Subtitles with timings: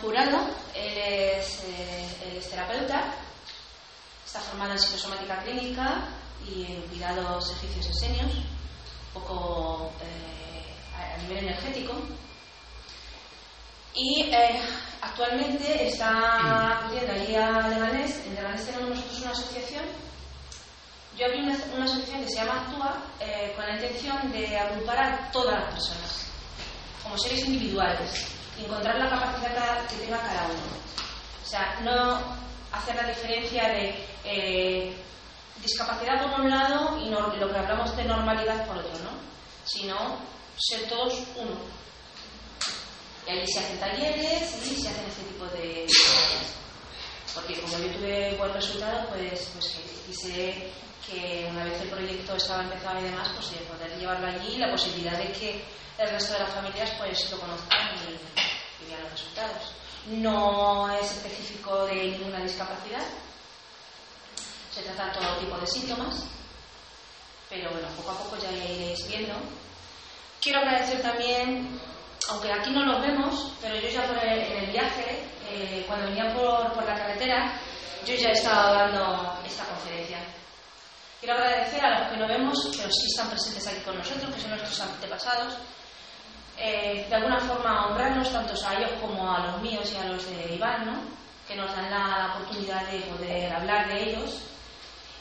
[0.00, 0.38] Jurado,
[0.74, 3.14] él es, eh, él es terapeuta,
[4.24, 6.08] está formado en psicosomática clínica
[6.46, 11.94] y en cuidados egipcios esenios, un poco eh, a nivel energético.
[13.94, 14.60] Y eh,
[15.00, 18.18] actualmente está acudiendo allí a Leganés.
[18.26, 19.84] En Leganés tenemos nosotros una asociación.
[21.18, 25.30] Yo abrí una, asociación que se llama Actúa eh, con la intención de agrupar a
[25.32, 26.26] todas las personas
[27.02, 30.78] como seres individuales y encontrar la capacidad que tenga cada uno.
[31.44, 32.20] O sea, no
[32.72, 34.94] hacer la diferencia de eh,
[35.62, 39.10] discapacidad por un lado y no- lo que hablamos de normalidad por otro, ¿no?
[39.64, 40.18] Sino
[40.58, 41.56] ser todos uno.
[43.26, 46.54] Y ahí se hacen talleres y se hacen este tipo de cosas.
[47.34, 50.70] Porque como yo tuve buen resultado, pues, pues quise
[51.10, 54.58] que una vez el proyecto estaba empezado y demás, pues de poder llevarlo allí y
[54.58, 55.64] la posibilidad de que
[55.98, 59.72] el resto de las familias pues lo conozcan y, y vean los resultados.
[60.06, 63.02] No es específico de ninguna discapacidad,
[64.74, 66.24] se trata todo tipo de síntomas,
[67.48, 69.34] pero bueno, poco a poco ya iréis viendo.
[70.40, 71.80] Quiero agradecer también,
[72.28, 76.06] aunque aquí no los vemos, pero yo ya por el- en el viaje, eh, cuando
[76.06, 77.58] venía por, por la carretera,
[78.06, 80.18] yo ya estaba dando esta conferencia.
[81.20, 84.40] Quiero agradecer a los que no vemos, pero sí están presentes aquí con nosotros, que
[84.40, 85.54] son nuestros antepasados.
[86.56, 90.24] Eh, de alguna forma honrarnos tanto a ellos como a los míos y a los
[90.28, 91.18] de Iván, ¿no?
[91.46, 94.40] que nos dan la, oportunidad de poder hablar de ellos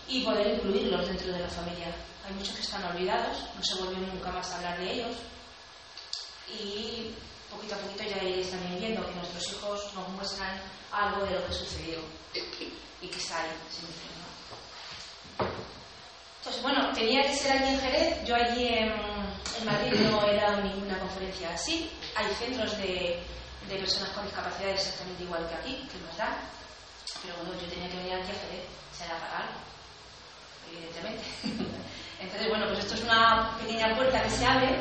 [0.08, 1.88] y poder incluirlos dentro de la familia.
[2.28, 5.16] Hay muchos que están olvidados, no se vuelve nunca más a hablar de ellos
[6.50, 7.16] y
[7.50, 10.60] poquito a poquito ya iréis también viendo que nuestros hijos nos muestran
[10.92, 12.00] algo de lo que sucedió
[13.02, 14.04] y que está ahí siempre.
[15.40, 15.77] ¿no?
[16.48, 18.24] Entonces, bueno, tenía que ser allí en Jerez.
[18.24, 18.94] Yo allí en,
[19.66, 21.92] Madrid no he dado ninguna conferencia así.
[22.16, 23.22] Hay centros de,
[23.68, 26.38] de personas con discapacidad exactamente igual que aquí, que nos dan.
[27.22, 28.66] Pero bueno, yo tenía que venir aquí a Jerez.
[28.94, 29.60] Será para algo,
[30.72, 31.24] evidentemente.
[32.22, 34.78] Entonces, bueno, pues esto es una pequeña puerta que se abre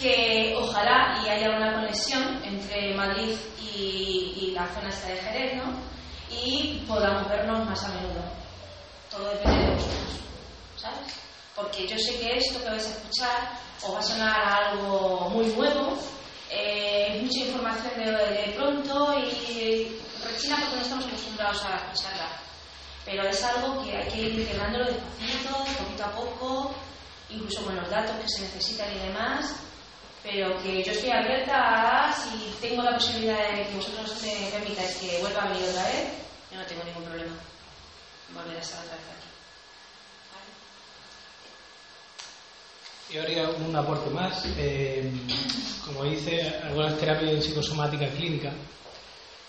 [0.00, 5.56] que ojalá y haya una conexión entre Madrid y, y la zona esta de Jerez,
[5.56, 5.64] ¿no?
[6.30, 8.24] Y podamos vernos más a menudo.
[9.10, 10.27] Todo depende de vosotros.
[10.78, 11.14] ¿Sabes?
[11.54, 15.46] Porque yo sé que esto que vais a escuchar os va a sonar algo muy
[15.46, 15.98] nuevo,
[16.50, 22.28] eh, mucha información de, pronto y rechina porque no estamos acostumbrados a escucharla.
[23.04, 26.74] Pero es algo que hay que ir integrándolo despacito, poquito a poco,
[27.30, 29.56] incluso con los datos que se necesitan y demás.
[30.22, 34.96] Pero que yo estoy abierta a, si tengo la posibilidad de que vosotros me permitáis
[34.96, 36.08] que vuelva a venir otra vez,
[36.50, 37.32] yo no tengo ningún problema
[38.34, 39.27] volver a estar otra vez aquí.
[43.12, 44.44] Yo haría un aporte más.
[44.58, 45.10] Eh,
[45.84, 48.52] como dice, algunas terapias en psicosomática clínica,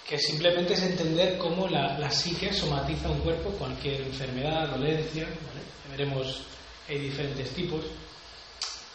[0.08, 5.28] que simplemente es entender cómo la, psique somatiza un cuerpo, cualquier enfermedad, dolencia,
[5.92, 6.42] veremos
[6.88, 7.82] hay diferentes tipos.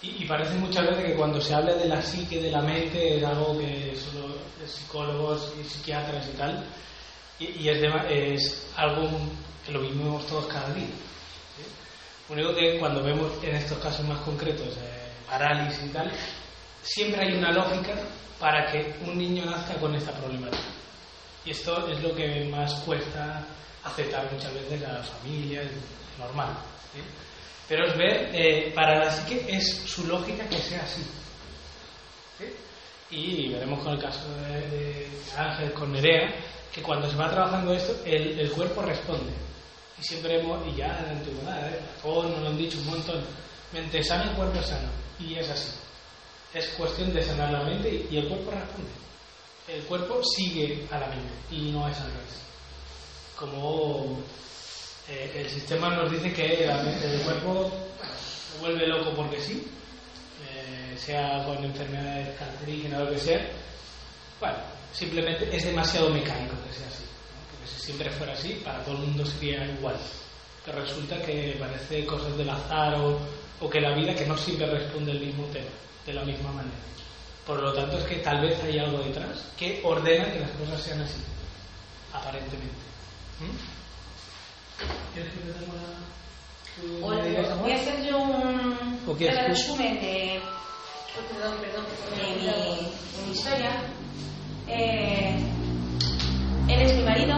[0.03, 3.25] Y, parece muchas veces que cuando se habla de la psique, de la mente, es
[3.25, 4.35] algo que solo
[4.67, 6.65] psicólogos y psiquiatras y tal,
[7.39, 9.09] y, y es, de- es algo
[9.65, 10.87] que lo vivimos todos cada día.
[12.29, 16.11] Único que cuando vemos en estos casos más concretos eh, parálisis y tal,
[16.83, 17.93] siempre hay una lógica
[18.41, 20.63] para que un niño nazca con esta problemática.
[21.45, 23.45] Y esto es lo que más cuesta
[23.85, 25.67] aceptar muchas veces a las familias,
[26.19, 26.49] normal.
[26.95, 27.01] ¿sí?
[27.69, 31.03] Pero es ver, eh, para la psique es su lógica que sea así.
[32.39, 32.47] ¿sí?
[33.11, 36.35] Y veremos con el caso de, Ángel, con Nerea,
[36.73, 39.33] que cuando se va trabajando esto, el cuerpo responde.
[40.05, 41.81] Y siempre hemos, y ya en antigüedad, ¿eh?
[41.97, 43.25] Lafon nos lo han dicho un montón,
[43.73, 44.89] mente sana, el cuerpo sano.
[45.19, 45.71] Y es así.
[46.53, 48.91] Es cuestión de sanar la mente y, y el cuerpo responde.
[49.67, 52.35] El cuerpo sigue a la mente y no es al revés.
[53.39, 54.19] Como
[55.09, 57.71] eh, el sistema nos dice que la mente- el cuerpo
[58.61, 59.67] vuelve loco porque sí,
[60.53, 63.51] eh, sea con enfermedades cancerígenas o lo que sea,
[64.39, 64.57] bueno,
[64.93, 67.04] simplemente es demasiado mecánico que sea así.
[67.67, 69.97] Si siempre fuera así, para todo el mundo sería igual.
[70.65, 73.19] Pero resulta que parece cosas del azar o,
[73.61, 75.71] o que la vida que no siempre responde el mismo tema,
[76.07, 76.77] de la misma manera.
[77.47, 80.81] Por lo tanto, es que tal vez hay algo detrás que ordena que las cosas
[80.81, 81.21] sean así,
[82.13, 82.85] aparentemente.
[83.41, 83.75] ¿Mm?
[85.13, 86.05] ¿Quieres que te dé una...
[87.01, 88.99] Voy a hacer yo un
[89.47, 90.41] resumen de,
[91.15, 91.85] perdón, perdón,
[92.17, 93.71] de, mi, de mi historia.
[94.67, 95.54] Eh,
[96.75, 97.37] él es mi marido.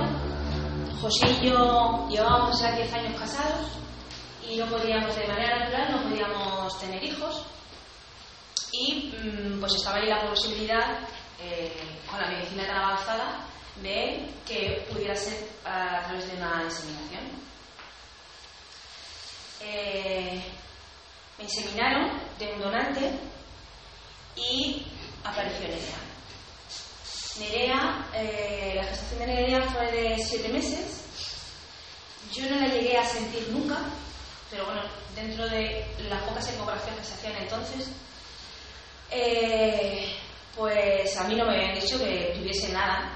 [1.00, 3.67] José y yo llevábamos ya 10 años casados
[4.49, 7.43] y no podíamos, de manera natural, no podíamos tener hijos.
[8.73, 10.99] Y mm, pues estaba ahí la posibilidad,
[11.41, 11.73] eh,
[12.11, 13.41] con la medicina tan avanzada,
[13.83, 17.25] de que pudiera ser a través de una inseminación.
[19.61, 20.43] Eh,
[21.39, 23.11] me inseminaron de un donante
[24.37, 24.87] y
[25.25, 26.16] apareció Nerea.
[27.38, 31.03] Nerea, eh, la gestación de Nerea fue de siete meses.
[32.33, 33.79] Yo no la llegué a sentir nunca,
[34.50, 34.83] pero bueno,
[35.15, 37.88] dentro de las pocas ecografías que se hacían entonces,
[39.11, 40.17] eh,
[40.55, 43.12] pues a mí no me habían dicho que tuviese nada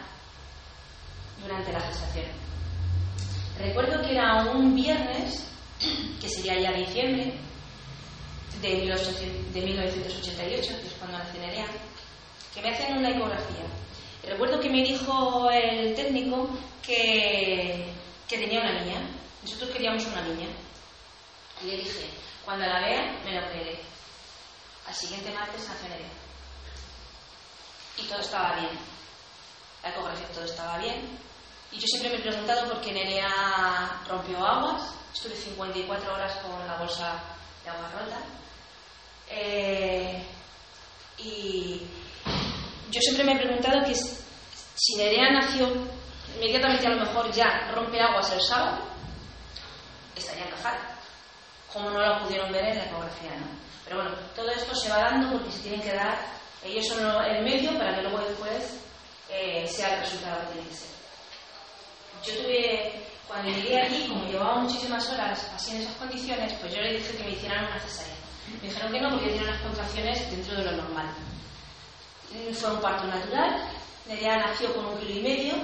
[1.40, 2.26] durante la gestación.
[3.58, 5.44] Recuerdo que era un viernes,
[6.20, 7.34] que sería ya diciembre
[8.60, 11.66] de, 1988, que es cuando nací Nerea,
[12.54, 13.64] que me hacen una ecografía.
[14.24, 16.48] Recuerdo que me dijo el técnico
[16.82, 17.92] que,
[18.28, 19.00] que tenía una niña.
[19.42, 20.48] Nosotros queríamos una niña.
[21.62, 22.06] Y le dije,
[22.44, 23.80] cuando la vea, me la creeré.
[24.86, 26.08] Al siguiente martes Nerea.
[27.96, 28.70] Y todo estaba bien.
[29.82, 31.18] La ecografía todo estaba bien.
[31.72, 34.94] Y yo siempre me he preguntado por qué Nerea rompió aguas.
[35.14, 37.20] Estuve 54 horas con la bolsa
[37.62, 38.18] de agua rota.
[39.28, 40.22] Eh,
[41.18, 41.82] y
[42.90, 45.68] yo siempre me he preguntado que si Nerea nació
[46.36, 48.78] inmediatamente a lo mejor ya rompe aguas el sábado,
[50.16, 50.96] estaría encajada.
[51.72, 53.46] Como no la pudieron ver en la ecografía, ¿no?
[53.84, 56.18] Pero bueno, todo esto se va dando porque se tienen que dar,
[56.64, 58.80] ellos son el medio para que luego después
[59.28, 60.90] eh, sea el resultado que tiene que ser.
[62.24, 62.92] Yo tuve,
[63.26, 67.16] cuando llegué aquí, como llevaba muchísimas horas así en esas condiciones, pues yo le dije
[67.16, 68.14] que me hicieran una cesárea.
[68.60, 71.14] Me dijeron que no porque tenía unas contracciones dentro de lo normal.
[72.52, 73.68] Fue un parto natural,
[74.06, 75.54] Nerea nació con un kilo y medio,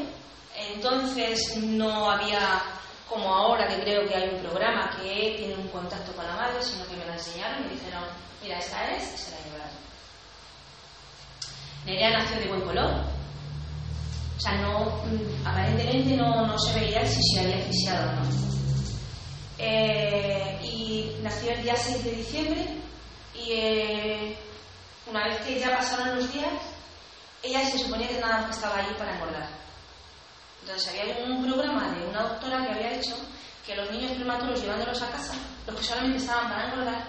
[0.56, 2.62] entonces no había
[3.08, 6.60] como ahora que creo que hay un programa que tiene un contacto con la madre,
[6.60, 8.04] sino que me la enseñaron y me dijeron,
[8.42, 9.76] mira, esta es, y se la llevaron.
[11.84, 13.04] Nerea nació de buen color,
[14.36, 18.46] o sea, no, mm, aparentemente no, no se veía si se había asfixiado o no.
[19.58, 22.66] Eh, y nació el día 6 de diciembre
[23.34, 24.36] y eh,
[25.06, 26.52] una vez que ya pasaron los días,
[27.42, 29.48] ella se suponía que nada más estaba allí para engordar.
[30.62, 33.16] Entonces había un programa de una doctora que había hecho
[33.64, 35.34] que los niños prematuros llevándolos a casa,
[35.66, 37.04] los que solamente estaban para engordar,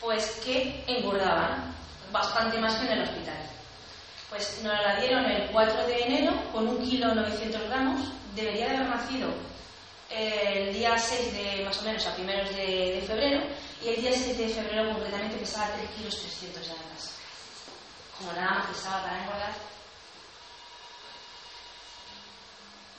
[0.00, 1.74] pues que engordaban
[2.12, 3.38] bastante más que en el hospital.
[4.28, 8.00] Pues nos la dieron el 4 de enero con un kilo 900 gramos,
[8.34, 9.28] debería de haber nacido
[10.08, 13.42] eh, el día 6 de más o menos a primeros de, febrero
[13.84, 17.09] y el día 7 de febrero concretamente pesaba 3 kilos 300 ya en casa.
[18.20, 19.54] Como nada más estaba para engordar,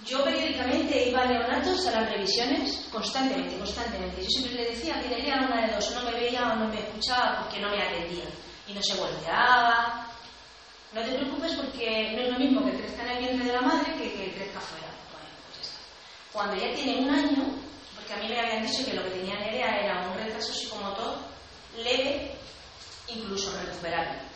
[0.06, 4.24] Yo periódicamente iba a neonatos a las revisiones constantemente, constantemente.
[4.24, 6.80] Yo siempre le decía que tenía una de dos, no me veía o no me
[6.80, 8.26] escuchaba porque no me atendía.
[8.68, 10.08] Y no se volteaba.
[10.92, 13.62] No te preocupes porque no es lo mismo que crezca en el vientre de la
[13.62, 14.88] madre que que crezca fuera.
[15.14, 15.80] Bueno, pues está.
[16.34, 17.46] Cuando ya tiene un año,
[17.96, 21.20] porque a mí me habían dicho que lo que tenía Nerea era un retraso psicomotor
[21.78, 22.36] leve,
[23.08, 24.31] incluso recuperable.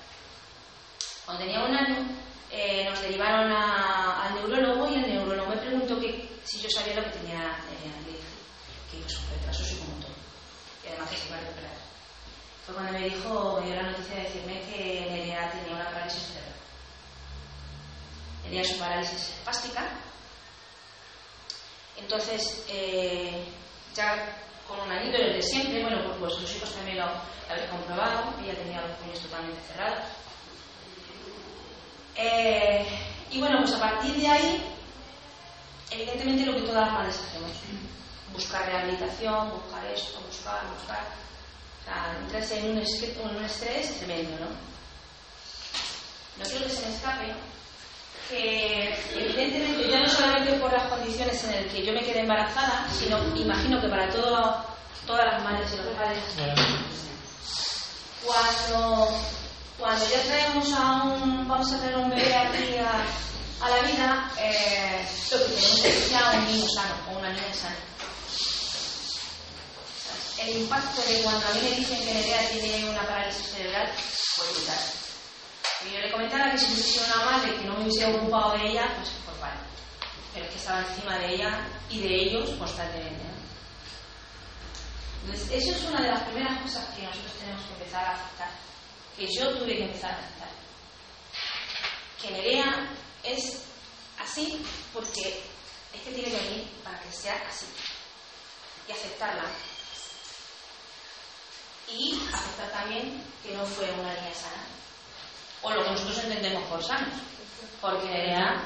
[1.25, 2.05] Cuando tenía un año,
[2.51, 6.00] eh, nos derivaron al neurólogo y el neurólogo me preguntó
[6.44, 8.20] si yo sabía lo que tenía eh,
[8.91, 10.12] que iba un retraso psicomotor
[10.84, 11.72] y además que se iba a recuperar.
[12.65, 16.22] Fue cuando me dijo, me dio la noticia de decirme que Nerea tenía una parálisis
[16.22, 16.53] cerebral.
[18.44, 19.89] Tenía su parálisis espástica.
[21.98, 23.46] Entonces, eh,
[23.96, 27.70] ya con un anillo desde siempre, bueno, pues, pues los hijos también lo, lo habéis
[27.72, 30.05] comprobado, ella tenía los puños totalmente cerrados
[32.15, 32.86] eh,
[33.31, 34.63] y bueno, pues a partir de ahí,
[35.91, 37.51] evidentemente lo que todas las madres hacemos,
[38.34, 41.03] buscar rehabilitación, buscar esto, buscar, buscar.
[41.81, 44.48] O sea, entras en un, estrés tremendo, ¿no?
[46.38, 47.34] No quiero que se me escape
[48.29, 52.88] que evidentemente ya no solamente por las condiciones en las que yo me quedé embarazada,
[52.91, 54.65] sino imagino que para todo,
[55.05, 56.24] todas las madres y los padres,
[58.25, 59.15] cuando
[59.77, 65.08] cuando ya traemos a un, vamos a traer un bebé aquí a, la vida, eh,
[65.32, 67.75] lo que tenemos es ya un niño sano o una niña sana.
[70.38, 73.91] El impacto de cuando a mí me dicen que Nerea tiene una parálisis cerebral
[74.36, 74.79] fue brutal.
[75.86, 78.58] Y yo le comentaba que si hubiese sido una madre que no me hubiese ocupado
[78.58, 79.60] de ella, pues, pues vale.
[80.34, 83.24] Pero es que estaba encima de ella y de ellos constantemente.
[85.24, 88.50] Entonces, eso es una de las primeras cosas que nosotros tenemos que empezar a aceptar.
[89.17, 90.50] Que yo tuve que empezar a aceptar.
[92.22, 92.89] Que Nerea
[93.24, 93.62] es
[94.19, 94.62] así
[94.93, 95.41] porque
[95.93, 97.65] es que tiene que venir para que sea así.
[98.88, 99.45] Y aceptarla.
[101.91, 104.63] Y aceptar también que no fue una niña sana.
[105.62, 107.07] O lo que nosotros entendemos por sano.
[107.81, 108.62] Porque Nerea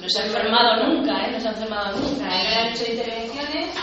[0.00, 1.32] no se ha enfermado nunca, ¿eh?
[1.32, 2.26] No se ha enfermado nunca.
[2.26, 3.76] Ha hecho intervenciones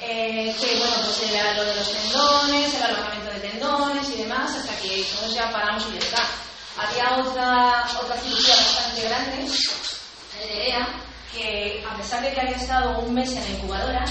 [0.00, 3.25] eh, que, bueno, pues era lo de los tendones, el alargamiento de
[3.56, 6.22] tendones y demás, hasta que todos ya paramos y ya está.
[6.78, 10.88] Había otra, otra cirugía bastante grande, de Nerea,
[11.32, 14.04] que a pesar de que había estado un mes en la incubadora,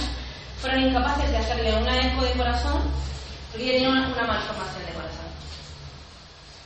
[0.60, 2.82] fueron incapaces de hacerle una eco de corazón
[3.52, 5.26] porque ella tenía una, una malformación de corazón.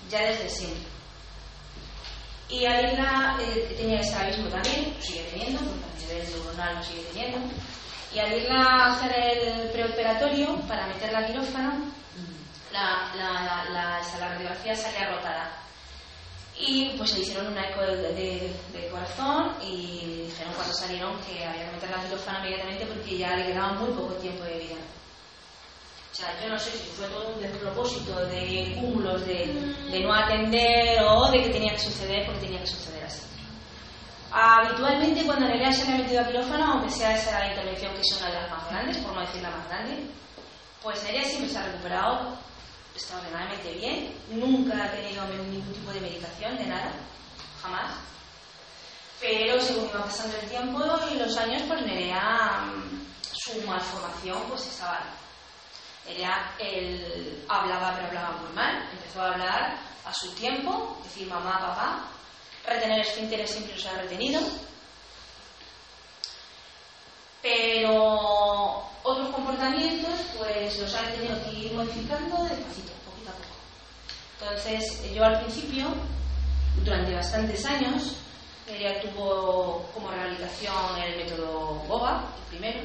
[0.09, 0.89] Ya desde siempre.
[2.49, 7.03] Y Alina eh, tenía estrabismo también, lo sigue teniendo, porque a nivel neuronal lo sigue
[7.13, 7.37] teniendo.
[8.11, 11.73] Y al irla a hacer el preoperatorio para meterla a quirófano,
[12.71, 15.51] la, la, la, la, la radiografía salía rotada.
[16.57, 21.45] Y pues le hicieron una eco de, de, de, corazón y dijeron cuando salieron que
[21.45, 24.75] había que meterla a quirófano inmediatamente porque ya le quedaba muy poco tiempo de vida.
[26.11, 29.45] O sea, yo no sé si fue todo un despropósito de cúmulos de,
[29.89, 33.21] de no atender o de que tenía que suceder porque tenía que suceder así.
[34.31, 38.17] Habitualmente cuando Nerea se le ha metido a quirófano, aunque sea esa intervención que es
[38.19, 40.03] una de las más grandes, por no decir la más grande,
[40.83, 42.37] pues Nerea siempre se ha recuperado
[42.99, 46.91] extraordinariamente bien, nunca ha tenido ningún tipo de medicación, de nada,
[47.61, 47.93] jamás.
[49.21, 52.65] Pero según iba pasando el tiempo y los años, pues Nerea,
[53.31, 54.99] su malformación, pues estaba
[56.05, 61.57] Nerea él hablaba, pero hablaba muy mal, empezó a hablar a su tiempo, decir mamá,
[61.59, 62.03] papá,
[62.65, 64.41] retener esfínteres siempre los ha retenido,
[67.41, 73.55] pero otros comportamientos pues los han tenido que ir modificando despacito, poquito a poco.
[74.39, 75.87] Entonces yo al principio,
[76.83, 78.15] durante bastantes años,
[78.67, 82.79] ella tuvo como rehabilitación el método BOBA, el primero,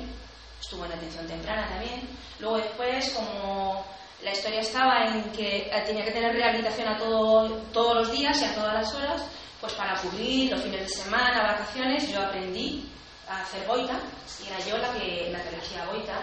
[0.61, 2.08] estuvo en atención temprana también,
[2.38, 3.84] luego después como
[4.23, 8.44] la historia estaba en que tenía que tener rehabilitación a todo, todos los días y
[8.46, 9.23] a todas las horas,
[9.61, 12.88] pues para cubrir los fines de semana, vacaciones, yo aprendí
[13.28, 13.99] a hacer boita
[14.43, 16.23] y era yo la que, la que le hacía boita.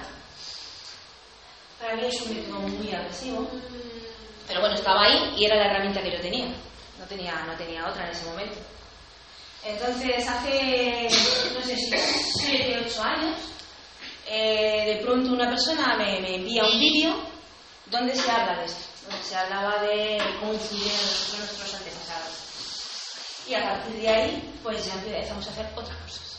[1.79, 3.49] Para mí es un método muy agresivo,
[4.47, 6.47] pero bueno, estaba ahí y era la herramienta que yo tenía.
[6.99, 8.57] No tenía, no tenía otra en ese momento.
[9.63, 11.07] Entonces, hace,
[11.53, 11.91] no sé si
[12.39, 13.37] 7, 8 años,
[14.27, 17.15] eh, de pronto una persona me, me envía un vídeo
[17.87, 18.83] donde se habla de esto,
[19.27, 22.41] se hablaba de cómo influyeron nuestros antepasados.
[23.47, 26.30] Y a partir de ahí, pues ya empezamos a hacer otras cosas.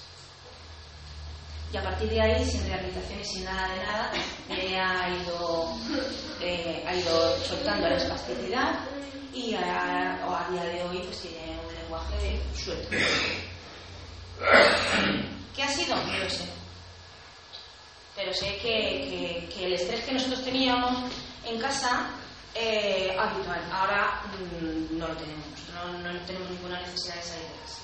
[1.72, 4.12] Y a partir de ahí, sin rehabilitación y sin nada de nada,
[4.50, 5.74] ella ha ido,
[6.42, 8.80] eh, ha ido soltando la espasticidad
[9.32, 12.88] y a, día de hoy pues tiene un lenguaje suelto.
[15.56, 15.96] ¿Qué ha sido?
[15.96, 16.44] No lo sé.
[18.14, 21.10] Pero sé que, que, el estrés que nosotros teníamos
[21.46, 22.10] en casa
[22.54, 23.62] eh, habitual.
[23.72, 25.46] Ahora mmm, no lo tenemos.
[25.72, 27.81] No, no, tenemos ninguna necesidad de salir de casa.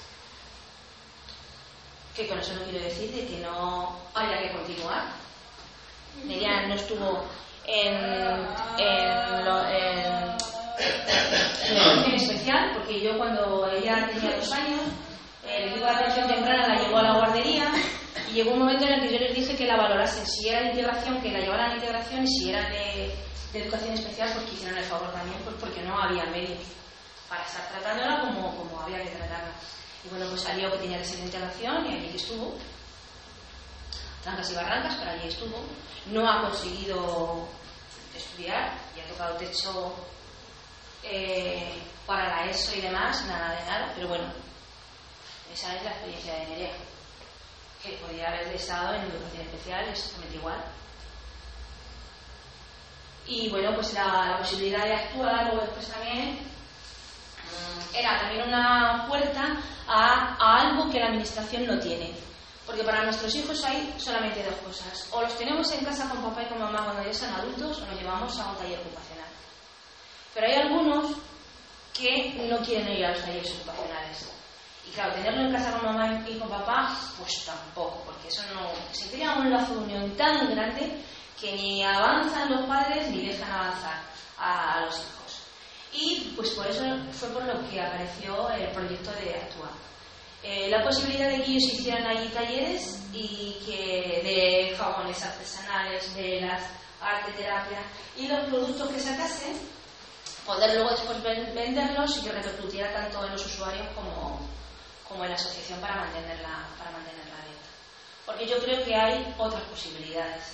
[2.19, 5.05] Que con eso no quiero decir de que no haya que continuar.
[6.29, 7.25] Ella no estuvo
[7.65, 7.95] en,
[8.77, 10.35] en, lo, en,
[12.07, 14.81] en especial, porque yo cuando ella tenía dos años,
[15.47, 17.71] el equipo de atención temprana la llevó a la guardería
[18.29, 20.63] y llegó un momento en el que yo les dije que la valorasen, si era
[20.63, 23.15] de integración, que la llevaran a la integración y si era de,
[23.53, 26.59] de educación especial, pues que hicieran el favor también, pues porque no había medios
[27.29, 29.53] para estar tratándola como, como había que tratarla.
[30.05, 32.57] Y bueno, pues salió que tenía que ser de integración y allí estuvo.
[34.23, 35.65] Trancas y barrancas, pero allí estuvo.
[36.07, 37.49] No ha conseguido
[38.17, 39.95] estudiar y ha tocado techo
[41.03, 41.73] eh,
[42.07, 44.33] para la ESO y demás, nada de nada, pero bueno,
[45.53, 46.73] esa es la experiencia de Nerea,
[47.83, 50.65] que podría haber estado en educación especial exactamente igual.
[53.27, 56.39] Y bueno, pues la, la posibilidad de actuar luego después también
[57.95, 59.57] era también una puerta
[59.89, 62.13] a, algo que la administración no tiene.
[62.67, 65.09] Porque para nuestros hijos hay solamente dos cosas.
[65.11, 67.87] O los tenemos en casa con papá y con mamá cuando ya son adultos o
[67.87, 69.29] los llevamos a un taller ocupacional.
[70.35, 71.13] Pero hay algunos
[71.95, 74.31] que no quieren ir a los talleres ocupacionales.
[74.87, 78.71] Y claro, tenerlo en casa con mamá y con papá, pues tampoco, porque eso no.
[78.93, 81.03] Se crea un lazo de unión tan grande
[81.41, 84.01] que ni avanzan los padres ni dejan avanzar
[84.39, 85.18] a los hijos.
[85.93, 89.71] Y pues por eso fue por lo que apareció el proyecto de Actúa.
[90.43, 96.63] Eh, la posibilidad de que ellos hicieran allí talleres y que de jabones artesanales, velas,
[97.01, 97.81] arte, terapia
[98.17, 99.59] y los productos que sacasen,
[100.47, 104.41] poder luego después venderlos y que repercutiera tanto en los usuarios como,
[105.09, 107.69] como en la asociación para mantenerla, para mantenerla abierta.
[108.25, 110.45] Porque yo creo que hay otras posibilidades.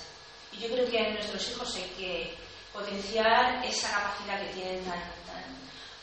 [0.51, 2.37] Y yo creo que en nuestros hijos hay que
[2.75, 5.43] potenciar esa capacidad que tienen tan, tan...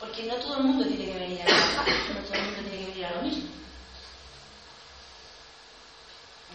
[0.01, 2.79] Porque no todo el mundo tiene que venir a trabajar, no todo el mundo tiene
[2.79, 3.51] que venir a lo mismo.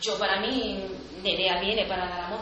[0.02, 0.84] Yo, para mí,
[1.24, 2.42] Nerea viene para dar amor.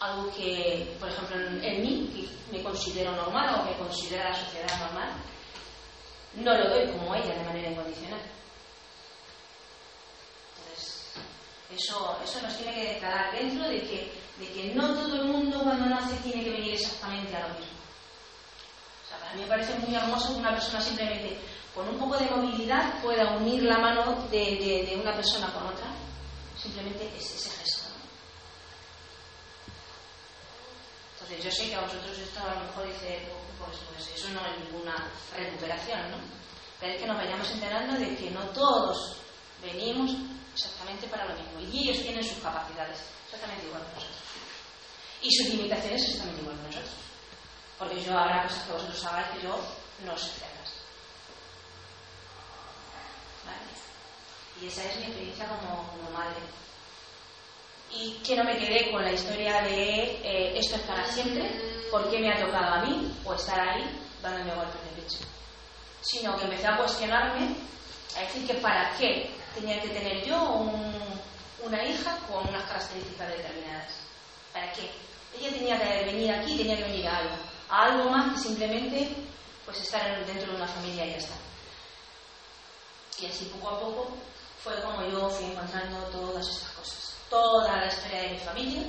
[0.00, 4.78] Algo que, por ejemplo, en, mí, que me considero normal o me considera la sociedad
[4.80, 5.12] normal,
[6.34, 8.20] no lo doy como ella de manera incondicional.
[10.56, 11.12] Entonces,
[11.74, 15.60] eso, eso nos tiene que declarar dentro de que, de que no todo el mundo
[15.62, 17.78] cuando nace tiene que venir exactamente a lo mismo.
[19.04, 21.38] O sea, para mí me parece muy hermoso que una persona simplemente
[21.74, 25.86] con un poco de movilidad pueda unir la mano de, de, una persona con otra
[26.60, 27.88] simplemente es ese gesto.
[31.14, 34.40] Entonces yo sé que a vosotros esto a lo mejor dice, pues, pues eso no
[34.46, 36.16] es ninguna recuperación, ¿no?
[36.80, 39.16] Pero es que nos vayamos enterando de que no todos
[39.62, 40.10] venimos
[40.54, 41.60] exactamente para lo mismo.
[41.60, 44.18] Y ellos tienen sus capacidades exactamente igual que nosotros.
[45.22, 46.94] Y sus limitaciones exactamente igual que nosotros.
[47.78, 49.60] Porque yo habrá cosas que vosotros hagáis que yo
[50.04, 50.72] no sé hacerlas.
[53.46, 54.60] ¿Vale?
[54.60, 56.40] Y esa es mi experiencia como, como madre.
[57.92, 61.50] Y que no me quedé con la historia de eh, esto es para siempre,
[61.90, 63.12] ¿por qué me ha tocado a mí?
[63.24, 63.84] O estar ahí
[64.22, 65.18] dándome golpes de pecho.
[66.02, 67.56] Sino que empecé a cuestionarme,
[68.16, 70.94] a decir que para qué tenía que tener yo un,
[71.62, 73.92] una hija con unas características determinadas.
[74.52, 74.90] ¿Para qué?
[75.38, 77.34] Ella tenía que venir aquí, tenía que venir a algo,
[77.68, 79.08] a algo más que simplemente
[79.64, 81.34] pues estar dentro de una familia y ya está.
[83.20, 84.10] Y así poco a poco
[84.62, 88.82] fue como yo fui encontrando todas esas cosas, toda la historia de mi familia.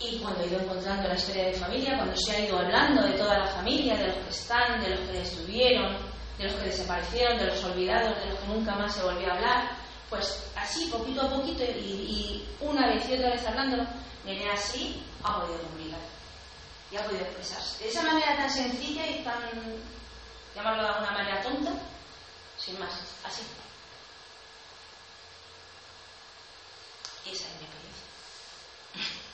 [0.00, 3.02] Y cuando he ido encontrando la historia de mi familia, cuando se ha ido hablando
[3.02, 6.66] de toda la familia, de los que están, de los que estuvieron, de los que
[6.66, 9.70] desaparecieron, de los olvidados, de los que nunca más se volvió a hablar,
[10.08, 13.84] pues así, poquito a poquito, y, una vez y otra vez hablándolo,
[14.24, 16.00] viene así, ha podido publicar
[16.90, 17.84] y ha podido expresarse.
[17.84, 19.40] De esa manera tan sencilla y tan,
[20.54, 21.72] llamarlo de alguna manera tonta,
[22.58, 22.92] sin más,
[23.24, 23.42] así.
[27.24, 28.02] Esa es mi experiencia.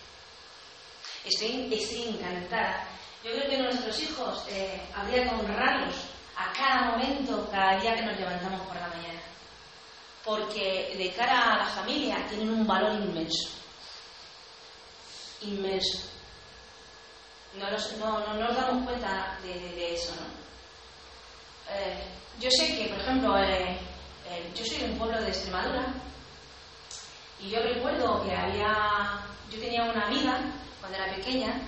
[1.24, 2.87] Estoy, estoy encantada.
[3.24, 5.96] Yo creo que nuestros hijos eh, habría que honrarlos
[6.38, 9.20] a cada momento, cada día que nos levantamos por la mañana.
[10.24, 13.51] Porque de cara a la familia tienen un valor inmenso.
[15.42, 15.98] Inmenso.
[17.55, 20.48] No nos, no, no nos damos cuenta de eso, ¿no?
[21.70, 22.03] Eh,
[22.40, 23.79] yo sé que, por ejemplo, eh,
[24.31, 25.92] eh, yo soy de un pueblo de Extremadura
[27.40, 29.20] y yo recuerdo que había,
[29.51, 30.40] yo tenía una amiga
[30.80, 31.60] cuando era pequeña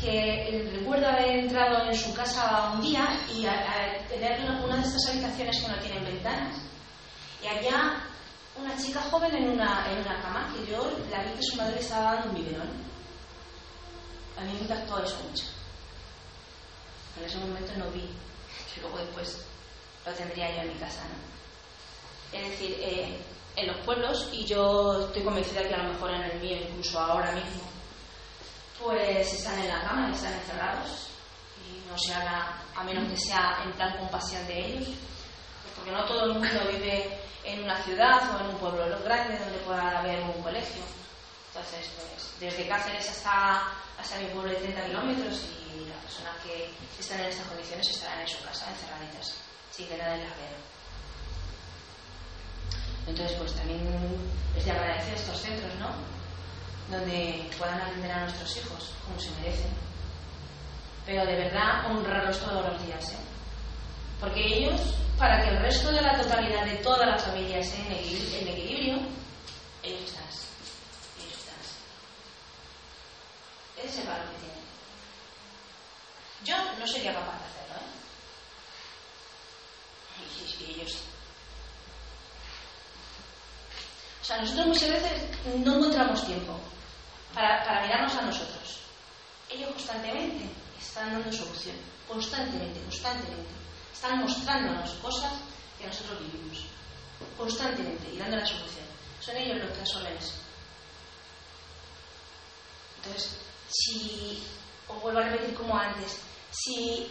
[0.00, 4.82] que recuerdo haber entrado en su casa un día y a, a tener una de
[4.82, 6.56] estas habitaciones que no tienen ventanas
[7.42, 8.02] y había
[8.56, 11.80] una chica joven en una, en una cama que yo la vi que su madre
[11.80, 12.68] estaba dando un biberón.
[14.36, 15.44] A mí me impactó eso mucho.
[17.18, 18.08] En ese momento no vi,
[18.74, 19.44] que luego después
[20.06, 21.02] lo tendría yo en mi casa.
[21.02, 22.38] ¿no?
[22.38, 23.18] Es decir, eh,
[23.56, 26.98] en los pueblos, y yo estoy convencida que a lo mejor en el mío, incluso
[26.98, 27.62] ahora mismo,
[28.84, 31.08] pues están en la cama, están encerrados
[31.66, 34.88] y no se habla, a menos que sea en plan compasión de ellos,
[35.74, 39.58] porque no todo el mundo vive en una ciudad o en un pueblo grande donde
[39.60, 40.82] pueda haber un colegio.
[41.48, 46.70] Entonces, pues desde Cáceres hasta, hasta mi pueblo de 30 kilómetros y las personas que
[47.00, 49.34] están en estas condiciones estarán en su casa, encerraditas
[49.70, 50.56] sin que nadie las vea.
[53.06, 53.80] Entonces, pues también
[54.56, 55.88] es de agradecer estos centros, ¿no?
[56.90, 59.70] Donde puedan atender a nuestros hijos como se merecen.
[61.06, 63.16] Pero de verdad honrarlos todos los días, ¿eh?
[64.20, 64.80] Porque ellos,
[65.18, 68.98] para que el resto de la totalidad de toda la familia esté en equilibrio, equilibrio
[69.82, 70.24] ellos están.
[70.24, 71.60] Ellos están.
[73.76, 74.64] Ese es el valor que tienen.
[76.44, 77.74] Yo no sería capaz de hacerlo,
[80.20, 80.66] ¿eh?
[80.66, 81.02] y ellos.
[84.22, 85.22] O sea, nosotros muchas veces
[85.58, 86.58] no encontramos tiempo
[87.34, 88.78] para, mirarnos a nosotros.
[89.50, 90.48] Ellos constantemente
[90.80, 91.76] están dando solución,
[92.08, 93.50] constantemente, constantemente.
[93.92, 95.32] Están mostrándonos cosas
[95.78, 96.64] que nosotros vivimos,
[97.36, 98.86] constantemente, y dando la solución.
[99.20, 100.34] Son ellos los eso.
[102.96, 103.36] Entonces,
[103.68, 104.42] si,
[104.88, 106.20] os vuelvo a repetir como antes,
[106.50, 107.08] Si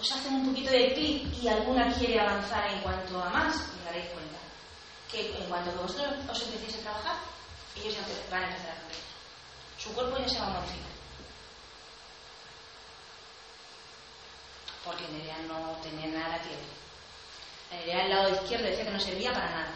[0.00, 3.84] os hacen un poquito de clic y alguna quiere avanzar en cuanto a más, os
[3.84, 4.38] daréis cuenta
[5.10, 7.16] que en cuanto que vosotros os empecéis a trabajar,
[7.76, 7.94] ellos
[8.30, 9.09] van a empezar a cambiar.
[9.82, 10.90] Su cuerpo ya se va a modificar.
[14.84, 17.86] Porque Nerea no tenía nada que ver.
[17.86, 19.72] Nerea al lado izquierdo decía que no servía para nada.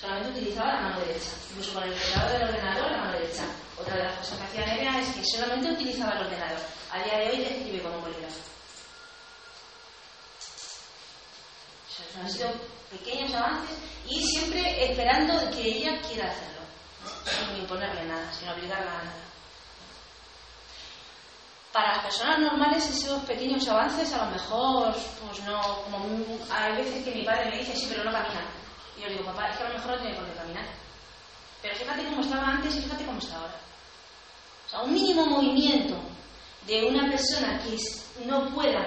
[0.00, 1.30] Solamente utilizaba la mano derecha.
[1.50, 3.44] Incluso con el teclado del ordenador, la mano derecha.
[3.78, 6.60] Otra de las cosas que hacía Nerea es que solamente utilizaba el ordenador.
[6.90, 8.52] A día de hoy escribe con un bolígrafo.
[12.20, 12.50] han sido
[12.90, 13.76] pequeños avances
[14.08, 16.51] y siempre esperando que ella quiera hacerlo,
[17.24, 19.22] sin imponerle nada, sin obligarla a nada.
[21.72, 24.94] Para las personas normales esos pequeños avances a lo mejor,
[25.26, 25.60] pues no,
[26.50, 28.44] hay veces que mi padre me dice, sí, pero no camina.
[28.96, 30.66] Y yo digo, papá, es que a lo mejor no tiene por qué caminar.
[31.62, 33.54] Pero fíjate cómo estaba antes y fíjate cómo está ahora.
[34.66, 35.96] O sea, un mínimo movimiento
[36.66, 37.76] de una persona que
[38.26, 38.84] no pueda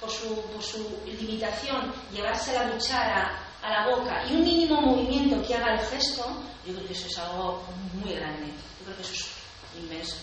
[0.00, 5.46] por su, por su limitación, llevarse la cuchara a la boca y un mínimo movimiento
[5.46, 6.24] que haga el gesto,
[6.64, 7.62] yo creo que eso es algo
[7.94, 8.46] muy grande.
[8.78, 10.16] Yo creo que eso es inmenso.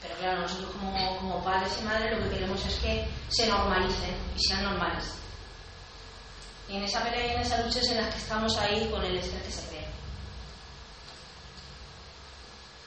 [0.00, 4.16] Pero claro, nosotros como, como padres y madres lo que queremos es que se normalicen
[4.36, 5.06] y sean normales.
[6.68, 9.02] Y en esa pelea y en esa lucha es en la que estamos ahí con
[9.04, 9.88] el estrés que se crea.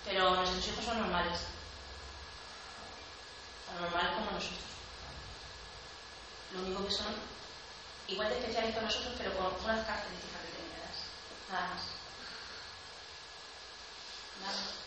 [0.05, 1.39] Pero nuestros hijos son normales.
[3.65, 4.60] Tan normales como nosotros.
[6.53, 7.07] Lo único que son
[8.12, 10.97] igual de especiales que nosotros, pero con unas características determinadas.
[11.50, 11.82] Nada más.
[14.41, 14.82] Nada más.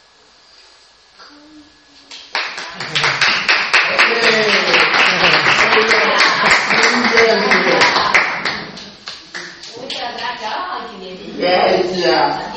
[11.38, 12.54] Gracias.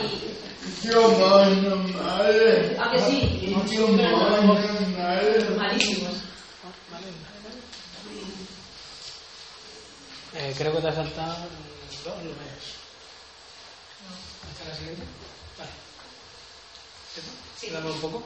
[0.84, 2.78] Yo mando mal.
[2.80, 3.56] ¿A que sí?
[3.72, 4.54] Yo mando
[4.98, 5.58] mal.
[5.58, 6.27] Malísimos.
[10.40, 11.36] Eh, creo que te has saltado
[12.06, 12.78] dos números.
[14.52, 15.04] ¿Hasta la siguiente?
[15.58, 15.70] Vale.
[17.56, 17.70] Sí.
[17.72, 18.24] Dame un poco.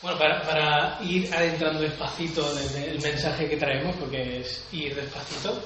[0.00, 5.60] Bueno, para, para ir adentrando despacito desde el mensaje que traemos, porque es ir despacito,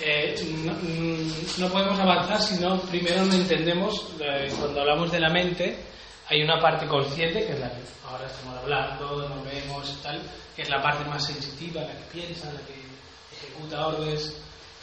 [0.00, 0.34] eh,
[0.64, 5.30] no, mm, no podemos avanzar si no primero no entendemos, eh, cuando hablamos de la
[5.30, 5.78] mente,
[6.28, 10.20] hay una parte consciente, que es la que ahora estamos hablando, nos vemos, tal,
[10.56, 12.85] que es la parte más sensitiva, la que piensa, la que
[13.42, 14.34] ejecuta órdenes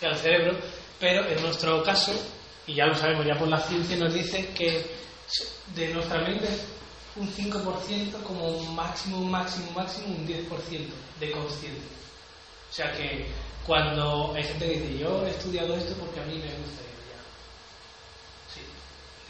[0.01, 0.57] al cerebro,
[0.99, 2.11] pero en nuestro caso,
[2.67, 4.85] y ya lo sabemos ya por la ciencia, nos dice que
[5.75, 6.47] de nuestra mente
[7.15, 11.81] un 5% como un máximo, un máximo, un máximo, un 10% de consciente.
[12.69, 13.27] O sea que
[13.65, 17.21] cuando hay gente que dice, yo he estudiado esto porque a mí me gusta, ya.
[18.53, 18.61] Sí,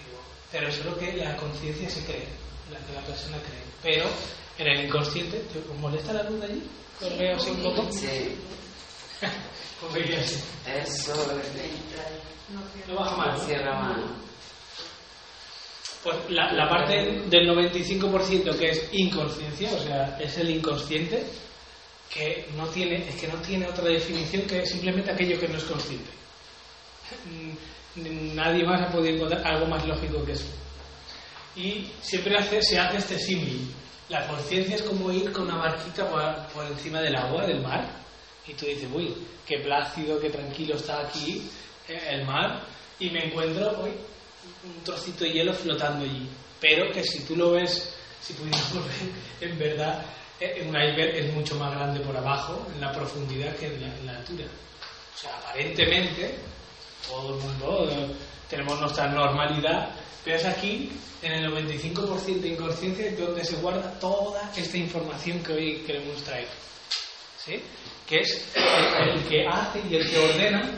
[0.04, 0.20] digo,
[0.52, 2.28] pero eso es lo que la conciencia se cree,
[2.72, 3.62] la que la persona cree.
[3.84, 4.10] Pero
[4.58, 6.64] en el inconsciente, ¿te- ¿os molesta la luz de allí?
[7.02, 7.92] ¿Os veo así un poco?
[7.92, 8.36] Sí,
[10.18, 10.40] Así.
[10.66, 11.14] eso
[12.88, 13.40] No baja más.
[13.40, 13.46] ¿no?
[13.46, 14.04] cierra mano.
[16.04, 16.94] Pues la, la parte
[17.30, 21.24] del 95% que es inconsciencia, o sea, es el inconsciente,
[22.14, 25.64] que no tiene, es que no tiene otra definición que simplemente aquello que no es
[25.64, 26.10] consciente.
[27.26, 30.48] Mm, Nadie más ha podido encontrar algo más lógico que eso.
[31.56, 33.72] Y siempre hace, se hace este símil.
[34.10, 38.03] La conciencia es como ir con una barquita por, por encima del agua, del mar,
[38.48, 39.14] y tú dices, uy,
[39.46, 41.50] qué plácido, qué tranquilo está aquí
[41.88, 42.62] eh, el mar,
[43.00, 43.92] y me encuentro hoy
[44.64, 46.28] un trocito de hielo flotando allí.
[46.60, 48.74] Pero que si tú lo ves, si pudiéramos
[49.40, 50.06] ver, en verdad,
[50.40, 53.98] eh, un iceberg es mucho más grande por abajo, en la profundidad, que en la,
[53.98, 54.46] en la altura.
[54.46, 56.36] O sea, aparentemente,
[57.08, 58.08] todo el mundo eh,
[58.50, 59.90] tenemos nuestra normalidad,
[60.24, 65.54] pero es aquí, en el 95% de inconsciencia, donde se guarda toda esta información que
[65.54, 66.48] hoy queremos traer.
[67.44, 67.62] ¿Sí?
[68.08, 70.70] Que es el, que hace y el que ordena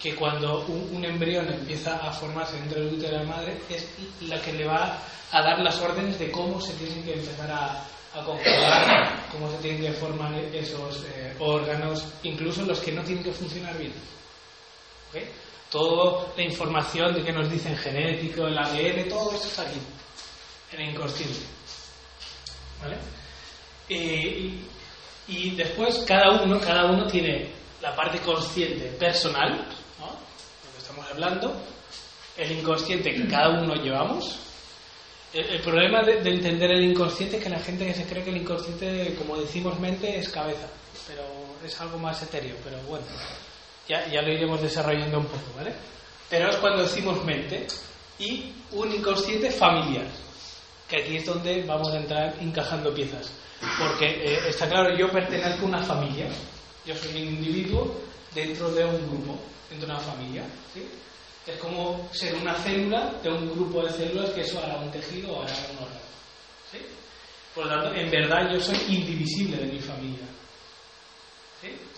[0.00, 3.86] que cuando un, un embrión empieza a formarse dentro del útero de la madre es
[4.22, 4.98] la que le va
[5.30, 9.56] a dar las órdenes de cómo se tienen que empezar a, a conjugar, cómo se
[9.58, 13.92] tienen que formar esos eh, órganos, incluso los que no tienen que funcionar bien.
[15.10, 15.22] ¿Ok?
[15.70, 19.78] Toda la información de que nos dicen genético, el ADN, todo esto está aquí,
[20.72, 21.40] en el inconsciente.
[22.82, 22.98] ¿Vale?
[23.88, 24.66] Y,
[25.28, 27.48] y después cada uno, cada uno tiene
[27.80, 29.52] la parte consciente personal,
[29.98, 30.06] ¿no?
[30.06, 31.54] lo que estamos hablando,
[32.36, 34.38] el inconsciente que cada uno llevamos.
[35.32, 38.22] El, el problema de, de entender el inconsciente es que la gente que se cree
[38.22, 40.66] que el inconsciente, como decimos mente, es cabeza,
[41.06, 41.22] pero
[41.64, 43.06] es algo más etéreo, pero bueno,
[43.88, 45.72] ya, ya lo iremos desarrollando un poco, ¿vale?
[46.28, 47.66] Pero es cuando decimos mente
[48.18, 50.06] y un inconsciente familiar,
[50.88, 53.32] que aquí es donde vamos a entrar encajando piezas.
[53.78, 56.26] Porque eh, está claro, yo pertenezco a una familia,
[56.84, 57.94] yo soy un individuo
[58.34, 59.38] dentro de un grupo,
[59.70, 60.44] dentro de una familia.
[61.46, 65.32] Es como ser una célula de un grupo de células que eso hará un tejido
[65.32, 66.02] o hará un órgano.
[67.54, 70.26] Por lo tanto, en verdad yo soy indivisible de mi familia.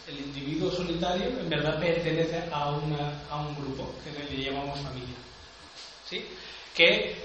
[0.07, 5.17] El individuo solitario en verdad pertenece a, una, a un grupo que le llamamos familia.
[6.75, 7.17] Que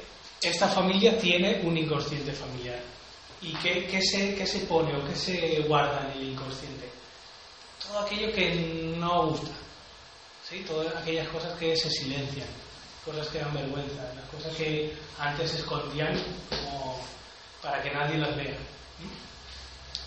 [0.42, 2.80] esta familia tiene un inconsciente familiar.
[3.42, 6.90] ¿Y qué, qué se, qué se pone o qué se guarda en el inconsciente?
[7.88, 9.52] Todo aquello que no gusta.
[10.50, 10.64] ¿sí?
[10.68, 12.48] Todas aquellas cosas que se silencian,
[13.06, 17.00] cosas que dan vergüenza, las cosas que antes se escondían como
[17.62, 18.58] para que nadie las vea.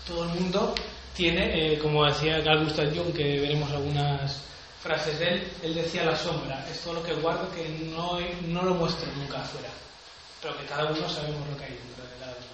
[0.05, 0.75] Todo el mundo
[1.15, 4.41] tiene, eh, como decía Carl Gustav Jung, que veremos algunas
[4.81, 8.63] frases de él, él decía la sombra, es todo lo que guardo que no, no
[8.63, 9.69] lo muestro nunca afuera,
[10.41, 12.52] pero que cada uno sabemos lo que hay dentro de cada uno,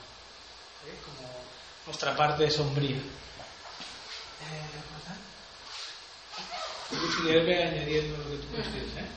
[0.84, 0.90] ¿sí?
[1.06, 1.28] como
[1.86, 2.98] nuestra parte sombría.
[2.98, 4.80] Eh,
[7.16, 9.08] si debe añadiendo lo que tú quieres, ¿eh?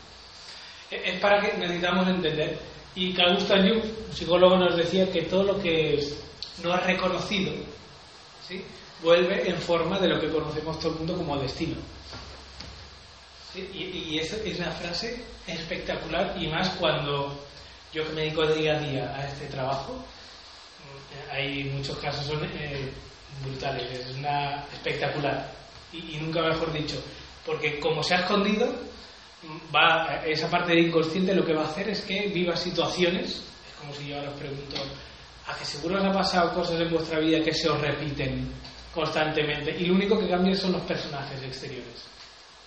[0.91, 2.59] Es para que necesitamos entender.
[2.95, 6.07] Y Carl Gustav Jung, un psicólogo, nos decía que todo lo que
[6.63, 7.53] no es reconocido
[8.47, 8.63] ¿sí?
[9.03, 11.77] vuelve en forma de lo que conocemos todo el mundo como destino.
[13.55, 13.71] ¿Sí?
[13.73, 17.43] Y, y esa es una frase espectacular y más cuando
[17.93, 20.05] yo que me dedico día a día a este trabajo,
[21.31, 22.91] hay muchos casos son eh,
[23.45, 25.51] brutales, es una espectacular
[25.93, 27.03] y, y nunca mejor dicho
[27.45, 28.73] porque como se ha escondido,
[29.75, 33.75] va, esa parte del inconsciente lo que va a hacer es que viva situaciones, es
[33.81, 34.77] como si yo ahora os pregunto,
[35.47, 38.49] ¿a que seguro os ha pasado cosas en vuestra vida que se os repiten
[38.95, 39.75] constantemente?
[39.77, 42.07] Y lo único que cambia son los personajes exteriores.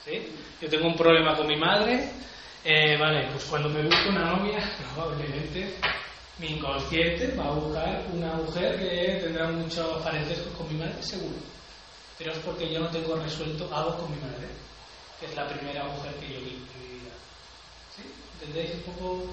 [0.04, 0.28] ¿sí?
[0.62, 2.10] Yo tengo un problema con mi madre,
[2.64, 4.60] eh, vale, pues cuando me busco una novia,
[4.94, 5.76] probablemente
[6.40, 11.36] mi inconsciente va a buscar una mujer que tendrá muchos parentescos con mi madre, seguro.
[12.18, 14.48] Pero es porque yo no tengo resuelto algo con mi madre
[15.20, 17.14] que es la primera mujer que yo vi en mi vida.
[17.96, 18.04] ¿Sí?
[18.42, 19.26] ¿Entendéis un poco?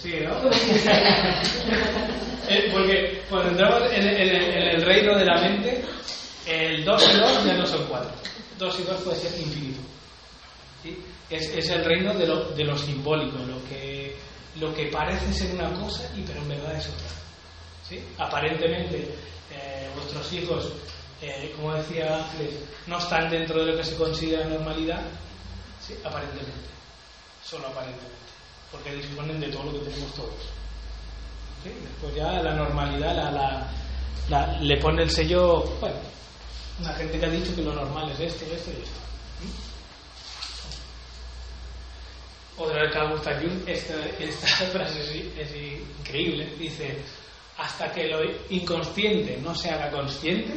[0.00, 0.50] Sí, ¿no?
[2.50, 5.84] Eh, porque cuando entramos en, en, en, el reino de la mente,
[6.46, 8.10] el 2 y 2 ya no son 4.
[8.58, 9.80] 2 y 2 puede ser infinito.
[10.82, 10.98] ¿Sí?
[11.28, 14.16] Es, es, el reino de lo, de lo simbólico, lo que,
[14.58, 17.08] lo que parece ser una cosa y pero en verdad es otra.
[17.88, 18.04] ¿Sí?
[18.18, 19.14] Aparentemente,
[19.50, 20.72] eh, vuestros hijos
[21.20, 22.54] eh, como decía Ángeles,
[22.86, 25.02] no están dentro de lo que se considera normalidad,
[25.84, 26.52] sí, aparentemente,
[27.44, 28.14] solo aparentemente,
[28.70, 30.34] porque disponen de todo lo que tenemos todos.
[31.64, 31.70] ¿Sí?
[31.82, 33.68] Después ya la normalidad la,
[34.28, 35.96] la, le pone el sello, bueno,
[36.78, 39.00] una gente que ha dicho que lo normal es esto, esto y esto.
[39.42, 39.68] ¿Mm?
[42.58, 45.56] Otra vez Carl Gustav Jung, esta, esta frase es, es
[46.00, 46.98] increíble, dice,
[47.56, 50.54] hasta que lo inconsciente no se haga consciente,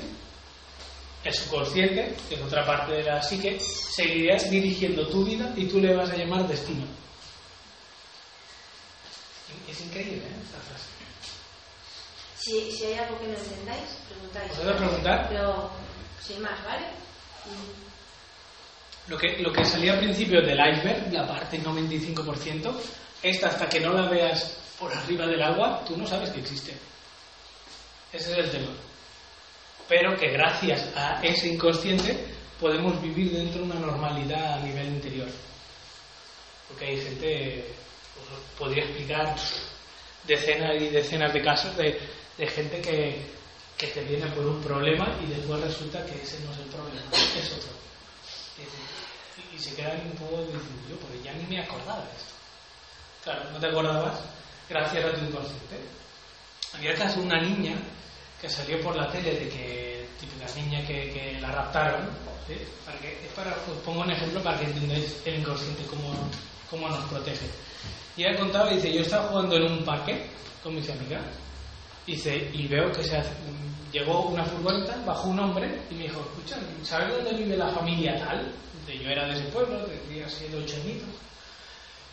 [1.23, 5.79] el subconsciente, que es otra parte de la psique, seguirá dirigiendo tu vida y tú
[5.79, 6.85] le vas a llamar destino.
[9.69, 10.41] Es increíble ¿eh?
[10.43, 10.85] esta frase.
[12.37, 14.51] Si, si, hay algo que no entendáis, preguntáis.
[14.53, 15.29] ¿Podéis preguntar?
[15.29, 15.69] Pero
[16.25, 16.85] sin más, ¿vale?
[19.07, 22.73] Lo que, lo que salía al principio del iceberg, la parte 95%,
[23.23, 26.73] esta hasta que no la veas por arriba del agua, tú no sabes que existe.
[28.13, 28.71] Ese es el tema
[29.91, 32.17] pero que gracias a ese inconsciente
[32.61, 35.27] podemos vivir dentro de una normalidad a nivel interior.
[36.69, 37.65] Porque hay gente,
[38.15, 39.35] pues, podría explicar
[40.25, 41.99] decenas y decenas de casos de,
[42.37, 43.21] de gente que,
[43.77, 47.01] que, te viene por un problema y después resulta que ese no es el problema,
[47.11, 47.71] es otro.
[49.61, 50.43] Y, se quedan un poco
[50.89, 52.33] yo, porque ya ni me acordaba de esto.
[53.23, 54.19] Claro, no te acordabas
[54.67, 55.77] gracias a tu inconsciente.
[56.73, 57.75] Había caso una niña
[58.41, 62.09] que salió por la tele de que típica niña que, que la raptaron
[62.47, 62.55] ¿sí?
[62.85, 66.13] para que, es para, os pongo un ejemplo para que entendáis el inconsciente cómo,
[66.69, 67.45] cómo nos protege
[68.17, 70.25] y ella contaba dice yo estaba jugando en un parque
[70.63, 71.23] con mis amigas
[72.05, 73.31] dice y veo que se hace,
[73.91, 78.17] llegó una furgoneta bajó un hombre y me dijo escucha ¿sabes dónde vive la familia
[78.19, 78.51] tal?
[78.87, 81.09] Yo era de ese pueblo tendría siete ocho añitos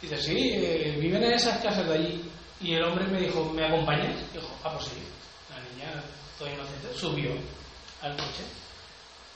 [0.01, 2.25] dice sí eh, viven en esas casas de allí
[2.61, 4.15] y el hombre me dijo ¿me acompañas?
[4.33, 5.03] dijo ah pues sí
[5.51, 6.03] la niña
[6.39, 7.31] todo inocente, subió
[8.01, 8.45] al coche.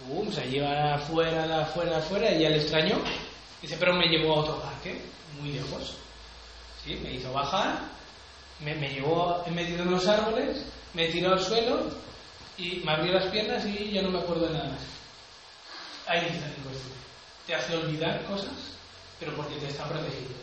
[0.08, 3.00] Um, se lleva afuera, afuera, afuera, y ya le extrañó.
[3.60, 5.00] Dice, pero me llevó a otro parque,
[5.40, 5.96] muy lejos.
[6.84, 6.98] ¿Sí?
[7.02, 7.80] Me hizo bajar,
[8.60, 10.64] me, me llevó, he metido en los árboles,
[10.94, 11.90] me tiró al suelo
[12.58, 14.82] y me abrió las piernas y ya no me acuerdo de nada más.
[16.06, 16.54] Ahí está el
[17.46, 18.52] Te hace olvidar cosas,
[19.18, 20.34] pero porque te está protegiendo.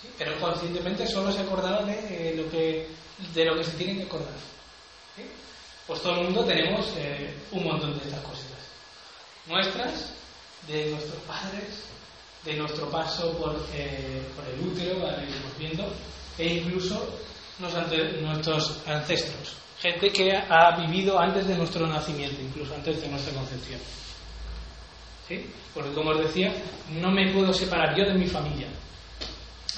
[0.00, 0.08] ¿sí?
[0.16, 2.88] Pero conscientemente solo se acordará de, eh, lo, que,
[3.34, 4.34] de lo que se tiene que acordar.
[5.16, 5.22] ¿sí?
[5.86, 8.58] Pues todo el mundo tenemos eh, un montón de estas cositas.
[9.46, 10.12] Nuestras,
[10.66, 11.84] de nuestros padres,
[12.44, 15.92] de nuestro paso por, eh, por el útero, ahora iremos viendo,
[16.38, 17.18] e incluso
[17.58, 23.80] nuestros ancestros, gente que ha vivido antes de nuestro nacimiento, incluso antes de nuestra concepción.
[25.74, 26.52] Porque como os decía,
[27.00, 28.66] no me puedo separar yo de mi familia.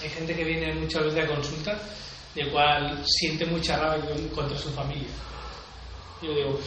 [0.02, 1.78] Hay gente que viene muchas veces a consulta,
[2.34, 5.08] del cual siente mucha rabia con- contra su familia.
[6.22, 6.60] Yo digo,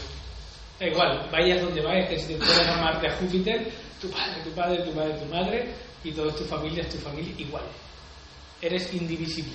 [0.80, 4.52] da igual, vayas donde vayas, que si te puedes llamar de Júpiter, tu padre, tu
[4.52, 7.63] padre, tu madre, tu madre, y toda tu familia es tu familia igual.
[8.62, 9.54] Eres indivisible.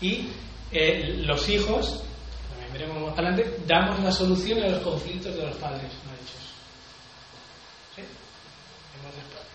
[0.00, 0.28] Y
[0.72, 2.02] eh, los hijos,
[2.50, 6.47] también veremos más adelante, damos la solución a los conflictos de los padres no hechos.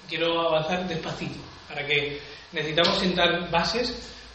[0.07, 2.19] Quiero avanzar despacito, para que
[2.51, 3.93] necesitamos sentar bases,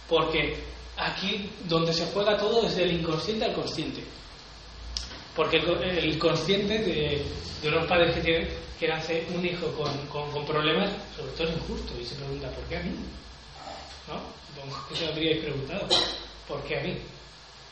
[0.09, 0.57] porque
[0.97, 4.03] aquí donde se juega todo es del inconsciente al consciente.
[5.37, 7.23] Porque el, co- el consciente de,
[7.69, 8.49] unos padres que tienen
[8.81, 9.91] que nace un hijo con,
[10.47, 12.91] problemas, sobre todo es injusto, y se pregunta, ¿por qué a mí?
[14.09, 14.21] ¿No?
[14.89, 15.87] Que se lo habríais preguntado,
[16.49, 16.97] ¿por qué a mí?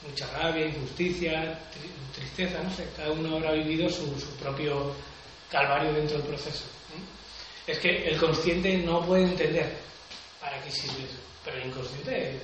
[0.09, 4.05] Mucha rabia, injusticia, tri- tristeza, no sé, cada uno habrá vivido su,
[4.39, 4.93] propio
[5.51, 6.65] calvario dentro del proceso.
[6.95, 7.03] ¿no?
[7.66, 9.76] Es que el consciente no puede entender
[10.40, 12.40] para qué sirve eso, pero el inconsciente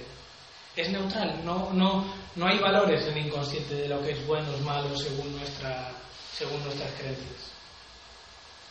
[0.75, 2.05] es neutral, no, no,
[2.35, 5.93] no hay valores en el inconsciente de lo que es bueno o malo según, nuestra,
[6.33, 7.53] según nuestras creencias.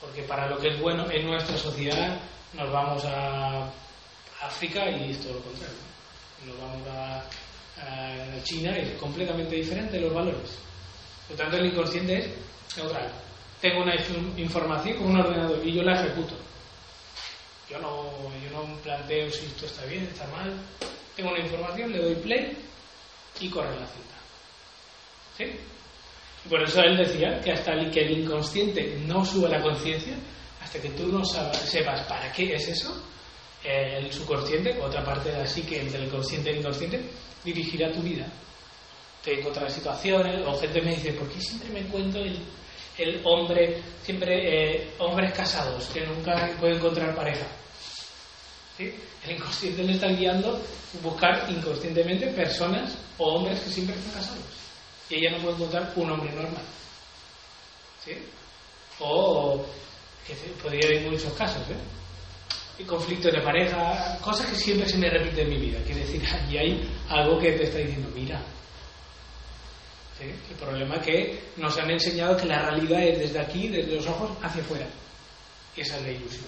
[0.02, 2.18] Porque para lo que es bueno en nuestra sociedad
[2.54, 3.70] nos vamos a
[4.42, 5.78] África y es todo lo contrario.
[6.46, 7.24] Nos vamos a,
[8.44, 10.58] China y es completamente diferente los valores.
[11.28, 13.12] Por tanto, el inconsciente es neutral.
[13.62, 16.36] Tengo una inf- información con un ordenador y yo la ejecuto.
[17.70, 18.12] Yo no,
[18.44, 20.52] yo no planteo si esto está bien, está mal.
[21.16, 22.58] Tengo una información, le doy play
[23.40, 24.16] y corre la cinta.
[25.38, 25.46] ¿Sí?
[26.50, 30.16] Por eso él decía que hasta que el inconsciente no sube la conciencia,
[30.62, 33.04] hasta que tú no sepas para qué es eso,
[33.64, 37.00] eh, el subconsciente, otra parte de la psique entre el consciente y el inconsciente,
[37.44, 38.26] dirigirá tu vida.
[39.24, 42.40] Te encontrarás situaciones, o gente me dice, ¿por qué siempre me encuentro el,
[42.98, 47.46] el hombre, siempre eh, hombres casados que nunca pueden encontrar pareja?
[48.78, 48.94] ¿Sí?
[49.26, 50.60] El inconsciente le está guiando
[51.02, 54.44] buscar inconscientemente personas o hombres que siempre están casados.
[55.10, 56.64] Y ella no puede encontrar un hombre normal.
[58.04, 58.14] ¿Sí?
[59.00, 59.64] O,
[60.62, 62.84] podría haber muchos casos, ¿eh?
[62.86, 65.80] Conflictos de pareja, cosas que siempre se me repiten en mi vida.
[65.86, 68.42] Quiere decir, allí hay algo que te está diciendo, mira.
[70.22, 74.08] El problema es que nos han enseñado que la realidad es desde aquí, desde los
[74.08, 74.86] ojos, hacia afuera.
[75.76, 76.46] Y esa es la ilusión.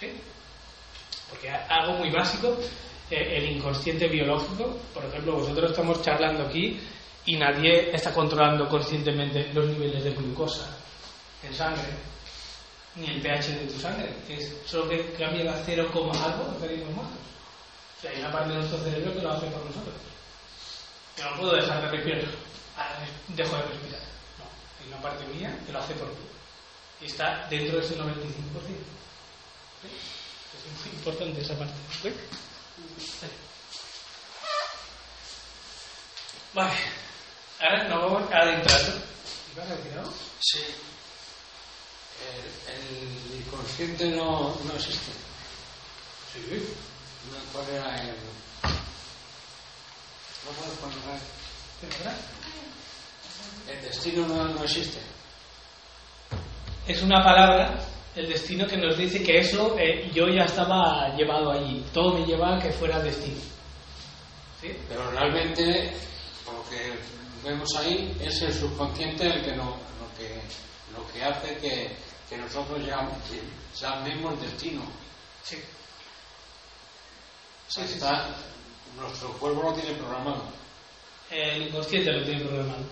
[0.00, 0.08] ¿Sí?
[1.30, 2.56] Porque a- algo muy básico,
[3.10, 6.78] eh, el inconsciente biológico, por ejemplo, vosotros estamos charlando aquí
[7.24, 10.68] y nadie está controlando conscientemente los niveles de glucosa
[11.42, 11.82] en sangre,
[12.96, 17.18] ni el pH de tu sangre, es solo que cambia la 0, algo, estaríamos muertos.
[17.98, 19.94] O sea, hay una parte de nuestro cerebro que lo hace por nosotros.
[21.16, 22.24] Yo no puedo dejar de respirar,
[22.76, 24.00] ahora dejo de respirar.
[24.38, 24.44] No,
[24.80, 26.14] hay una parte mía que lo hace por mí.
[27.00, 28.06] Y está dentro de ese 95%.
[29.82, 29.88] ¿Sí?
[29.88, 31.74] Es muy importante esa parte.
[32.02, 32.12] ¿Sí?
[36.54, 36.72] Vale.
[37.60, 38.80] Ahora nos vamos a adentrar.
[39.54, 40.12] ¿Ibas a decir algo?
[40.40, 40.58] Sí.
[42.26, 45.12] El, el inconsciente no, no existe.
[46.32, 46.74] Sí.
[47.30, 48.16] No, ¿Cuál era el...?
[53.68, 54.98] El destino no, no existe.
[56.86, 57.78] Es una palabra,
[58.14, 61.84] el destino, que nos dice que eso eh, yo ya estaba llevado allí.
[61.92, 63.40] Todo me lleva a que fuera destino.
[64.60, 64.68] ¿Sí?
[64.88, 65.92] Pero realmente,
[66.46, 66.92] lo que
[67.46, 70.40] vemos ahí, es el subconsciente el que, no, lo, que,
[70.96, 71.96] lo que hace que,
[72.28, 73.14] que nosotros llegamos,
[73.80, 74.82] llamemos destino.
[75.42, 75.56] Sí.
[77.68, 78.36] O sea, está,
[78.98, 80.42] nuestro cuerpo lo tiene programado.
[81.30, 82.84] El inconsciente lo tiene programado.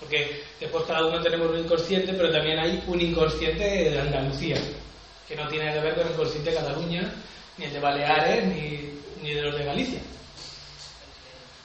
[0.00, 4.56] Porque después cada uno tenemos un inconsciente, pero también hay un inconsciente de Andalucía,
[5.26, 7.14] que no tiene que ver con el inconsciente de Cataluña,
[7.56, 8.90] ni el de Baleares, ni,
[9.22, 10.00] ni de los de Galicia.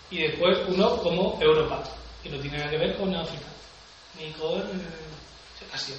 [0.09, 1.83] Y después uno como Europa,
[2.23, 3.47] que no tiene nada que ver con África,
[4.17, 4.61] ni con
[5.73, 5.95] Asia.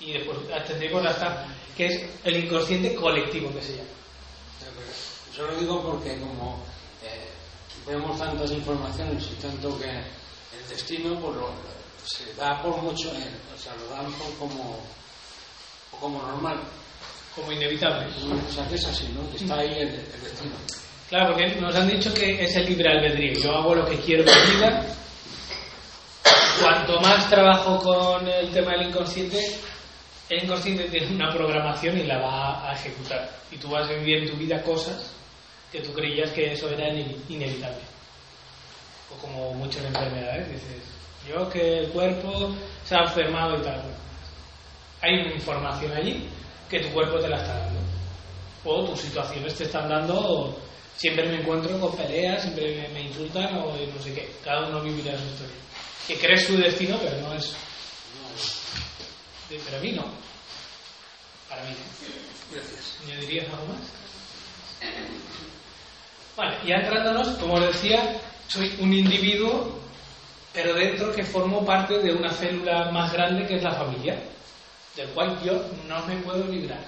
[0.00, 1.46] Y después tendremos hasta
[1.76, 3.88] que es el inconsciente colectivo que se llama.
[5.36, 6.62] Yo lo digo porque como
[7.02, 7.28] eh,
[7.86, 11.76] vemos tantas informaciones y tanto que el destino pues lo-
[12.06, 14.78] se da por mucho, eh, o sea, lo dan por como,
[16.00, 16.58] como normal.
[17.34, 18.06] como inevitable.
[18.48, 19.28] O sea, que es así, ¿no?
[19.30, 20.54] Que está ahí el, el destino.
[21.10, 23.38] Claro, porque nos han dicho que es el libre albedrío.
[23.42, 24.86] Yo hago lo que quiero de mi vida.
[26.62, 29.58] Cuanto más trabajo con el tema del inconsciente,
[30.30, 33.30] el inconsciente tiene una programación y la va a ejecutar.
[33.50, 35.12] Y tú vas a vivir en tu vida cosas
[35.76, 37.82] que tú creías que eso era ine- inevitable.
[39.14, 40.82] O como muchas enfermedades, dices,
[41.28, 42.54] yo que el cuerpo
[42.84, 43.82] se ha enfermado y tal.
[45.02, 46.28] Hay una información allí
[46.70, 47.80] que tu cuerpo te la está dando
[48.64, 50.56] o tus situaciones te están dando o
[50.96, 54.32] siempre me encuentro con peleas, siempre me, me insultan o no sé qué.
[54.42, 55.54] Cada uno vivirá su historia.
[56.08, 57.52] Que crees su destino, pero no es.
[59.48, 60.04] Pero a mí no.
[61.48, 62.56] Para mí no.
[62.56, 62.96] Gracias.
[63.04, 63.82] ¿Añadirías algo más?
[66.36, 69.80] Vale, ya entrándonos, como decía, soy un individuo,
[70.52, 74.18] pero dentro que formo parte de una célula más grande que es la familia,
[74.94, 75.52] del cual yo
[75.88, 76.80] no me puedo librar.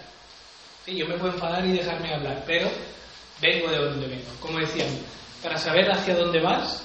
[0.85, 2.69] Sí, yo me puedo enfadar y dejarme hablar, pero
[3.41, 4.31] vengo de donde vengo.
[4.41, 4.89] Como decían,
[5.43, 6.85] para saber hacia dónde vas,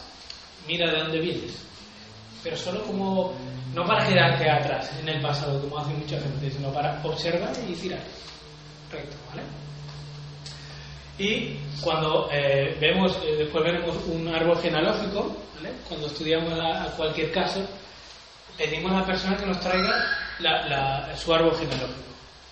[0.65, 1.53] mira de dónde vienes.
[2.43, 3.33] Pero solo como,
[3.73, 7.73] no para quedarte atrás en el pasado, como hace mucha gente, sino para observar y
[7.73, 8.01] tirar.
[8.91, 9.43] Recto, ¿vale?
[11.17, 15.35] Y cuando eh, vemos, eh, después veremos un árbol genealógico,
[15.87, 17.61] cuando estudiamos a, cualquier caso,
[18.57, 21.99] pedimos a la persona que nos traiga su árbol genealógico.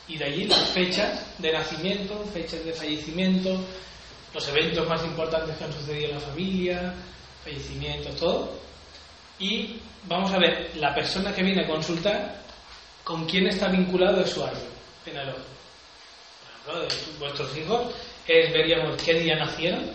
[0.08, 3.60] Y de allí las fechas de nacimiento, fechas de fallecimiento,
[4.34, 6.94] los eventos más importantes que han sucedido en la familia,
[7.44, 8.54] fallecimientos, todo.
[9.40, 12.42] Y vamos a ver la persona que viene a consultar
[13.04, 14.70] con quién está vinculado su árbol
[15.04, 15.46] genealógico.
[16.66, 17.88] Por ejemplo, vuestros hijos
[18.40, 19.92] es veríamos qué día nacieron,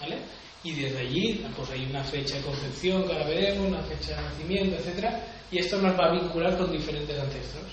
[0.00, 0.18] ¿vale?
[0.62, 4.22] Y desde allí, pues hay una fecha de concepción que ahora veremos, una fecha de
[4.22, 5.20] nacimiento, etcétera,
[5.50, 7.64] y esto nos va a vincular con diferentes ancestros.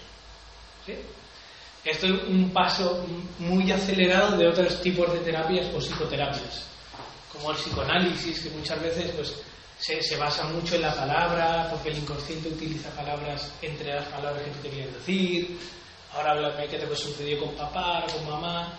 [0.85, 0.93] ¿sí?
[1.83, 3.05] Esto es un paso
[3.39, 6.65] muy acelerado de otros tipos de terapias o psicoterapias,
[7.31, 9.35] como el psicoanálisis, que muchas veces pues,
[9.79, 14.51] se, basa mucho en la palabra, porque el inconsciente utiliza palabras entre las palabras que
[14.51, 15.57] tú querías decir.
[16.13, 18.73] Ahora háblame qué te sucedió con papá, con mamá.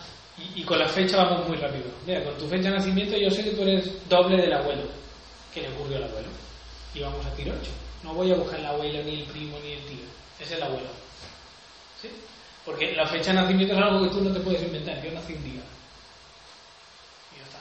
[0.55, 1.87] Y, con la fecha vamos muy rápido.
[2.07, 4.83] Mira, con tu fecha de nacimiento yo sé que tú eres doble del abuelo.
[5.53, 6.29] ¿Qué le ocurrió al abuelo?
[6.95, 7.71] Y vamos a tiro 8.
[8.05, 10.05] No voy a buscar el abuelo, ni el primo, ni el tío.
[10.39, 10.89] Es el abuelo.
[12.01, 12.09] ¿Sí?
[12.65, 15.03] Porque la fecha de nacimiento es algo que tú no te puedes inventar.
[15.03, 15.63] Yo nací un día.
[17.33, 17.61] Y ya está.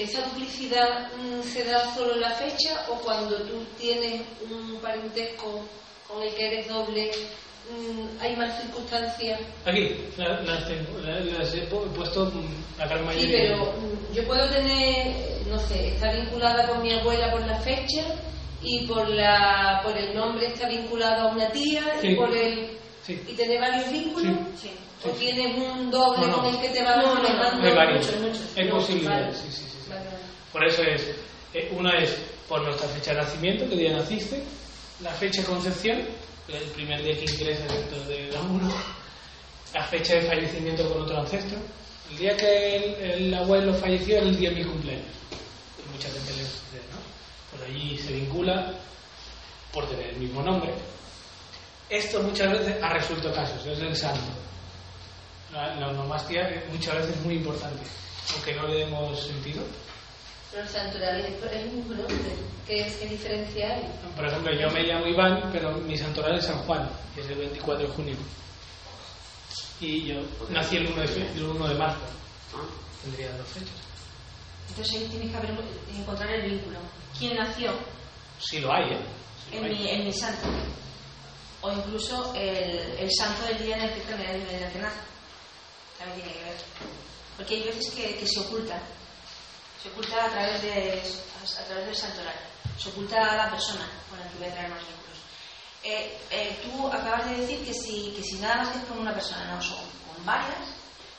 [0.00, 5.64] ¿Esa duplicidad mm, se da solo en la fecha o cuando tú tienes un parentesco
[6.08, 7.10] con el que eres doble,
[8.20, 9.40] hay más circunstancias?
[9.64, 13.38] Aquí, la- las, tengo, la- las he pu- puesto mm, la gran Sí, mayoría.
[13.38, 15.06] pero mm, yo puedo tener,
[15.48, 18.02] no sé, está vinculada con mi abuela por la fecha
[18.62, 22.08] y por la por el nombre está vinculada a una tía Sí.
[22.08, 22.70] y por el
[23.04, 23.20] Sí.
[23.28, 24.36] y tener varios vínculos.
[24.60, 24.70] Sí.
[25.06, 26.42] ¿O tienes un doble No, no.
[26.42, 27.28] con el que te va No, no?
[27.28, 27.36] Hay
[27.74, 27.74] varios.
[27.74, 28.02] vale.
[28.02, 28.10] Sí,
[29.42, 29.90] sí, sí, sí.
[29.90, 30.16] Vale, vale.
[30.52, 31.02] Por eso es,
[31.52, 32.16] eh, una es
[32.48, 34.42] por nuestra fecha de nacimiento, qué día naciste,
[35.02, 36.02] la fecha de concepción,
[36.48, 38.72] el primer día que ingresas dentro de la uno,
[39.72, 41.58] la fecha de fallecimiento con otro ancestro.
[42.10, 45.06] El día que el, el abuelo falleció era el día de mi cumpleaños.
[45.78, 46.98] Y mucha gente le sucede, ¿no?
[47.50, 48.74] Pues allí se vincula
[49.72, 50.72] por tener el mismo nombre.
[51.88, 54.20] Esto muchas veces ha resuelto casos, es el santo.
[55.52, 57.82] La, la onomastia muchas veces es muy importante,
[58.34, 59.62] aunque no le demos sentido.
[60.54, 62.36] Pero santoral es es un nombre.
[62.66, 63.82] ¿Qué, qué diferencia hay?
[64.14, 67.38] Por ejemplo, yo me llamo Iván, pero mi santoral es San Juan, que es el
[67.38, 68.16] 24 de junio.
[69.80, 71.98] Y yo nací el 1 de, el 1 de marzo.
[73.02, 73.74] Tendría dos fechas.
[74.68, 75.50] Entonces ahí tienes que haber,
[75.94, 76.78] encontrar el vínculo.
[77.18, 77.72] ¿Quién nació
[78.38, 78.98] Sí lo hay, ¿eh?
[79.50, 79.70] Sí en hay.
[79.74, 80.46] mi, en mi santo?
[81.62, 84.78] O incluso el, el santo del día en el que, en el, en el que
[84.78, 85.00] nace.
[85.98, 86.56] También tiene que ver.
[87.36, 88.80] Porque hay veces que, que se oculta.
[89.84, 91.02] Se oculta a través, de,
[91.60, 92.34] a través del santoral.
[92.78, 95.18] Se oculta a la persona con la que voy a traer más vínculos.
[95.82, 98.98] Eh, eh, tú acabas de decir que si, que si nada más que es con
[98.98, 99.76] una persona, no son
[100.08, 100.68] con varias,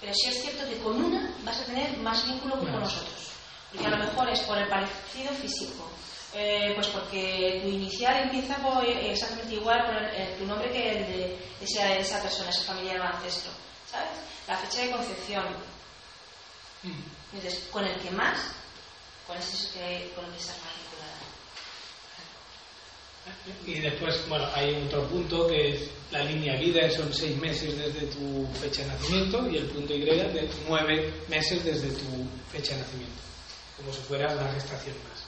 [0.01, 3.29] pero sí es cierto que con una vas a tener más vínculo que con nosotros.
[3.71, 5.87] Porque a lo mejor es por el parecido físico,
[6.33, 10.71] eh, pues porque tu inicial empieza por, eh, exactamente igual con el- el- tu nombre
[10.71, 13.51] que el de esa, esa persona, ese familiar o ancestro.
[13.91, 14.09] ¿Sabes?
[14.47, 15.45] La fecha de concepción.
[16.83, 17.14] Mm.
[17.35, 18.37] Entonces, con el que más,
[19.37, 20.45] ese es el que, con el que.
[23.65, 28.05] Y después, bueno, hay otro punto que es la línea vida, son seis meses desde
[28.07, 32.81] tu fecha de nacimiento, y el punto Y de nueve meses desde tu fecha de
[32.81, 33.21] nacimiento,
[33.77, 35.23] como si fuera una gestación más.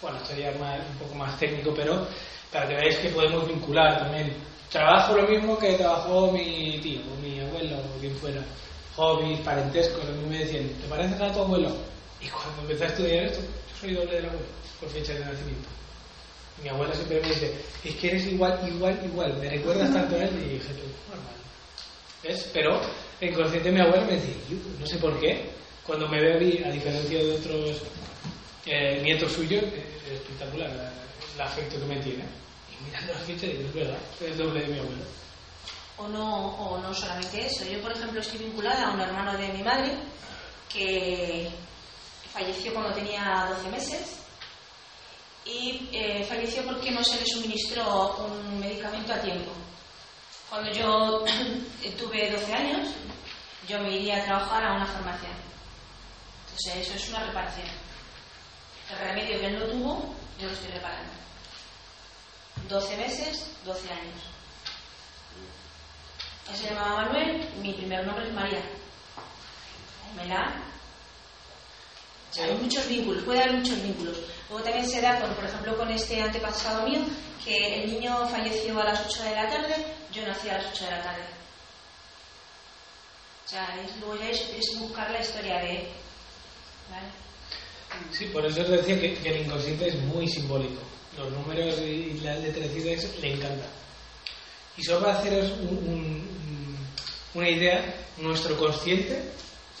[0.00, 2.06] Bueno, esto ya es un poco más técnico, pero
[2.50, 4.32] para que veáis que podemos vincular también
[4.70, 8.42] trabajo lo mismo que trabajó mi tío, o mi abuelo, o quien fuera.
[8.98, 11.70] Hobbies, parentescos, lo mismo me decían, ¿te pareces a tu abuelo?
[12.20, 14.46] Y cuando empecé a estudiar esto, yo soy doble del abuelo,
[14.80, 15.68] por fecha de nacimiento.
[16.62, 20.24] Mi abuela siempre me dice, es que eres igual, igual, igual, me recuerdas tanto a
[20.24, 20.68] él y dije,
[21.08, 21.34] normal.
[22.24, 22.50] ¿Ves?
[22.52, 22.80] Pero
[23.20, 24.34] inconsciente mi abuela me decía,
[24.80, 25.44] no sé por qué,
[25.86, 27.76] cuando me ve a mí, a diferencia de otros
[28.66, 30.92] eh, nietos suyos, es espectacular la-
[31.36, 32.24] el afecto que me tiene.
[32.68, 35.04] Y mirando la ficha digo, es verdad, es el doble de mi abuelo.
[35.98, 37.64] O no, o no solamente eso.
[37.64, 39.92] Yo, por ejemplo, estoy vinculada a un hermano de mi madre
[40.68, 41.50] que
[42.32, 44.18] falleció cuando tenía 12 meses
[45.44, 49.50] y eh, falleció porque no se le suministró un medicamento a tiempo.
[50.48, 51.24] Cuando yo
[51.98, 52.88] tuve 12 años,
[53.66, 55.30] yo me iría a trabajar a una farmacia.
[56.44, 57.66] Entonces, eso es una reparación.
[58.90, 61.12] El remedio que él no tuvo, yo lo estoy reparando.
[62.68, 64.37] 12 meses, 12 años.
[66.50, 68.62] Él se llamaba Manuel, mi primer nombre es María.
[72.30, 74.18] O sea, hay muchos vínculos, puede haber muchos vínculos.
[74.48, 77.00] Luego también se da, con, por ejemplo, con este antepasado mío,
[77.44, 79.74] que el niño falleció a las 8 de la tarde,
[80.12, 81.24] yo nací a las 8 de la tarde.
[83.46, 85.88] O sea, es, luego ya es, es buscar la historia de él.
[86.90, 87.06] ¿Vale?
[88.12, 90.82] Sí, por eso os decía que, que el inconsciente es muy simbólico.
[91.16, 93.70] Los números y las letrecitas le encantan.
[94.78, 96.78] Y solo para haceros un- un- un-
[97.34, 99.22] una idea, nuestro consciente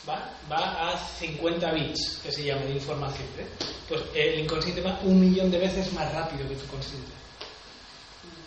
[0.08, 3.26] va, va a 50 bits, que se llama, de información.
[3.38, 3.46] ¿eh?
[3.88, 7.12] Pues el inconsciente va un millón de veces más rápido que tu consciente.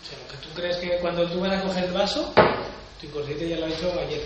[0.02, 2.32] O sea, lo que tú crees que cuando tú vas a coger el vaso,
[3.00, 4.22] tu inconsciente ya lo ha hecho ayer,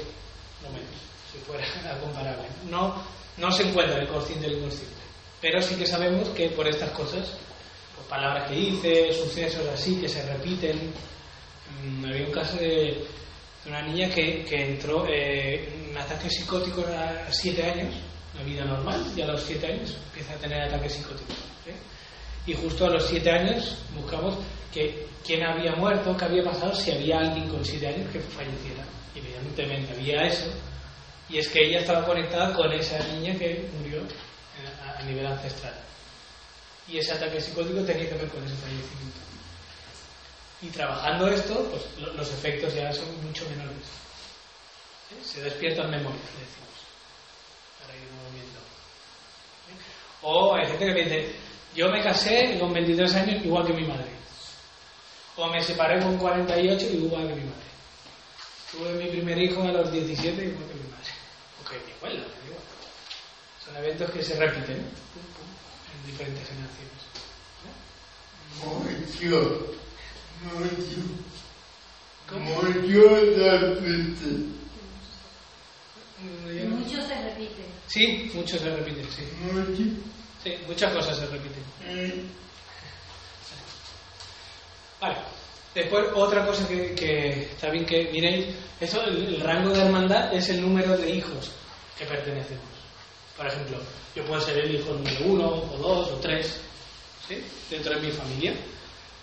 [0.62, 0.90] no menos,
[1.32, 1.64] si fuera
[2.00, 2.48] comparable.
[2.68, 3.02] No,
[3.36, 4.94] no se encuentra el consciente y el inconsciente.
[5.40, 7.28] Pero sí que sabemos que por estas cosas,
[7.94, 10.92] por palabras que dice, sucesos así que se repiten.
[11.82, 13.04] Mm, había un caso de,
[13.66, 17.94] una niña que, que entró eh, en ataques psicóticos a 7 años,
[18.36, 21.36] la vida normal, y a los 7 años empieza a tener ataques psicóticos.
[21.66, 21.74] ¿eh?
[22.46, 24.36] Y justo a los 7 años buscamos
[24.72, 28.84] que quién había muerto, qué había pasado, si había alguien con 7 años que falleciera.
[29.14, 30.46] Evidentemente había eso.
[31.28, 35.74] Y es que ella estaba conectada con esa niña que murió eh, a nivel ancestral.
[36.88, 39.25] Y ese ataque psicótico tenía que ver con ese fallecimiento.
[40.62, 43.86] Y trabajando esto, pues lo- los efectos ya son mucho menores.
[45.12, 45.22] ¿Eh?
[45.24, 46.76] Se despiertan memorias, le decimos,
[47.80, 48.58] para ir moviendo.
[49.68, 49.76] ¿Eh?
[50.22, 51.32] O hay gente que me dice,
[51.74, 54.06] yo me casé con 23 años igual que mi madre.
[55.36, 57.66] O me separé con 48 igual que mi madre.
[58.72, 61.12] Tuve mi primer hijo a los 17 igual que mi madre.
[61.60, 62.62] O que mi abuela, igual.
[63.64, 66.96] Son eventos que se repiten en diferentes generaciones.
[68.64, 69.76] Mucho,
[70.42, 71.00] mucho,
[72.28, 72.44] ¿Cómo?
[72.62, 73.08] mucho
[73.58, 74.26] repite.
[76.54, 77.66] Yo no- Muchos se repiten.
[77.86, 79.22] Sí, muchos se repiten, sí.
[79.42, 79.82] Mucho.
[80.42, 81.62] Sí, muchas cosas se repiten.
[81.84, 82.28] Mm.
[85.00, 85.16] Vale.
[85.74, 88.46] Después, otra cosa que, que está bien que miréis,
[88.80, 91.50] eso, el, el rango de hermandad es el número de hijos
[91.98, 92.64] que pertenecemos.
[93.36, 93.78] Por ejemplo,
[94.14, 96.58] yo puedo ser el hijo número uno, o dos, o tres,
[97.28, 97.44] ¿sí?
[97.68, 98.54] dentro de mi familia,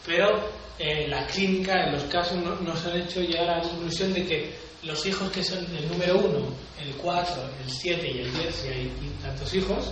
[0.05, 0.47] pero
[0.79, 4.25] en la clínica, en los casos, no- nos han hecho llegar a la conclusión de
[4.25, 6.47] que los hijos que son el número uno,
[6.81, 9.91] el cuatro, el siete y el diez, si hay tantos hijos,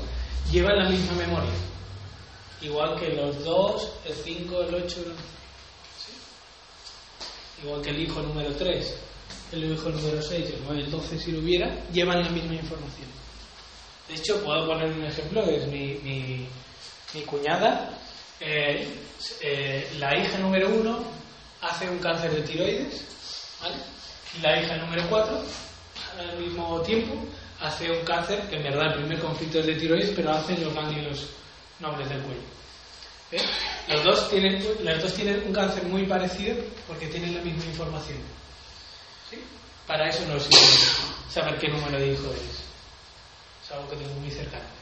[0.52, 1.52] llevan la misma memoria.
[2.62, 5.14] Igual que los dos, el cinco, el ocho, el
[7.64, 8.96] igual que el hijo número 3,
[9.52, 13.08] el hijo número 6, el 9, el 12, si lo hubiera, llevan la misma información.
[14.08, 16.48] De hecho, puedo poner un ejemplo, es mi, mi,
[17.14, 17.98] mi cuñada,
[18.40, 18.88] eh,
[19.42, 21.04] eh, la hija número 1
[21.62, 23.04] hace un cáncer de tiroides.
[24.38, 25.44] Y la hija número 4,
[26.20, 27.14] al mismo tiempo,
[27.60, 30.64] hace un cáncer, que en verdad el primer conflicto es de tiroides, pero hace en
[30.64, 31.28] los ganglios
[31.80, 32.42] nobles del cuello.
[33.32, 33.42] ¿Eh?
[33.90, 36.56] Los, dos tienen, dos tienen un cáncer muy parecido
[36.88, 38.18] porque tienen la misma información.
[39.30, 39.42] ¿Sí?
[39.88, 40.60] Para eso no sirve
[41.30, 42.64] saber qué número de hijo eres.
[43.64, 44.81] Es algo que tengo muy cercano.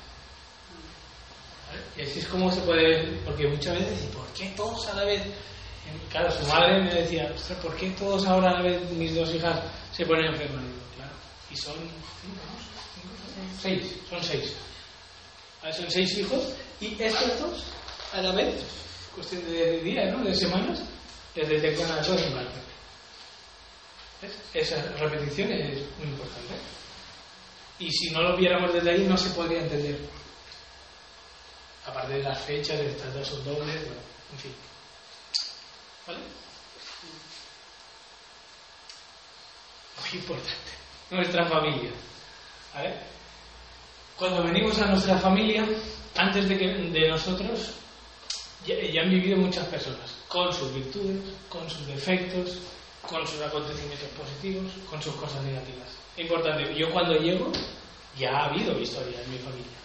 [1.98, 5.06] Y así es como se puede, porque muchas veces, ¿y por qué todos a la
[5.06, 5.22] vez?
[6.12, 9.34] Claro, su madre me decía, "Ostras, ¿por qué todos ahora a la vez mis dos
[9.34, 9.60] hijas
[9.92, 10.64] se ponen enfermas?
[10.96, 11.12] Claro,
[11.52, 11.76] y son
[13.62, 14.54] seis, son seis.
[15.76, 17.64] Son seis hijos y estos dos
[18.14, 18.56] a la vez,
[19.14, 20.24] cuestión de días, ¿no?
[20.24, 20.80] de semanas,
[21.36, 22.64] les detectan a todos un cáncer.
[24.22, 24.32] ¿Ves?
[24.54, 26.54] Esa repetición es muy importante.
[27.80, 29.98] Y si no lo viéramos desde ahí, no se podría entender.
[31.90, 34.56] Aparte de las fechas, de estas dos son dobles, bueno, en fin.
[36.08, 36.20] ¿Vale?
[40.00, 40.72] muy importante,
[41.12, 41.92] nuestra familia.
[42.74, 42.94] ¿vale?
[44.18, 45.66] Cuando venimos a nuestra familia,
[46.16, 47.72] antes de, que, de nosotros,
[48.66, 52.60] ya, han vivido muchas personas, con sus virtudes, con sus defectos,
[53.08, 55.88] con sus acontecimientos positivos, con sus cosas negativas.
[56.18, 57.52] Importante, yo cuando llego,
[58.18, 59.79] ya ha habido historia en mi familia.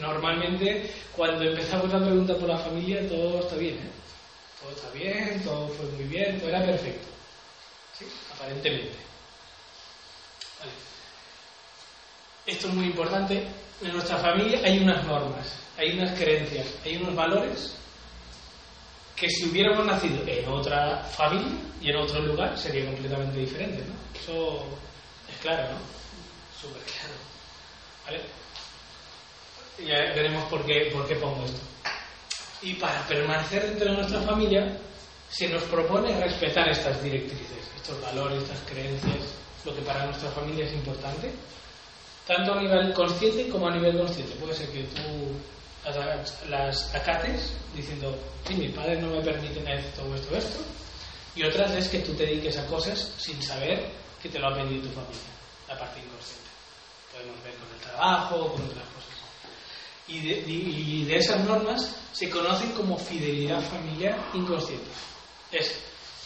[0.00, 3.90] Normalmente, cuando empezamos la pregunta por la familia, todo está bien, ¿eh?
[4.60, 7.06] Todo está bien, todo fue muy bien, todo era perfecto.
[7.98, 8.06] ¿Sí?
[8.34, 8.96] Aparentemente.
[10.58, 10.72] Vale.
[12.46, 13.46] Esto es muy importante.
[13.82, 17.76] En nuestra familia hay unas normas, hay unas creencias, hay unos valores
[19.14, 23.94] que si hubiéramos nacido en otra familia y en otro lugar sería completamente diferente, ¿no?
[24.18, 24.64] Eso
[25.30, 25.78] es claro, ¿no?
[26.60, 27.14] Súper claro.
[28.04, 28.45] ¿Vale?
[29.78, 31.60] Ya veremos por qué, por qué pongo esto.
[32.62, 34.78] Y para permanecer dentro de nuestra familia,
[35.28, 40.64] se nos propone respetar estas directrices, estos valores, estas creencias, lo que para nuestra familia
[40.64, 41.30] es importante,
[42.26, 44.34] tanto a nivel consciente como a nivel consciente.
[44.36, 45.02] Puede ser que tú
[45.84, 48.16] las, las acates diciendo,
[48.46, 50.58] sí, mi padre no me permite esto, esto, esto,
[51.34, 53.90] y otras es que tú te dediques a cosas sin saber
[54.22, 55.30] que te lo ha pedido tu familia,
[55.68, 56.50] la parte inconsciente.
[57.12, 58.95] Podemos ver con el trabajo con otras.
[60.08, 64.86] Y de, y de, esas normas se conocen como fidelidad familiar inconsciente.
[65.50, 65.80] Es,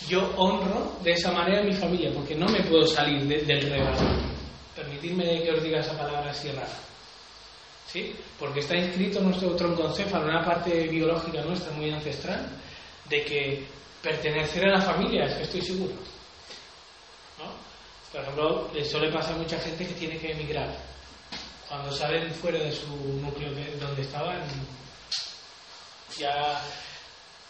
[0.09, 3.71] yo honro de esa manera a mi familia, porque no me puedo salir de, del
[3.71, 3.99] regalo.
[4.77, 6.79] Permitidme que os diga esa palabra así rara.
[7.87, 8.15] ¿Sí?
[8.39, 12.47] Porque está inscrito en nuestro tronconcéfalo, en una parte biológica nuestra muy ancestral,
[13.09, 13.65] de que
[14.03, 15.95] pertenecer a la familia, es que estoy seguro.
[17.39, 17.51] ¿No?
[18.13, 20.90] Por ejemplo, eso le pasa a mucha gente que tiene que emigrar
[21.71, 22.89] cuando salen fuera de su
[23.23, 24.43] núcleo de donde estaban,
[26.19, 26.61] ya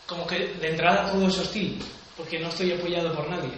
[0.07, 1.83] como que de entrada todo es hostil,
[2.19, 3.53] porque no estoy apoyado por nadie.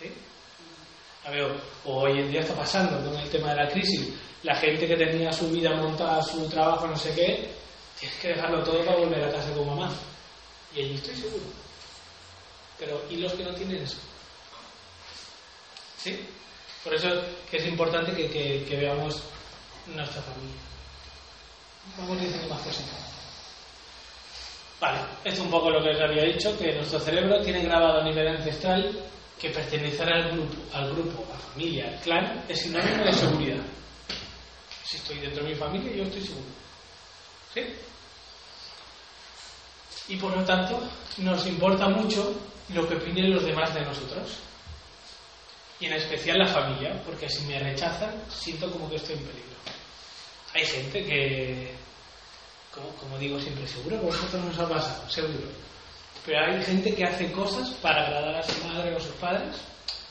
[0.00, 0.12] ¿Sí?
[1.24, 4.08] A ver, hoy en día está pasando con el tema de la crisis.
[4.42, 7.52] La gente que tenía su vida montada, su trabajo, no sé qué,
[8.00, 9.92] tienes que dejarlo todo para volver a casa con mamá.
[10.74, 11.44] Y allí estoy seguro.
[12.76, 13.98] Pero, ¿y los que no tienen eso?
[15.98, 16.18] ¿Sí?
[16.84, 17.08] Por eso
[17.50, 19.22] que es importante que, que, que veamos
[19.86, 20.56] nuestra familia.
[21.96, 22.84] Vamos diciendo más cosas.
[24.80, 28.00] Vale, esto es un poco lo que os había dicho, que nuestro cerebro tiene grabado
[28.00, 28.96] a nivel ancestral
[29.38, 33.62] que pertenecer al grupo, al grupo, a la familia, al clan, es sinónimo de seguridad.
[34.84, 36.46] Si estoy dentro de mi familia, yo estoy seguro.
[37.54, 37.62] ¿Sí?
[40.08, 40.80] Y por lo tanto,
[41.18, 42.32] nos importa mucho
[42.72, 44.47] lo que opinen los demás de nosotros
[45.80, 49.48] y en especial la familia, porque si me rechazan, siento como que estoy en peligro.
[50.54, 51.72] Hay gente que,
[53.00, 55.48] como, digo siempre, seguro que vosotros nos ha pasado, seguro.
[56.26, 59.56] Pero hay gente que hace cosas para agradar a su madre o a sus padres,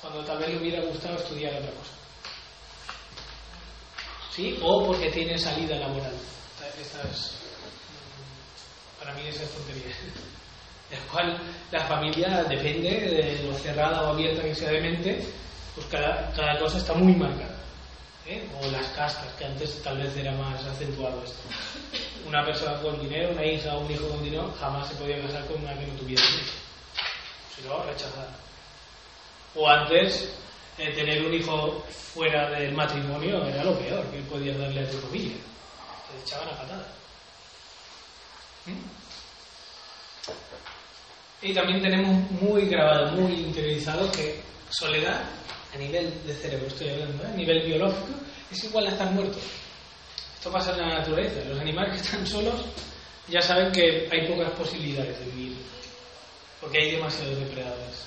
[0.01, 1.91] cuando tal vez le hubiera gustado estudiar otra cosa.
[4.34, 4.57] ¿Sí?
[4.61, 6.13] O porque tiene salida laboral.
[6.80, 7.34] Esta es,
[8.99, 9.95] para mí esa es tontería.
[10.91, 11.38] La cual
[11.72, 15.22] la familia depende de lo cerrada o abierta que sea de mente,
[15.78, 17.55] pues cada, cada cosa está muy marcada.
[18.25, 18.49] ¿eh?
[18.59, 21.38] O las castas, que antes tal vez era más acentuado esto.
[22.28, 25.45] Una persona con dinero, una hija o un hijo con dinero, jamás se podía casar
[25.45, 26.51] con una que no tuviera dinero.
[27.55, 28.36] Si no, rechazada.
[29.53, 30.34] O antes,
[30.80, 34.97] eh, tener un hijo fuera del matrimonio era lo peor que podías darle a tu
[34.97, 35.38] familia.
[36.11, 36.88] Te echaban a patada.
[38.65, 39.07] ¿Mm?
[41.43, 45.21] Y también tenemos muy grabado, muy interiorizado que soledad
[45.78, 48.07] nivel de cerebro estoy hablando, a nivel biológico,
[48.51, 49.38] es igual a estar muerto.
[50.36, 51.43] Esto pasa en la naturaleza.
[51.49, 52.61] Los animales que están solos
[53.28, 55.57] ya saben que hay pocas posibilidades de vivir,
[56.61, 58.05] porque hay demasiados depredadores.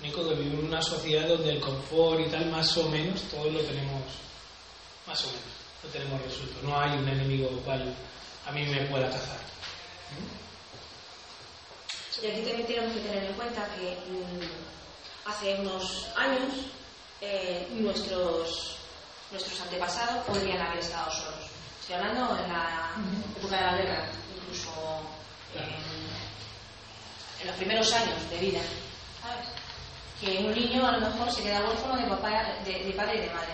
[0.00, 3.52] Único que vivir en una sociedad donde el confort y tal, más o menos, todos
[3.52, 4.02] lo tenemos,
[5.06, 5.42] más o menos,
[5.84, 6.56] lo tenemos resuelto.
[6.62, 7.94] No hay un enemigo cual
[8.46, 9.38] a mí me pueda cazar.
[12.22, 14.71] Y aquí también tenemos que tener en cuenta que mmm,
[15.24, 16.52] hace unos años
[17.20, 18.76] eh, nuestros,
[19.30, 21.50] nuestros antepasados podrían haber estado solos.
[21.80, 22.94] Estoy hablando en la
[23.36, 24.70] época de la guerra, incluso
[25.54, 28.60] en, en los primeros años de vida.
[29.20, 29.48] ¿sabes?
[30.20, 32.30] Que un niño a lo mejor se queda huérfano de, papá,
[32.64, 33.52] de, de padre y de madre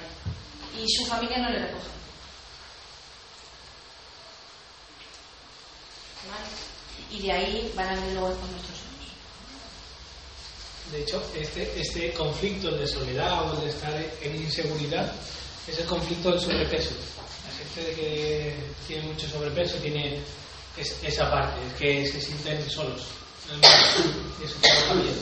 [0.78, 1.88] y su familia no le recoge.
[6.30, 6.68] ¿Vale?
[7.10, 8.77] y de ahí van a venir luego con nuestros.
[10.92, 15.12] De hecho, este, este conflicto de soledad o de estar en inseguridad
[15.66, 16.90] es el conflicto del sobrepeso.
[17.44, 18.54] La gente que
[18.86, 20.18] tiene mucho sobrepeso tiene
[20.78, 23.02] es, esa parte, es que se sienten solos.
[24.40, 24.54] Y eso
[24.88, 25.14] también.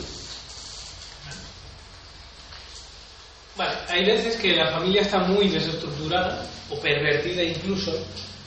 [3.56, 7.92] Vale, hay veces que la familia está muy desestructurada o pervertida incluso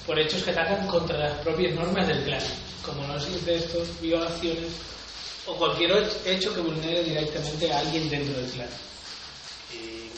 [0.05, 2.43] por hechos que atacan contra las propias normas del clan,
[2.85, 4.71] como los incestos, violaciones
[5.45, 8.69] o cualquier hecho que vulnere directamente a alguien dentro del clan.
[9.73, 10.09] Y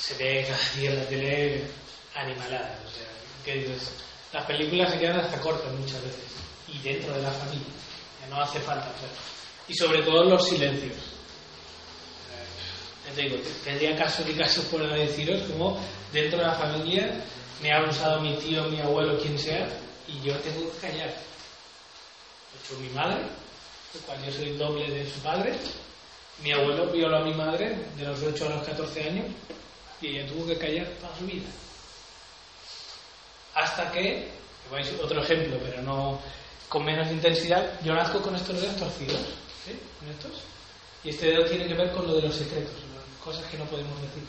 [0.00, 1.64] se ve cada día en la tele
[2.14, 3.08] animaladas, o sea,
[3.44, 3.90] que dices,
[4.32, 6.24] las películas se quedan hasta cortas muchas veces,
[6.68, 7.66] y dentro de la familia,
[8.20, 8.90] ya no hace falta,
[9.68, 10.96] y sobre todo los silencios.
[13.14, 15.80] Te digo, tendría caso ni caso por deciros como
[16.12, 17.24] dentro de la familia
[17.60, 19.68] me ha abusado mi tío, mi abuelo, quien sea,
[20.06, 21.08] y yo tengo que callar.
[21.08, 23.22] Ha hecho mi madre,
[23.98, 25.54] cual yo soy doble de su padre.
[26.42, 29.26] Mi abuelo violó a mi madre de los 8 a los 14 años
[30.00, 31.48] y ella tuvo que callar toda su vida.
[33.54, 34.28] Hasta que,
[34.70, 36.20] vais otro ejemplo, pero no
[36.68, 39.20] con menos intensidad, yo nazco con estos dedos torcidos,
[39.66, 39.76] ¿sí?
[39.98, 40.30] Con estos.
[41.02, 42.74] Y este dedo tiene que ver con lo de los secretos,
[43.22, 44.22] cosas que no podemos decir.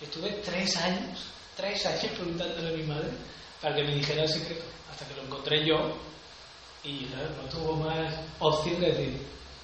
[0.00, 1.20] Estuve tres años,
[1.56, 3.08] tres años preguntándole a mi madre
[3.62, 5.96] para que me dijera el secreto, hasta que lo encontré yo
[6.84, 9.18] y no tuvo más opción que decir,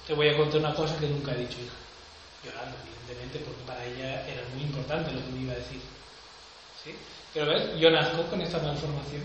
[0.05, 1.73] te voy a contar una cosa que nunca he dicho, hija.
[2.43, 5.81] Llorando, evidentemente, porque para ella era muy importante lo que me iba a decir.
[6.83, 6.95] ¿Sí?
[7.33, 9.23] Pero ves, yo nazco con esta malformación.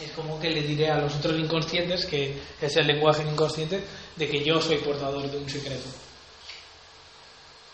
[0.00, 3.82] Es como que le diré a los otros inconscientes, que es el lenguaje inconsciente,
[4.14, 5.88] de que yo soy portador de un secreto.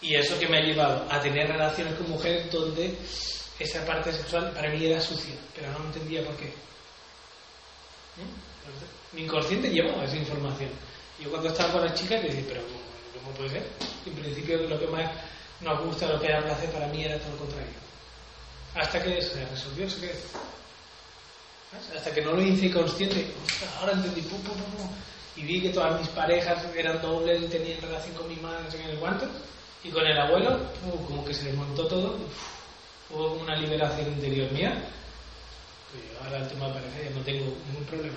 [0.00, 2.96] Y eso que me ha llevado a tener relaciones con mujeres donde
[3.58, 6.46] esa parte sexual para mí era sucia, pero no entendía por qué.
[8.16, 8.53] ¿Mm?
[9.12, 10.70] Mi inconsciente llevaba esa información.
[11.20, 12.62] Yo cuando estaba con las chicas decía, pero
[13.14, 13.66] ¿cómo, puede ser?
[14.06, 15.10] En principio lo que más
[15.60, 17.84] nos gusta, lo que era placer para mí era todo lo contrario.
[18.74, 20.26] Hasta que se resolvió secreto.
[21.70, 21.96] ¿Sabes?
[21.96, 24.88] Hasta que no lo hice consciente, "Ostras, ahora entendí, pum, pum, pum, pum",
[25.36, 28.70] y vi que todas mis parejas eran dobles y tenían relación con mi madre, no
[28.70, 30.58] sé qué, y con el abuelo,
[31.06, 32.16] como que se desmontó todo,
[33.10, 34.72] hubo una liberación interior mía,
[35.90, 38.16] pues yo ahora el tema pareja ya no tengo ningún problema.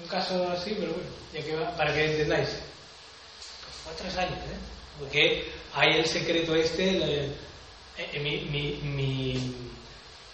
[0.00, 2.48] Un caso así, pero bueno, ya que va, para que entendáis.
[2.48, 4.58] Pues fue tres años, ¿eh?
[4.98, 7.34] Porque hay el secreto este, el-
[8.12, 9.54] en mi, mi, mi-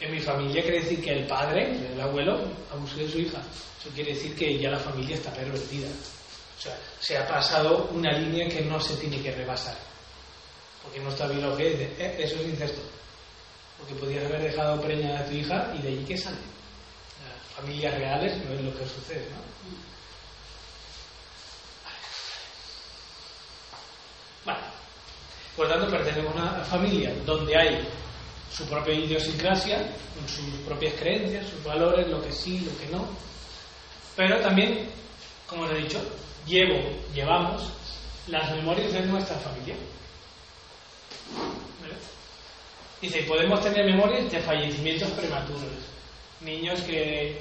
[0.00, 2.40] en mi familia quiere decir que el padre, el abuelo,
[2.70, 3.38] abusó de su hija.
[3.80, 5.88] Eso quiere decir que ya la familia está pervertida.
[6.58, 9.76] O sea, se ha pasado una línea que no se tiene que rebasar.
[10.82, 11.80] Porque no está bien lo que es.
[11.98, 12.82] "Eh, eso es incesto.
[13.78, 16.36] Porque podías haber dejado preñada a tu hija y de allí que sale.
[17.56, 19.53] Familias reales no es lo que sucede, ¿no?
[24.45, 24.61] Vale.
[25.57, 27.88] Por lo tanto, pertenecemos a una familia donde hay
[28.53, 29.86] su propia idiosincrasia,
[30.26, 33.07] sus propias creencias, sus valores, lo que sí, lo que no.
[34.16, 34.88] Pero también,
[35.47, 36.01] como os he dicho,
[36.47, 36.80] llevo,
[37.12, 37.62] llevamos
[38.28, 39.74] las memorias de nuestra familia.
[41.80, 41.95] ¿Vale?
[43.01, 45.62] Dice, podemos tener memorias de fallecimientos prematuros,
[46.40, 47.40] niños que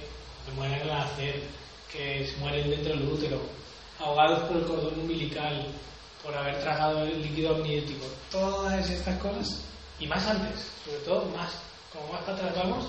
[0.55, 1.41] mueren al nacer,
[1.91, 3.39] que se mueren dentro del útero,
[3.99, 5.67] ahogados por el cordón umbilical,
[6.23, 9.61] por haber tragado el líquido amniótico, todas estas cosas,
[9.99, 11.51] y más antes, sobre todo más,
[11.91, 12.85] como más atrás vamos,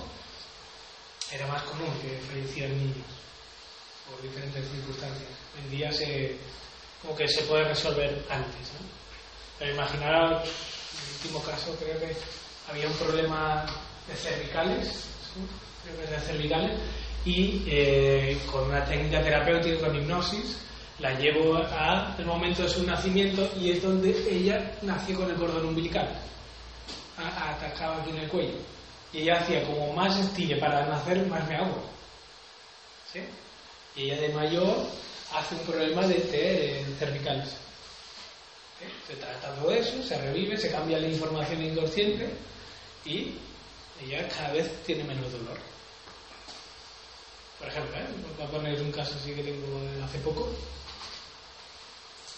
[1.32, 3.06] era más común que fallecieran niños
[4.08, 5.28] por diferentes circunstancias.
[5.54, 6.36] Hoy en día se,
[7.02, 8.72] como que se puede resolver antes.
[8.72, 8.86] ¿no?
[9.58, 12.16] Pero imaginaros, en el último caso creo que
[12.70, 13.66] había un problema
[14.06, 16.10] de cervicales, ¿sí?
[16.10, 16.78] de cervicales,
[17.24, 20.58] y eh, con una técnica terapéutica, con hipnosis,
[20.98, 25.66] la llevo al momento de su nacimiento y es donde ella nació con el cordón
[25.66, 26.08] umbilical,
[27.16, 28.58] atacaba aquí en el cuello.
[29.12, 31.82] Y ella hacía como más estille para nacer, más me hago.
[33.12, 33.20] ¿Sí?
[33.96, 34.86] Y ella de mayor
[35.32, 37.56] hace un problema de, de cervicales.
[39.06, 42.28] Se trata todo eso, se revive, se cambia la información inconsciente
[43.04, 43.34] y
[44.02, 45.58] ella cada vez tiene menos dolor.
[47.58, 48.06] Por ejemplo, ¿eh?
[48.36, 50.52] voy a poner un caso así que tengo hace poco.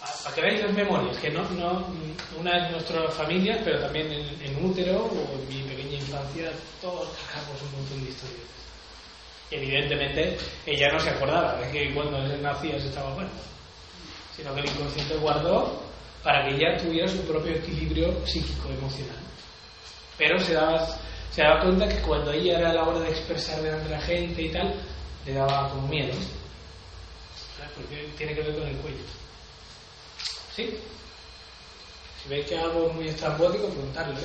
[0.01, 1.86] Para que veáis las memorias, que no, no,
[2.38, 7.62] una es nuestra familia, pero también en, útero o en mi pequeña infancia, todos cargamos
[7.62, 8.57] un montón de historias.
[9.51, 10.36] Evidentemente
[10.66, 13.36] ella no se acordaba de que cuando él nacía se estaba muerto,
[14.36, 15.80] sino que el inconsciente guardó
[16.22, 19.16] para que ella tuviera su propio equilibrio psíquico-emocional.
[20.18, 20.86] Pero se daba,
[21.30, 24.42] se daba cuenta que cuando ella era la hora de expresar delante de la gente
[24.42, 24.74] y tal,
[25.24, 26.12] le daba como miedo.
[27.74, 29.26] Porque tiene que ver con el cuello.
[30.57, 30.71] ¿Sí?
[32.23, 34.25] Si veis que algo muy estrambótico, preguntarlo, ¿eh?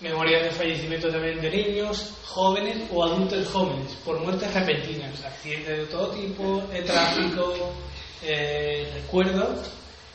[0.00, 5.86] Memorias de fallecimiento también de niños, jóvenes o adultos jóvenes, por muertes repentinas, accidentes de
[5.86, 7.72] todo tipo, de tráfico,
[8.22, 9.54] eh, recuerdo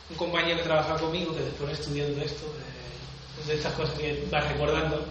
[0.09, 4.45] un compañero que trabajaba conmigo, que después estudiando esto, eh, de estas cosas que vas
[4.51, 5.05] recordando,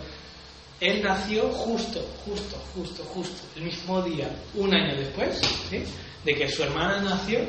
[0.81, 5.41] él nació justo, justo, justo, justo, el mismo día, un año después,
[5.71, 7.41] de que su hermana nació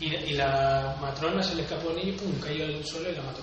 [0.00, 3.14] y, y la matrona se le escapó al niño y pum, cayó al suelo y
[3.14, 3.42] la mató.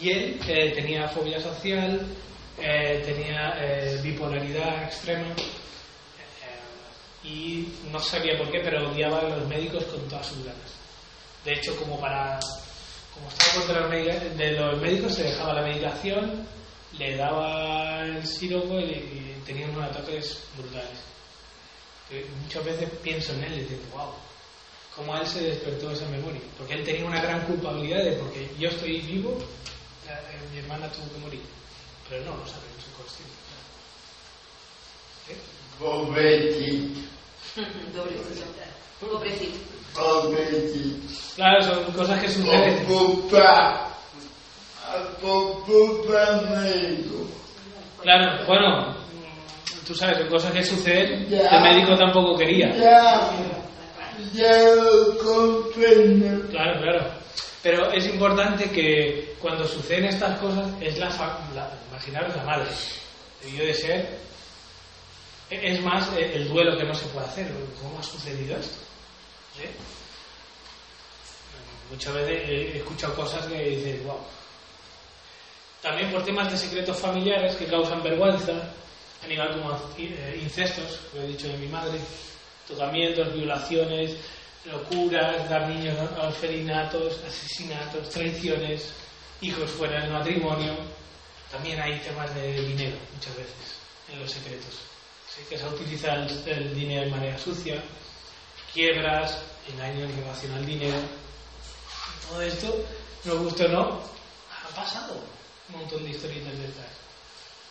[0.00, 2.06] Y él eh, tenía fobia social,
[2.58, 5.34] eh, tenía eh, bipolaridad extrema
[7.24, 10.72] y no sabía por qué, pero odiaba a los médicos con todas sus ganas.
[11.44, 12.38] De hecho, como para
[13.12, 16.46] como estaba contra los de los médicos se dejaba la medicación,
[16.96, 21.00] le daba el siropo y, y tenía unos ataques brutales.
[22.42, 24.14] Muchas veces pienso en él y digo, wow,
[24.98, 26.40] cómo a él se despertó esa memoria.
[26.58, 29.38] Porque él tenía una gran culpabilidad de porque yo estoy vivo,
[30.08, 31.42] eh, mi hermana tuvo que morir.
[32.10, 33.32] Pero no lo sabe, no soy consciente.
[35.30, 35.36] ¿Eh?
[39.00, 39.60] Pobrecito,
[39.94, 41.14] Pobrecito.
[41.36, 42.84] Claro, son cosas que suceden.
[48.02, 48.96] Claro, bueno,
[49.86, 51.28] tú sabes, son cosas que suceden.
[51.28, 51.48] Ya.
[51.48, 52.74] El médico tampoco quería.
[54.32, 56.48] Ya, lo comprendo.
[56.48, 57.10] Claro, claro.
[57.62, 61.08] Pero es importante que cuando suceden estas cosas, es la,
[61.54, 61.70] la-
[62.36, 62.68] la madre.
[63.42, 64.18] Debió de ser.
[65.50, 67.50] e- Es más eh, el duelo que no se puede hacer.
[67.82, 68.76] ¿Cómo ha sucedido esto?
[71.90, 74.18] Muchas veces he escuchado cosas que dices, wow.
[75.82, 78.52] También por temas de secretos familiares que causan vergüenza,
[79.24, 81.98] a nivel como eh, incestos, lo he dicho de mi madre,
[82.68, 84.16] tocamientos, violaciones,
[84.64, 88.92] locuras, dar niños a orfelinatos, asesinatos, traiciones,
[89.40, 90.74] hijos fuera del matrimonio.
[91.50, 93.54] También hay temas de dinero muchas veces
[94.12, 94.74] en los secretos.
[95.34, 95.42] ¿sí?
[95.48, 97.82] Que se utiliza el, el dinero de manera sucia,
[98.74, 99.38] quiebras,
[99.72, 100.96] engaño en relación al dinero.
[102.28, 102.84] Todo esto,
[103.24, 104.00] nos gusta o no,
[104.64, 105.14] ha pasado
[105.72, 106.86] un montón de historietas detrás.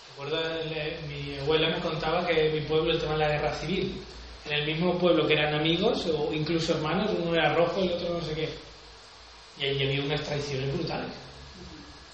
[0.10, 3.54] Recuerdo, el- mi abuela me contaba que en mi pueblo el tema de la guerra
[3.56, 4.04] civil,
[4.50, 7.93] en el mismo pueblo que eran amigos o incluso hermanos, uno era rojo y el
[7.93, 8.50] otro no sé qué.
[9.60, 11.12] Y ahí había unas traiciones brutales.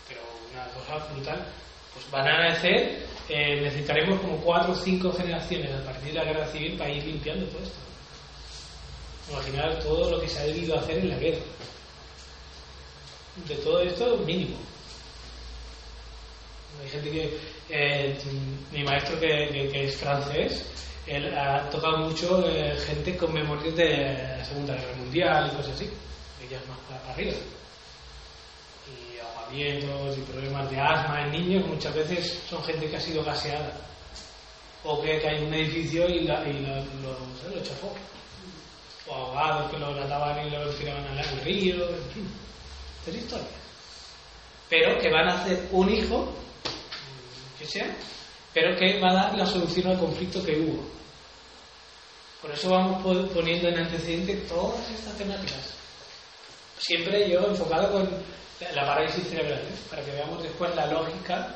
[0.08, 0.22] Pero
[0.52, 1.46] una cosa brutal.
[1.94, 6.26] Pues van a nacer, eh, necesitaremos como cuatro o cinco generaciones a partir de la
[6.26, 7.78] guerra civil para ir limpiando todo esto.
[9.30, 11.44] Imaginar todo lo que se ha debido hacer en la guerra.
[13.48, 14.58] De todo esto, mínimo.
[16.82, 17.38] Hay gente que.
[17.70, 18.18] eh,
[18.72, 20.66] mi maestro, que es francés,
[21.08, 25.76] él ha tocado mucho eh, gente con memorias de la Segunda Guerra Mundial y cosas
[25.76, 25.90] así.
[26.46, 27.34] Ellas más para, arriba.
[28.88, 33.24] Y ahogamientos y problemas de asma en niños, muchas veces son gente que ha sido
[33.24, 33.72] gaseada.
[34.86, 36.76] O que cae en un edificio y, la- y lo,
[37.42, 37.94] se lo chafó.
[39.08, 42.30] O ahogados que lo trataban y lo tiraban al río, en fin.
[43.08, 43.48] Es historia.
[44.70, 46.34] Pero que van a hacer un hijo
[47.60, 47.86] que sea,
[48.54, 50.84] pero que va a dar la solución al conflicto que hubo.
[52.42, 55.74] Por eso vamos po- poniendo en antecedente todas estas temáticas.
[56.78, 58.10] Siempre yo enfocado con
[58.76, 59.76] la parálisis cerebral, ¿eh?
[59.90, 61.56] para que veamos después la lógica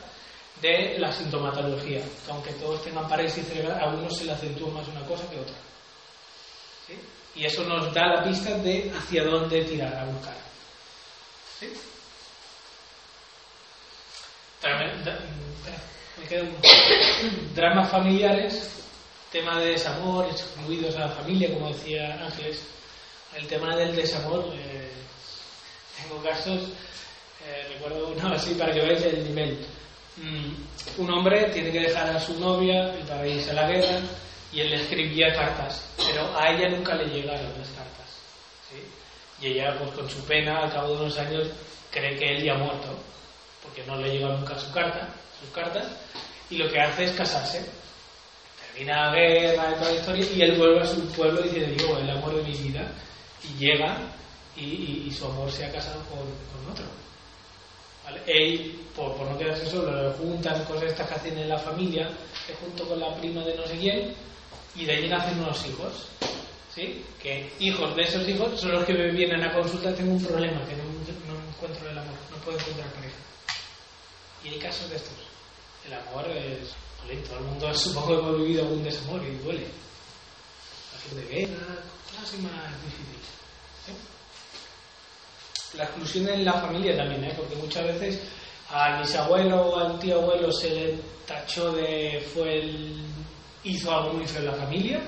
[0.62, 2.00] de la sintomatología.
[2.26, 5.40] Que aunque todos tengan parálisis cerebral, a unos se le acentúa más una cosa que
[5.40, 5.56] otra.
[6.88, 6.94] ¿Sí?
[7.36, 10.36] Y eso nos da la pista de hacia dónde tirar a buscar.
[11.60, 11.68] ¿Sí?
[14.58, 15.88] Espera,
[16.18, 18.84] me Dramas familiares,
[19.32, 22.64] tema de desamor, excluidos a la familia, como decía Ángeles.
[23.36, 24.92] El tema del desamor, eh,
[26.02, 26.70] tengo casos,
[27.46, 29.58] eh, recuerdo uno así para que veáis el nivel.
[30.18, 34.00] Mm, un hombre tiene que dejar a su novia para irse a la guerra
[34.52, 37.98] y él le escribía cartas, pero a ella nunca le llegaron las cartas.
[39.40, 41.48] Y ella, pues con su pena, al cabo de unos años,
[41.92, 42.88] cree que él ya ha muerto,
[43.62, 45.08] porque no le llega nunca su carta,
[45.40, 45.86] sus cartas,
[46.50, 47.66] y lo que hace es casarse.
[48.74, 51.66] Termina la guerra y toda la historia, y él vuelve a su pueblo y dice,
[51.68, 52.92] digo, el amor de mi vida,
[53.44, 53.98] y llega,
[54.56, 56.86] y, su amor se ha casado con, con otro.
[58.26, 62.10] Él, por, por no quedarse solo, lo juntan cosas estas que hacen en la familia,
[62.62, 64.14] junto con la prima de no sé quién,
[64.76, 66.08] y de allí nacen unos hijos.
[66.74, 67.04] ¿Sí?
[67.22, 70.64] Que hijos de esos hijos son los que me vienen a consulta, tengo un problema,
[70.66, 73.16] que no, no encuentro el amor, no puedo encontrar pareja.
[74.44, 75.27] Y hay casos de estos.
[75.88, 76.76] El amor es.
[77.28, 79.68] todo el mundo supongo que hemos vivido algún desamor y duele.
[80.92, 81.76] Casos de guerra,
[82.20, 83.28] cosas más difíciles.
[83.86, 85.78] ¿sí?
[85.78, 87.34] La exclusión en la familia también, ¿eh?
[87.38, 88.20] porque muchas veces
[88.70, 92.20] al bisabuelo o al tío abuelo se le tachó de.
[92.34, 93.06] fue el.
[93.64, 95.02] hizo algo muy feo en la familia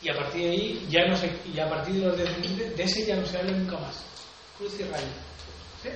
[0.00, 2.82] Y a partir de ahí, ya no se, y a partir de los descendientes, de
[2.84, 4.00] ese ya no se habla nunca más.
[4.58, 5.06] Cruz y rayo.
[5.82, 5.88] ¿Sí?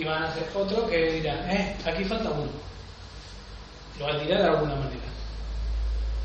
[0.00, 2.73] Y van a hacer otro que dirá, eh, aquí falta uno.
[3.98, 5.04] Lo van a tirar de alguna manera.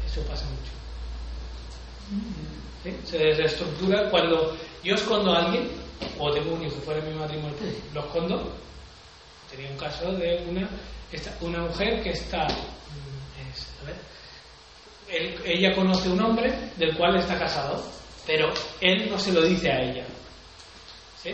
[0.05, 0.72] Eso pasa mucho.
[2.84, 2.95] ¿Sí?
[3.05, 5.70] Se desestructura cuando yo escondo a alguien,
[6.17, 7.55] o tengo un hijo fuera de mi matrimonio,
[7.93, 8.53] lo escondo.
[9.51, 10.70] Tenía un caso de una,
[11.11, 12.47] esta- una mujer que está.
[12.47, 13.95] mm, es- a ver,
[15.09, 17.84] él- ella conoce un hombre del cual está casado,
[18.26, 18.51] pero
[18.82, 20.05] él no se lo dice a ella.
[21.22, 21.32] ¿Sí?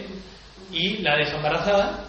[0.71, 2.05] Y la deja embarazada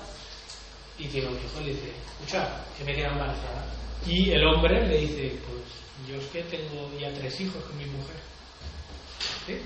[0.98, 3.64] y un hijo y le dice, escucha, que me queda embarazada.
[4.06, 7.86] Y el hombre le dice, pues yo es que tengo ya tres hijos con mi
[7.86, 8.16] mujer.
[9.46, 9.58] ¿Sí?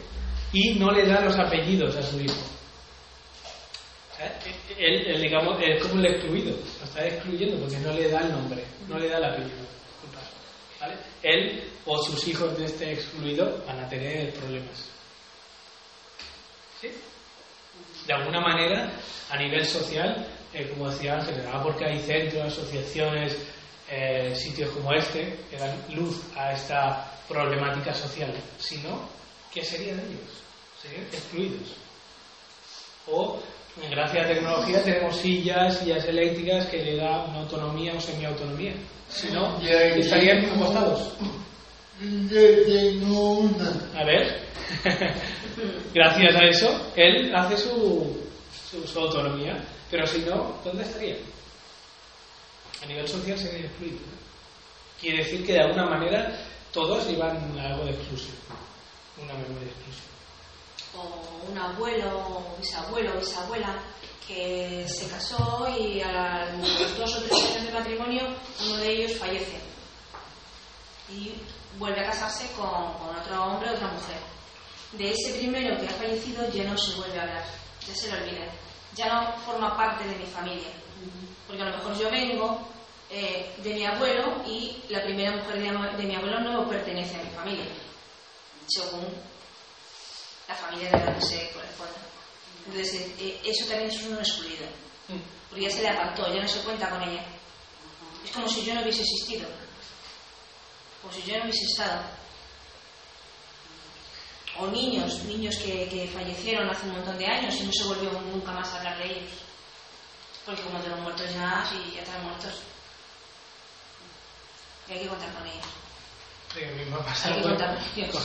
[0.53, 2.41] Y no le da los apellidos a su hijo.
[4.13, 4.23] O
[4.79, 8.65] él, digamos, es como un excluido, lo está excluyendo porque no le da el nombre,
[8.89, 9.57] no le da el apellido.
[9.57, 10.21] Disculpa.
[10.81, 10.95] ¿Vale?
[11.23, 14.91] Él o sus hijos de este excluido van a tener problemas.
[16.81, 16.89] ¿Sí?
[18.07, 18.93] De alguna manera,
[19.31, 23.37] a nivel social, eh, como decía Ángel, nada porque hay centros, asociaciones,
[23.89, 29.09] eh, sitios como este que dan luz a esta problemática social, sino,
[29.53, 30.43] ¿qué serían ellos?
[30.81, 31.77] Serían excluidos.
[33.07, 33.41] O,
[33.91, 38.75] gracias a la tecnología, tenemos sillas, sillas eléctricas que le da una autonomía o semiautonomía.
[39.09, 41.13] Si no, estarían acostados.
[42.01, 43.73] Yo tengo una.
[43.97, 44.41] A ver,
[45.95, 48.17] gracias a eso, él hace su,
[48.71, 49.57] su, su autonomía,
[49.91, 51.17] pero si no, ¿dónde estaría?
[52.83, 53.99] A nivel social sería excluido.
[53.99, 54.21] ¿no?
[55.01, 56.39] Quiere decir que de alguna manera
[56.73, 58.37] todos llevan algo de exclusión,
[59.23, 60.11] una memoria de exclusión.
[60.97, 63.77] o un abuelo, bisabuelo, bisabuela
[64.27, 68.23] que se casó y a los dos o tres años de matrimonio
[68.65, 69.59] uno de ellos fallece
[71.09, 71.33] y
[71.79, 74.19] vuelve a casarse con, con otro hombre o otra mujer.
[74.93, 77.45] De ese primero que ha fallecido ya no se vuelve a hablar,
[77.87, 78.47] ya se lo olvida,
[78.97, 80.69] ya no forma parte de mi familia.
[81.47, 82.69] Porque a lo mejor yo vengo
[83.11, 87.17] eh, de mi abuelo y la primera mujer de, mi- de mi abuelo no pertenece
[87.17, 87.65] a mi familia,
[88.69, 89.07] según
[90.49, 91.93] la familia de la que se corresponde.
[92.67, 94.67] Entonces, eh, eh, eso también es un excluido,
[95.49, 97.25] porque ya se le apartó, ya no se cuenta con ella.
[98.25, 99.49] Es como si yo no hubiese existido,
[101.01, 102.03] como si yo no hubiese estado.
[104.61, 108.11] O niños, niños que, que fallecieron hace un montón de años y no se volvió
[108.33, 109.31] nunca más a hablar de ellos.
[110.45, 112.53] Porque como de los muertos ya, sí, ya están muertos.
[114.89, 115.65] Y hay que contar con ellos.
[116.53, 118.11] Sí, Hay que con, contar con ellos.
[118.11, 118.23] con-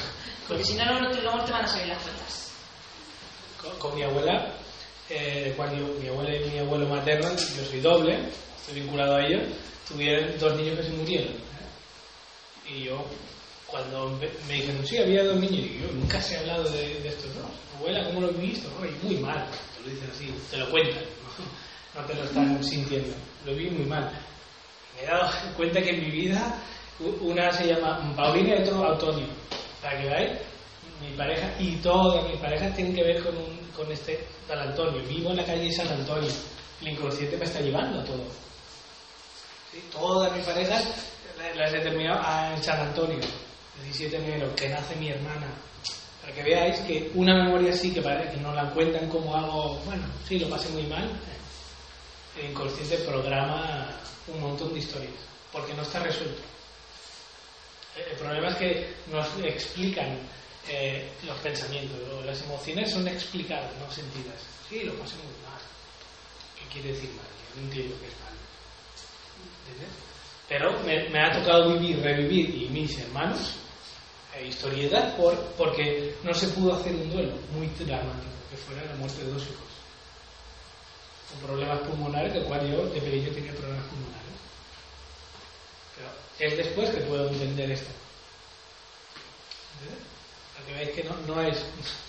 [0.48, 2.50] Porque si no, luego luego te van a salir las cuentas.
[3.62, 4.52] con- con mi abuela,
[5.10, 8.30] eh, cuando mi abuela y mi abuelo materno, yo soy doble,
[8.60, 9.44] estoy vinculado a ellos,
[9.88, 11.34] tuvieron dos niños que se murieron.
[11.34, 12.72] ¿eh?
[12.74, 13.06] Y yo,
[13.76, 17.00] cuando me, me dijeron, sí, había dos niños, y yo nunca se ha hablado de,
[17.02, 17.44] de estos dos.
[17.78, 18.68] Abuela, ¿cómo lo viviste?
[18.70, 19.46] No, muy mal,
[19.76, 21.04] te lo dicen así, te lo cuentan,
[21.96, 23.14] no, te lo están sintiendo,
[23.46, 24.10] lo vi muy mal.
[24.96, 26.58] Me he dado cuenta que en mi vida,
[27.20, 29.28] una se llama Paulina y otro Antonio,
[29.82, 30.32] para que veáis,
[31.02, 35.04] mi pareja y todas mis parejas tienen que ver con, un, con este San Antonio.
[35.10, 36.32] Vivo en la calle San Antonio.
[36.82, 38.24] El inconsciente me está llevando todo.
[39.92, 40.86] Todas mis parejas
[41.38, 43.20] la- las he terminado en San Antonio,
[43.84, 45.48] 17 de enero, que nace mi hermana.
[46.22, 49.80] Para que veáis que una memoria así, que parece que nos la cuentan como algo,
[49.86, 51.10] bueno, sí, lo pasé muy mal,
[52.40, 53.88] el inconsciente programa
[54.28, 55.14] un montón de historias,
[55.52, 56.42] porque no está resuelto.
[57.96, 60.18] El el problema es que nos explican
[60.68, 62.22] eh, los pensamientos, ¿no?
[62.22, 64.36] las emociones son explicadas, no sentidas.
[64.68, 65.62] Sí, lo pasé muy mal.
[66.58, 67.26] ¿Qué quiere decir mal?
[67.26, 68.34] Yo no entiendo qué es mal.
[69.68, 70.06] ¿Entiendes?
[70.48, 73.56] Pero me ha tocado vivir, revivir, y mis hermanos,
[74.36, 78.96] eh, historietas, por, porque no se pudo hacer un duelo muy dramático, que fuera la
[78.96, 79.56] muerte de dos hijos.
[81.32, 84.26] Con problemas pulmonares, del cual yo de pequeño tenía problemas pulmonares.
[86.38, 87.92] Pero es después que puedo entender esto.
[89.74, 90.06] ¿Entiendes?
[90.54, 91.66] Para que veáis que no, no es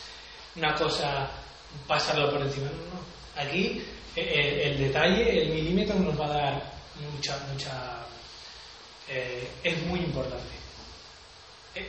[0.56, 1.30] una cosa
[1.86, 2.66] pasarlo por encima.
[2.66, 3.16] No, no.
[3.42, 3.82] Aquí
[4.16, 6.72] eh, eh, el detalle, el milímetro nos va a dar
[7.12, 8.06] mucha, mucha...
[9.08, 10.55] eh, es muy importante.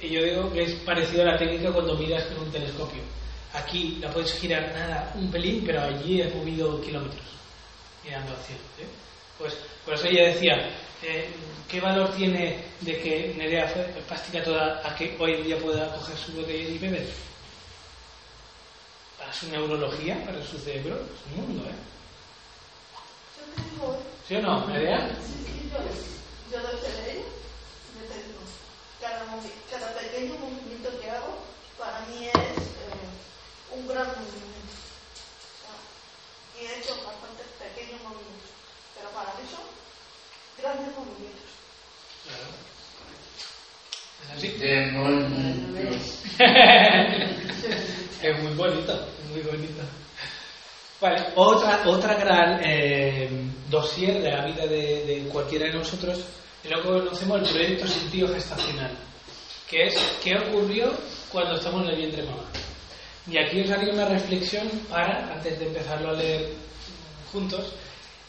[0.02, 3.02] Y yo digo que es parecido a la técnica cuando miras con un telescopio.
[3.54, 7.26] Aquí la puedes girar nada, un pelín, pero allí has movido kilómetros
[8.04, 8.62] mirando al cielo.
[8.80, 8.88] ¿eh?
[9.38, 9.54] Pues
[9.86, 10.70] por eso ella decía,
[11.04, 11.30] eh,
[11.70, 15.94] ¿qué valor tiene de que Nerea fue plástica toda a que hoy en día pueda
[15.96, 17.08] coger su botella y beber?
[19.18, 21.74] Para su neurología, para su cerebro, es un mundo, ¿eh?
[23.80, 25.10] Yo ¿Sí o no, Nerea?
[25.22, 25.78] sí, sí, yo,
[26.52, 27.26] yo lo sé de ella,
[27.96, 28.42] yo tengo.
[29.08, 29.24] Cada,
[29.72, 31.39] cada pequeño movimiento que hago
[31.80, 33.08] para mí es eh,
[33.74, 34.76] un gran movimiento.
[36.60, 38.51] Y he hecho bastantes pequeños movimientos,
[38.93, 39.64] pero para mí son
[40.58, 41.51] grandes movimientos.
[42.28, 42.51] Claro.
[44.24, 44.47] ¿Es así?
[44.58, 46.03] Demonios.
[48.22, 49.84] es muy bonito, es muy bonito.
[50.99, 53.30] Vale, otra, otra gran eh,
[53.70, 56.26] dossier de la vida de, de cualquiera de nosotros
[56.70, 58.91] lo que conocemos el proyecto sentido gestacional,
[59.70, 60.91] que es qué ocurrió
[61.32, 62.43] cuando estamos en el vientre mamá.
[63.30, 66.49] Y aquí os haría una reflexión para, antes de empezarlo a leer
[67.32, 67.65] juntos,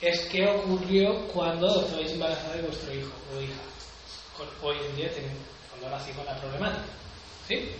[0.00, 3.60] es qué ocurrió cuando estabais embarazada de vuestro hijo o hija.
[4.62, 5.36] Hoy en día, ten-
[5.70, 6.84] cuando nací con la problemática.
[7.48, 7.70] ¿Sí?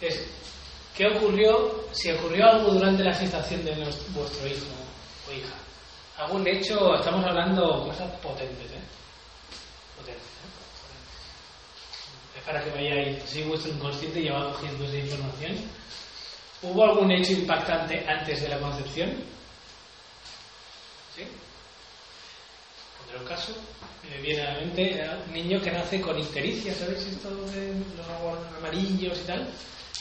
[0.00, 0.22] Es,
[0.96, 3.72] ¿qué ocurrió, si ocurrió algo durante la gestación de
[4.14, 4.66] vuestro hijo
[5.28, 5.54] o hija?
[6.18, 8.80] Algún hecho, estamos hablando cosas potentes, ¿eh?
[12.36, 15.56] Es para que vayáis, si vuestro inconsciente ya va cogiendo esa información.
[16.62, 19.10] ¿Hubo algún hecho impactante antes de la concepción?
[21.16, 21.24] ¿Sí?
[22.98, 23.52] Pondré un caso.
[24.08, 28.56] Me viene a la mente un niño que nace con ictericia, ¿sabéis esto de los
[28.58, 29.48] amarillos y tal?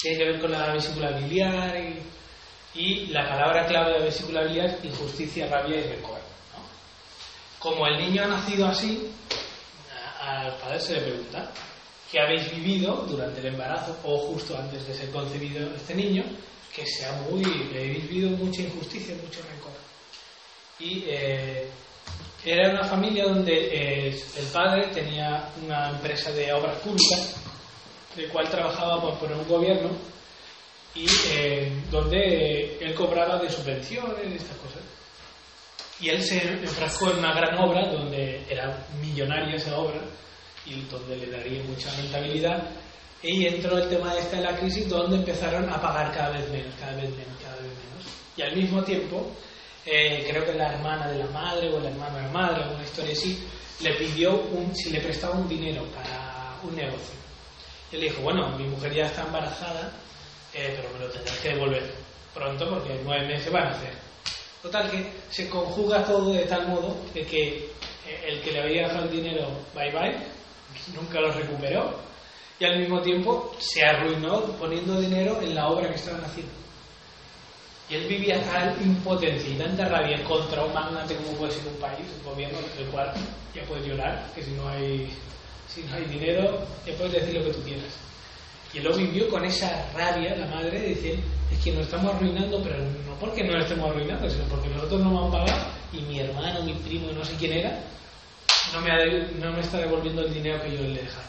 [0.02, 1.99] Tiene que ver con la vesícula biliar y,
[2.80, 6.18] y la palabra clave de vesícula biliar injusticia, rabia y rencor.
[6.18, 7.60] ¿no?
[7.60, 9.12] Como el niño ha nacido así,
[10.22, 11.52] al padre se le pregunta
[12.12, 16.24] qué habéis vivido durante el embarazo o justo antes de ser concebido este niño,
[16.74, 19.72] que sea muy, habéis vivido mucha injusticia, mucho rencor.
[20.80, 21.68] Y eh,
[22.46, 27.36] era una familia donde eh, el padre tenía una empresa de obras públicas,
[28.16, 29.90] del cual trabajaba por un gobierno,
[30.94, 34.82] y eh, donde él cobraba de subvenciones y estas cosas.
[36.02, 40.02] Y él se enfrascó en una gran obra donde era millonaria esa obra
[40.66, 42.70] y donde le daría mucha rentabilidad.
[43.22, 46.49] Y entró el tema de esta de la crisis donde empezaron a pagar cada vez
[46.49, 48.06] menos, cada vez menos, cada vez menos.
[48.36, 49.32] Y al mismo tiempo,
[49.86, 52.84] eh, creo que la hermana de la madre o el hermano de la madre, alguna
[52.84, 53.47] historia así,
[53.82, 57.16] le pidió un, si le prestaba un dinero para un negocio.
[57.91, 59.91] Y él dijo, bueno, mi mujer ya está embarazada,
[60.54, 61.93] eh, pero me lo tendrás que devolver
[62.34, 64.11] pronto porque en nueve meses van a hacer.
[64.62, 67.47] Total que se conjuga todo de tal modo de que
[68.07, 70.18] eh, el que le había dejado el dinero, bye bye,
[70.95, 71.95] nunca lo recuperó
[72.59, 76.51] y al mismo tiempo se arruinó poniendo dinero en la obra que estaban haciendo.
[77.89, 81.80] Y él vivía tal impotencia y tanta rabia contra un magnate como puede ser un
[81.80, 83.12] país, un gobierno, el cual
[83.55, 85.12] ya puedes llorar, que si no hay,
[85.68, 88.11] si no hay dinero, ya puedes decir lo que tú quieras.
[88.74, 91.20] Y él lo vivió con esa rabia, la madre, decir,
[91.52, 95.02] es que nos estamos arruinando, pero no porque no nos estemos arruinando, sino porque nosotros
[95.02, 97.80] no vamos a pagar y mi hermano, mi primo, no sé quién era,
[98.74, 99.06] no me, ha
[99.40, 101.28] no me está devolviendo el dinero que yo le he dejado.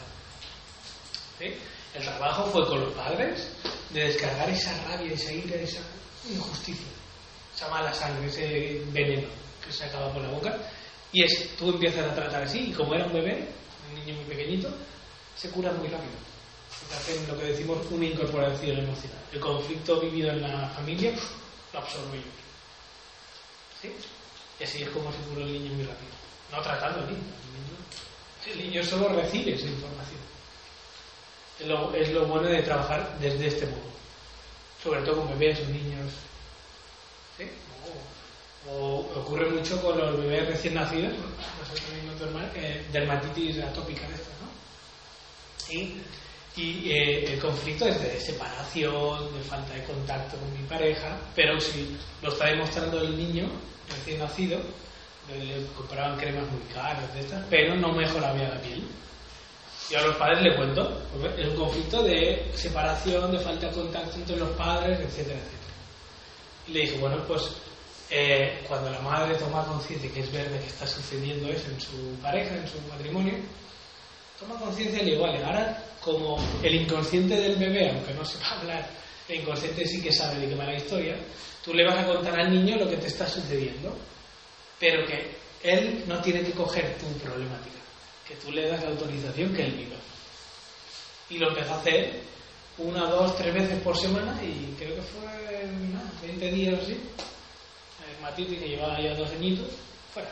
[1.39, 1.45] ¿Sí?
[1.93, 3.51] El trabajo fue con los padres
[3.91, 5.81] de descargar esa rabia, esa ira, esa
[6.31, 6.87] injusticia,
[7.53, 9.27] esa mala sangre, ese veneno
[9.63, 10.57] que se acaba por la boca.
[11.11, 13.47] Y es, tú empiezas a tratar así, y como era un bebé,
[13.89, 14.69] un niño muy pequeñito,
[15.35, 16.32] se cura muy rápido.
[16.93, 19.19] Hacen lo que decimos una incorporación emocional.
[19.31, 21.11] El conflicto vivido en la familia
[21.73, 22.23] lo absorbe yo.
[23.81, 23.95] ¿Sí?
[24.59, 26.11] Y así es como se cura el niño muy rápido.
[26.51, 27.23] No tratando al niño.
[28.45, 30.21] El niño, el niño solo recibe esa información.
[31.59, 33.93] Es lo, es lo bueno de trabajar desde este modo.
[34.83, 36.11] Sobre todo con bebés o niños.
[37.37, 37.49] ¿Sí?
[38.69, 41.25] O, ocurre mucho con los bebés recién nacidos, ¿no?
[41.85, 42.51] También no normal,
[42.91, 45.73] dermatitis atópica de estas, ¿no?
[45.73, 46.01] Y,
[46.55, 51.59] y eh, el conflicto es de separación, de falta de contacto con mi pareja, pero
[51.59, 53.49] si lo está demostrando el niño
[53.89, 54.59] recién nacido,
[55.31, 58.83] le compraban cremas muy caras de estas, pero no mejoraba la piel.
[59.89, 61.01] Y a los padres le cuento,
[61.37, 65.73] es un conflicto de separación, de falta de contacto entre los padres, etcétera, etcétera.
[66.67, 67.51] Y le dije, bueno, pues
[68.09, 72.15] eh, cuando la madre toma conciencia que es verdad que está sucediendo eso en su
[72.21, 73.33] pareja, en su matrimonio,
[74.43, 78.89] toma conciencia digo, vale, ahora como el inconsciente del bebé, aunque no sepa hablar,
[79.27, 81.15] el inconsciente sí que sabe de qué va la historia,
[81.63, 83.95] tú le vas a contar al niño lo que te está sucediendo,
[84.79, 85.31] pero que
[85.63, 87.77] él no tiene que coger tu problemática,
[88.27, 89.95] que tú le das la autorización que él viva.
[91.29, 92.19] Y lo empezó a hacer
[92.77, 96.91] una, dos, tres veces por semana y creo que fue no, 20 días o así.
[96.91, 99.67] El Matiti, que llevaba ya dos añitos,
[100.13, 100.29] fuera.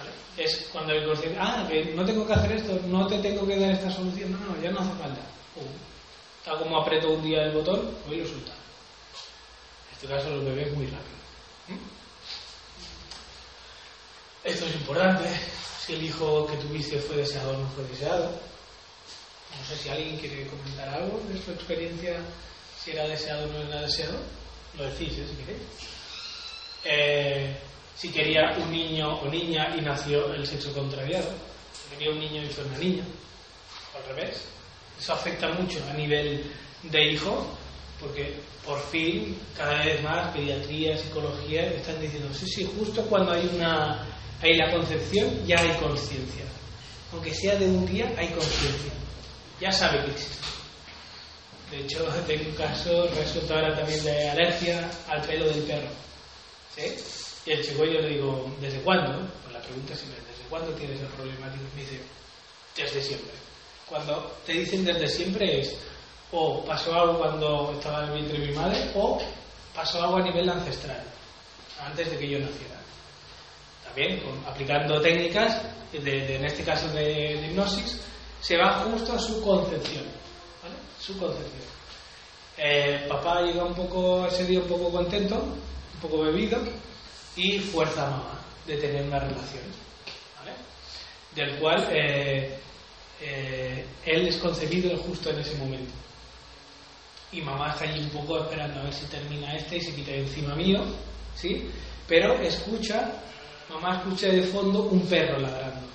[0.00, 0.10] ¿Vale?
[0.36, 3.58] Es cuando el inconsciente, ah, que no tengo que hacer esto, no te tengo que
[3.58, 5.20] dar esta solución, no, no, ya no hace falta.
[5.54, 5.64] Pum.
[6.44, 8.52] Tal como aprieto un día el botón, hoy lo suelta.
[8.52, 11.18] En este caso los bebés muy rápido.
[11.68, 11.78] ¿Mm?
[14.44, 15.28] Esto es importante.
[15.84, 18.30] Si el hijo que tuviste fue deseado o no fue deseado.
[18.30, 22.16] No sé si alguien quiere comentar algo de su experiencia,
[22.82, 24.16] si era deseado o no era deseado.
[24.78, 25.26] Lo decís, ¿eh?
[25.28, 25.62] si queréis.
[26.84, 27.58] Eh,
[28.00, 31.28] si quería un niño o niña y nació el sexo contrariado.
[31.74, 33.04] Si quería un niño y fue una niña.
[33.92, 34.42] O al revés.
[34.98, 36.50] Eso afecta mucho a nivel
[36.84, 37.46] de hijo,
[38.00, 43.50] porque por fin, cada vez más, pediatría, psicología, están diciendo, sí, sí, justo cuando hay
[43.54, 44.06] una
[44.40, 46.44] hay la concepción, ya hay conciencia.
[47.12, 48.92] Aunque sea de un día, hay conciencia.
[49.60, 50.38] Ya sabe que existe.
[51.70, 55.88] De hecho, tengo un caso resuelto ahora también de alergia al pelo del perro.
[56.74, 57.19] ¿Sí?
[57.46, 59.26] Y el chico yo le digo, ¿desde cuándo?
[59.42, 61.64] Pues la pregunta siempre, ¿desde cuándo tienes el problemático?
[61.72, 62.00] Y me dice,
[62.76, 63.32] desde siempre.
[63.88, 65.76] Cuando te dicen desde siempre es,
[66.32, 69.20] o pasó algo cuando estaba en el mi madre, o
[69.74, 71.02] pasó algo a nivel ancestral,
[71.84, 72.76] antes de que yo naciera.
[73.84, 75.60] También, aplicando técnicas,
[75.92, 78.00] de, en este caso de, hipnosis,
[78.40, 80.04] se va justo a su concepción.
[81.00, 81.70] Su concepción.
[82.56, 86.58] Eh, papá llega un poco, ese día un poco contento, un poco bebido,
[87.40, 89.64] y fuerza mamá de tener una relación.
[90.38, 90.52] ¿vale?
[91.34, 92.58] Del cual eh,
[93.20, 95.92] eh, él es concebido justo en ese momento.
[97.32, 100.10] Y mamá está allí un poco esperando a ver si termina este y se quita
[100.10, 100.84] encima mío,
[101.36, 101.70] ¿sí?
[102.08, 103.12] Pero escucha,
[103.68, 105.86] mamá escucha de fondo un perro ladrando.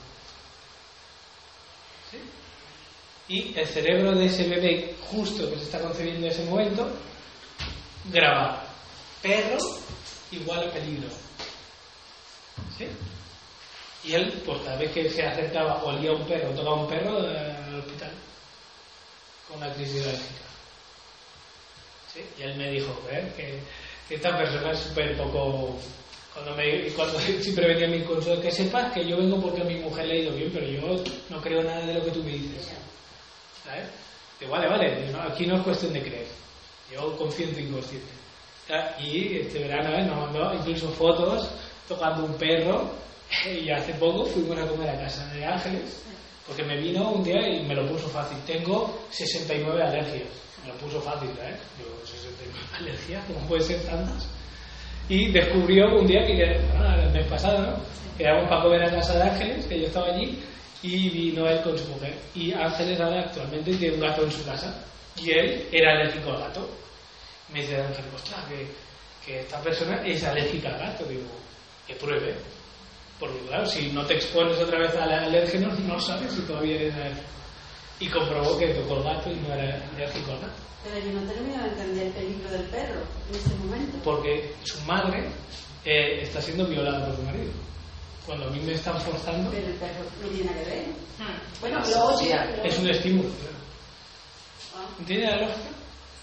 [2.10, 2.18] ¿Sí?
[3.28, 6.90] Y el cerebro de ese bebé, justo que se está concebiendo en ese momento,
[8.06, 8.64] graba
[9.22, 9.58] perro
[10.32, 11.25] igual a peligro.
[12.78, 12.88] ¿Sí?
[14.04, 17.56] Y él, pues cada vez que se acercaba, olía un perro, tocaba un perro eh,
[17.68, 18.12] al hospital
[19.48, 20.46] con una crisis alérgica.
[22.14, 22.26] ¿Sí?
[22.38, 23.60] Y él me dijo, "Joder, que,
[24.08, 25.78] que esta persona es súper poco...
[26.34, 29.66] Cuando, me, cuando siempre venía a mi consulta, que sepas que yo vengo porque a
[29.66, 32.24] mi mujer le ha ido bien, pero yo no creo nada de lo que tú
[32.24, 32.74] me dices.
[33.64, 33.88] ¿Sabes?
[34.40, 36.28] Digo, vale, vale, no, aquí no es cuestión de creer.
[36.92, 38.26] Yo confío en tu inconsciente.
[39.00, 40.04] Y este verano ¿eh?
[40.04, 41.48] nos mandó incluso fotos
[41.88, 42.92] tocando un perro
[43.46, 46.06] y hace poco fuimos a comer a casa de Ángeles
[46.48, 48.38] porque me vino un día y me lo puso fácil.
[48.46, 50.28] Tengo 69 alergias.
[50.64, 51.58] Me lo puso fácil, ¿eh?
[51.78, 54.28] Digo, 69 alergias, ¿cómo puede ser tantas?
[55.10, 57.78] Y descubrió un día que, ah, el mes pasado, ¿no?
[58.18, 60.40] Quedamos para comer a casa de Ángeles, que yo estaba allí,
[60.82, 62.16] y vino él con su mujer.
[62.34, 64.84] Y Ángeles ahora actualmente tiene un gato en su casa.
[65.22, 66.70] Y él era alérgico al gato.
[67.52, 68.68] Me dice Ángel, ostras, que,
[69.26, 71.06] que esta persona es alérgica al gato.
[71.06, 71.24] Digo,
[71.88, 72.36] que pruebe.
[73.20, 76.94] Porque claro, si no te expones otra vez al alérgeno, no sabes si todavía eres
[76.96, 77.28] alérgico.
[78.00, 80.54] Y comprobó que tocó el gato y no era alérgico al gato.
[80.84, 83.98] Pero yo no termino de entender el peligro del perro en ese momento.
[84.04, 85.30] Porque su madre
[85.86, 87.52] eh, está siendo violada por su marido.
[88.26, 90.86] Cuando a mí me están forzando, Pero el perro no tiene que ver.
[91.20, 91.62] Hmm.
[91.62, 92.30] Bueno, luego sí.
[92.32, 93.30] pero- es un estímulo.
[94.76, 95.70] Ah, ¿Entiende la lógica?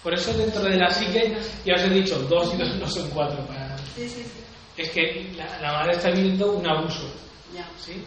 [0.03, 1.35] Por eso dentro de la psique,
[1.65, 3.43] ya os he dicho, dos y dos no son cuatro.
[3.47, 3.77] Para...
[3.95, 4.42] Sí, sí, sí.
[4.75, 7.07] Es que la, la madre está viviendo un abuso.
[7.53, 7.69] Ya.
[7.79, 8.03] ¿sí?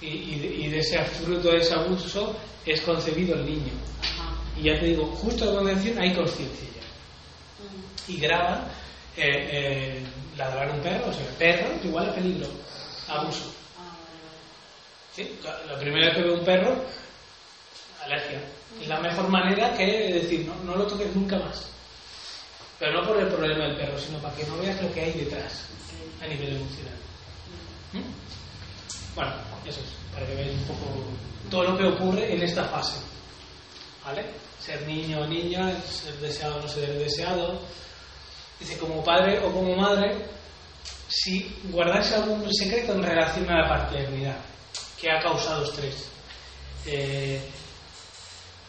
[0.00, 3.72] Y, y de, y de ese fruto de ese abuso es concebido el niño.
[4.02, 4.32] Ajá.
[4.56, 6.82] Y ya te digo, justo de concepción hay conciencia ya.
[7.64, 8.12] Mm.
[8.12, 8.68] Y graba
[9.16, 10.02] eh, eh,
[10.36, 12.46] ladrar un perro, o sea, perro igual a peligro,
[13.08, 13.52] abuso.
[13.78, 13.96] Ah.
[15.12, 15.36] ¿sí?
[15.68, 16.76] La primera vez que veo un perro,
[18.04, 18.40] alergia.
[18.80, 21.70] Es la mejor manera que decir, no, no lo toques nunca más.
[22.78, 25.12] Pero no por el problema del perro, sino para que no veas lo que hay
[25.12, 25.68] detrás
[26.24, 26.98] a nivel emocional.
[27.92, 29.14] ¿Mm?
[29.14, 29.32] Bueno,
[29.64, 31.04] eso es, para que veáis un poco
[31.50, 32.98] todo lo que ocurre en esta fase.
[34.04, 34.24] ¿Vale?
[34.60, 37.60] Ser niño o niña, ser deseado o no ser deseado.
[38.58, 40.26] Dice, como padre o como madre,
[41.08, 44.36] si guardáis algún secreto en relación a la paternidad
[45.00, 46.08] que ha causado estrés.
[46.86, 47.40] Eh,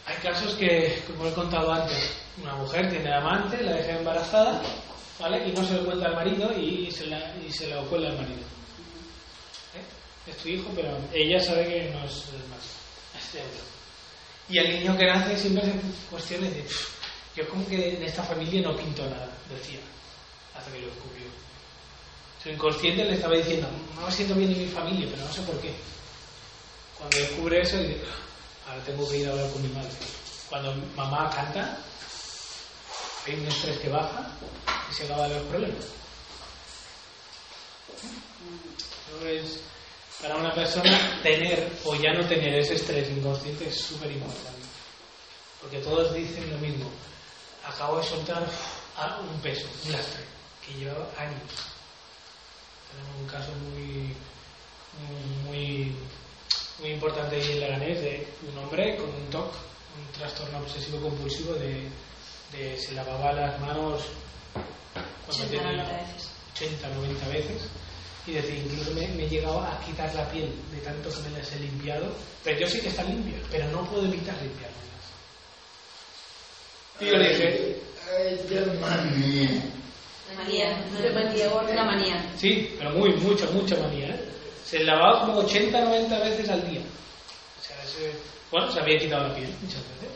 [0.06, 2.12] hay casos que, como he contado antes,
[2.42, 4.60] una mujer tiene amante, la deja embarazada,
[5.18, 5.48] ¿vale?
[5.48, 8.16] Y no se lo cuenta al marido y se la, y se lo cuela al
[8.16, 8.40] marido.
[9.74, 10.30] ¿Eh?
[10.30, 12.74] Es tu hijo, pero ella sabe que no es el marido.
[14.48, 15.72] Y el niño que nace siempre se
[16.10, 16.88] cuestiones de, "Pff,
[17.36, 19.80] yo como que en esta familia no pinto nada, decía,
[20.56, 21.26] hasta que lo descubrió.
[22.42, 23.66] Su inconsciente le estaba diciendo,
[23.96, 25.72] no me siento bien en mi familia, pero no sé por qué.
[26.96, 28.00] Cuando descubre eso, dice,
[28.66, 29.90] "Ah, ahora tengo que ir a hablar con mi madre.
[30.48, 31.76] Cuando mamá canta,
[33.26, 34.30] hay un estrés que baja
[34.90, 35.84] y se acaba los problemas.
[39.06, 39.60] Entonces,
[40.20, 44.66] para una persona, tener o ya no tener ese estrés inconsciente es súper importante.
[45.60, 46.90] Porque todos dicen lo mismo.
[47.64, 48.46] Acabo de soltar
[48.96, 50.22] ah, un peso, un lastre,
[50.64, 51.42] que lleva años.
[52.92, 54.14] Tenemos un caso muy,
[55.44, 55.92] muy,
[56.78, 59.52] muy importante ahí en Leganés de un hombre con un TOC,
[60.48, 61.88] un obsesivo compulsivo de,
[62.78, 64.02] se lavaba las manos
[65.26, 66.28] cuando 80, tenía 90 veces.
[66.54, 67.62] 80, 90 veces
[68.26, 71.38] y decir, incluso me, me he llegado a quitar la piel de tanto que me
[71.38, 72.06] las he limpiado,
[72.42, 74.76] pero yo sí que están limpias, pero no puedo evitar limpiármelas.
[77.00, 77.76] Y yo le dije,
[78.18, 79.62] Ay, qué manía.
[80.36, 80.76] Manía.
[81.00, 82.32] De manía, Una manía.
[82.36, 84.24] sí, pero muy, mucha, mucha manía, ¿eh?
[84.64, 86.80] Se lavaba como 80, 90 veces al día.
[86.80, 88.16] O sea, ese-
[88.50, 90.15] bueno, se había quitado la piel muchas veces.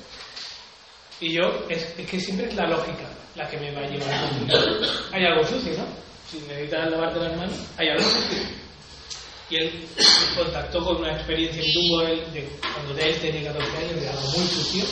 [1.21, 4.11] Y yo, es, es que siempre es la lógica la que me va a llevar
[4.11, 5.85] a Hay algo sucio, ¿no?
[6.31, 8.39] Si necesitas lavarte las manos, hay algo sucio.
[9.51, 9.89] Y él
[10.37, 14.29] contactó con una experiencia que tuvo él de cuando él tenía 14 años de algo
[14.29, 14.85] muy sucio.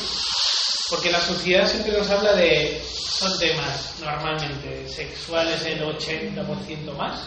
[0.90, 2.82] Porque la sociedad siempre nos habla de.
[2.82, 7.20] Son temas normalmente sexuales el 80% más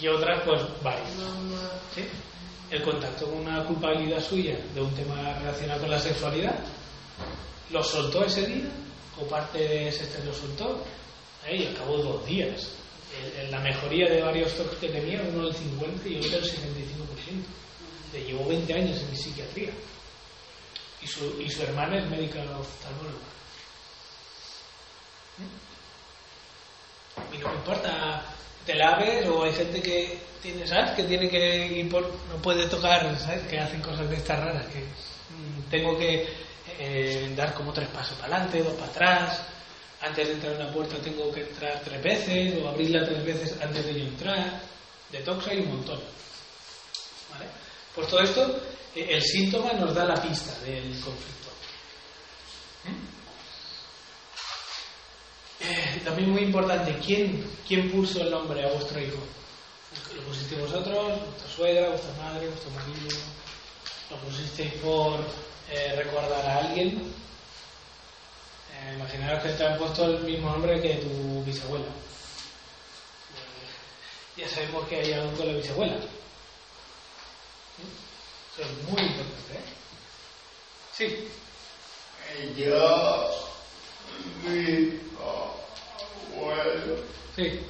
[0.00, 1.08] y otras, pues, varios.
[1.94, 2.04] ¿sí?
[2.70, 6.58] El contacto con una culpabilidad suya de un tema relacionado con la sexualidad,
[7.72, 8.68] lo soltó ese día,
[9.20, 10.82] o parte de ese este lo soltó,
[11.46, 11.56] ¿eh?
[11.56, 12.68] y acabó dos días.
[13.38, 17.46] El- la mejoría de varios toques que tenía, uno del 50 y otro del 75%.
[18.12, 19.70] Le llevó 20 años en psiquiatría.
[21.02, 23.18] Y su, y su hermana es médica oftalmóloga.
[25.38, 27.34] ¿Mm?
[27.34, 28.22] Y no me importa
[28.66, 30.90] te laves o hay gente que tiene, ¿sabes?
[30.92, 33.46] Que tiene que ir por, no puede tocar, ¿sabes?
[33.48, 36.26] Que hacen cosas de estas raras, que mm, tengo que
[36.82, 39.42] eh, dar como tres pasos para adelante, dos para atrás,
[40.00, 43.60] antes de entrar a una puerta tengo que entrar tres veces o abrirla tres veces
[43.60, 44.62] antes de yo entrar,
[45.12, 46.00] detox hay un montón.
[47.32, 47.44] ¿Vale?
[47.94, 48.62] Pues todo esto,
[48.94, 51.50] eh, el síntoma nos da la pista del conflicto.
[52.84, 53.20] ¿Mm?
[55.62, 59.22] Eh, también muy importante, ¿quién, ¿quién puso el nombre a vuestro hijo?
[60.16, 63.18] ¿Lo pusisteis vosotros, vuestra suegra, vuestra madre, vuestro marido?
[64.10, 65.20] ¿Lo pusisteis por
[65.70, 67.12] eh, recordar a alguien?
[68.72, 71.86] Eh, imaginaros que te han puesto el mismo nombre que tu bisabuela.
[74.36, 75.94] Eh, ya sabemos que hay algo con la bisabuela.
[75.94, 77.90] ¿Mm?
[78.52, 79.52] Eso es muy importante.
[79.54, 79.64] ¿eh?
[80.96, 81.28] Sí.
[82.56, 83.30] Yo,
[84.44, 85.00] mi
[86.34, 86.96] abuelo,
[87.36, 87.60] Sí.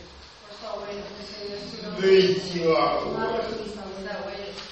[2.04, 3.20] mi abuelo.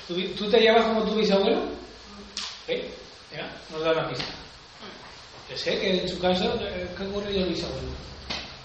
[0.09, 1.61] ¿Tú, te llamas como tu bisabuelo?
[2.67, 2.81] ¿Sí?
[3.31, 4.25] Mira, nos da la pista.
[5.51, 7.89] Yo sé que en su caso, eh, ¿qué ocurre el bisabuelo?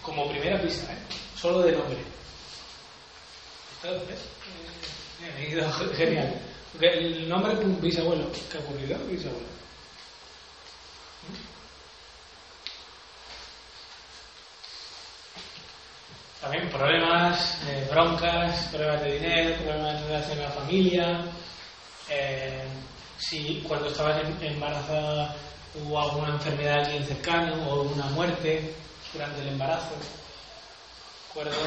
[0.02, 0.98] Como primera pista, ¿eh?
[1.36, 1.98] Solo de nombre.
[3.84, 4.20] ¿ves?
[5.38, 6.34] Eh, genial.
[6.80, 8.32] El nombre, pum, bisabuelo.
[8.50, 8.98] ¿Qué ha ocurrido?
[9.10, 9.63] Bisabuelo.
[16.44, 21.22] También problemas, eh, broncas, problemas de dinero, problemas en relación a la familia.
[22.10, 22.64] eh,
[23.18, 25.34] si cuando estabas em- embarazada
[25.76, 28.76] hubo alguna enfermedad de alguien cercano o una muerte
[29.14, 29.96] durante el embarazo.
[31.30, 31.58] Recuerdo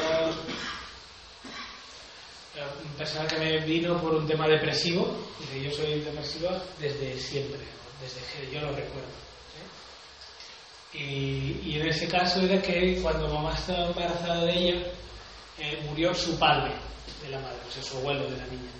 [2.55, 7.17] eh, un persona que me vino por un tema depresivo, dice yo soy depresiva desde
[7.19, 7.59] siempre,
[7.99, 9.26] desde que yo lo recuerdo.
[10.93, 14.87] Y, en ese caso era que cuando mamá estaba embarazada de ella,
[15.59, 16.71] eh, murió su padre
[17.23, 18.71] de la madre, o sea, su abuelo de la niña.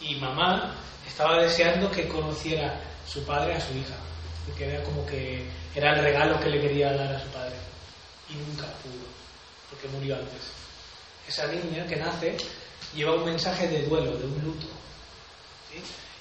[0.00, 0.74] Y mamá
[1.06, 3.96] estaba deseando que conociera su padre a su hija,
[4.46, 5.44] porque era como que
[5.74, 7.56] era el regalo que le quería dar a su padre.
[8.30, 9.06] Y nunca pudo,
[9.68, 10.52] porque murió antes.
[11.28, 12.36] Esa niña que nace
[12.94, 14.66] lleva un mensaje de duelo, de un luto.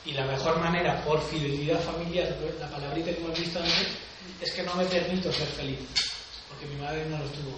[0.06, 3.88] Y la mejor manera, por fidelidad familiar, la palabrita que hemos visto antes,
[4.42, 5.80] es que no me permito ser feliz,
[6.48, 7.58] porque mi madre no lo tuvo.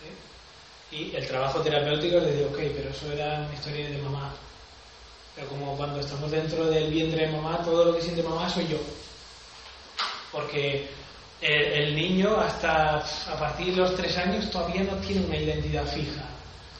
[0.00, 0.96] ¿sí?
[0.96, 4.34] Y el trabajo terapéutico le digo, ok, pero eso era una historia de mamá.
[5.34, 8.66] Pero como cuando estamos dentro del vientre de mamá, todo lo que siente mamá soy
[8.68, 8.78] yo.
[10.32, 10.88] Porque
[11.42, 15.86] el, el niño hasta a partir de los tres años todavía no tiene una identidad
[15.86, 16.24] fija.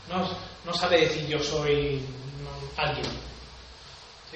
[0.09, 0.27] No,
[0.65, 2.01] no sabe decir yo soy
[2.77, 3.07] alguien.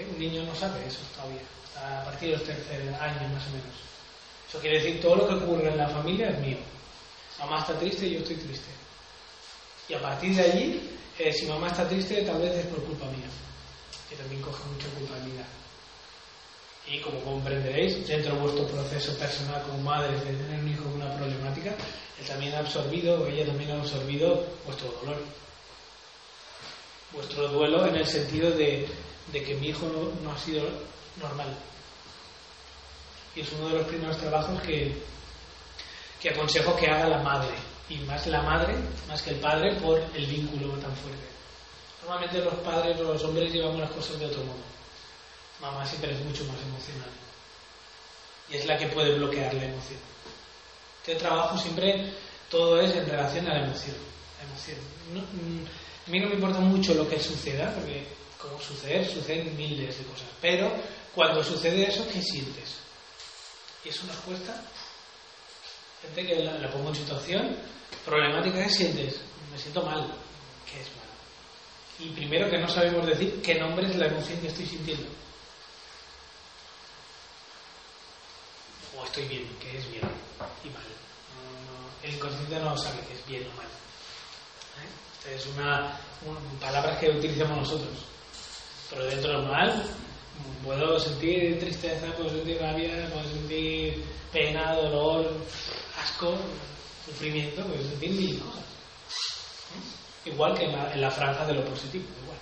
[0.01, 0.07] ¿Sí?
[0.11, 1.43] Un niño no sabe eso todavía.
[1.77, 3.77] A partir de los tercer años más o menos.
[4.49, 6.59] Eso quiere decir todo lo que ocurre en la familia es mío.
[7.39, 8.71] Mamá está triste y yo estoy triste.
[9.89, 13.07] Y a partir de allí, eh, si mamá está triste, tal vez es por culpa
[13.07, 13.29] mía
[14.09, 15.47] que también coge mucha culpabilidad.
[16.87, 20.95] Y como comprenderéis, dentro de vuestro proceso personal como madre de tener un hijo con
[20.95, 21.71] una problemática,
[22.19, 25.23] él también ha absorbido, o ella también ha absorbido vuestro dolor.
[27.13, 28.89] Vuestro duelo en el sentido de,
[29.33, 29.87] de que mi hijo
[30.23, 30.65] no, ha sido
[31.21, 31.55] normal.
[33.35, 35.03] Y es uno de los primeros trabajos que,
[36.21, 37.55] que aconsejo que haga la madre.
[37.89, 38.75] Y más la madre,
[39.09, 41.31] más que el padre, por el vínculo tan fuerte.
[42.03, 44.63] Normalmente los padres o los hombres llevamos las cosas de otro modo.
[45.61, 47.11] Mamá siempre es mucho más emocional.
[48.49, 50.01] y es la que puede bloquear la emoción.
[51.01, 52.13] Este trabajo siempre
[52.51, 53.97] todo es en relación a la emoción.
[54.43, 54.79] Emoción.
[55.15, 55.67] No, mm,
[56.07, 58.05] a mí no me importa mucho lo que suceda, porque
[58.41, 60.29] como suceder, suceden miles de cosas.
[60.41, 60.73] Pero
[61.15, 62.77] cuando sucede eso, ¿qué sientes?
[63.85, 64.63] Y es una respuesta.
[66.03, 67.57] Gente que la, pongo en situación
[68.05, 69.21] problemática, ¿qué sientes?
[69.51, 70.07] Me siento mal.
[70.65, 71.01] ¿Qué es mal?
[71.99, 75.07] Y primero que no sabemos decir qué nombre es la emoción que estoy sintiendo.
[78.99, 80.05] O estoy bien, que es bien
[80.65, 80.83] y mal.
[82.03, 83.67] El inconsciente no sabe que es bien o mal.
[83.67, 85.35] ¿Eh?
[85.35, 88.11] Es una, una palabra que utilizamos nosotros.
[88.91, 89.85] Pero dentro del mal
[90.65, 95.33] puedo sentir tristeza, puedo sentir rabia, puedo sentir pena, dolor,
[96.03, 96.35] asco,
[97.07, 98.65] sufrimiento, puedo sentir mil cosas.
[98.65, 100.31] ¿Eh?
[100.31, 102.39] Igual que en la, en la, franja de lo positivo, igual.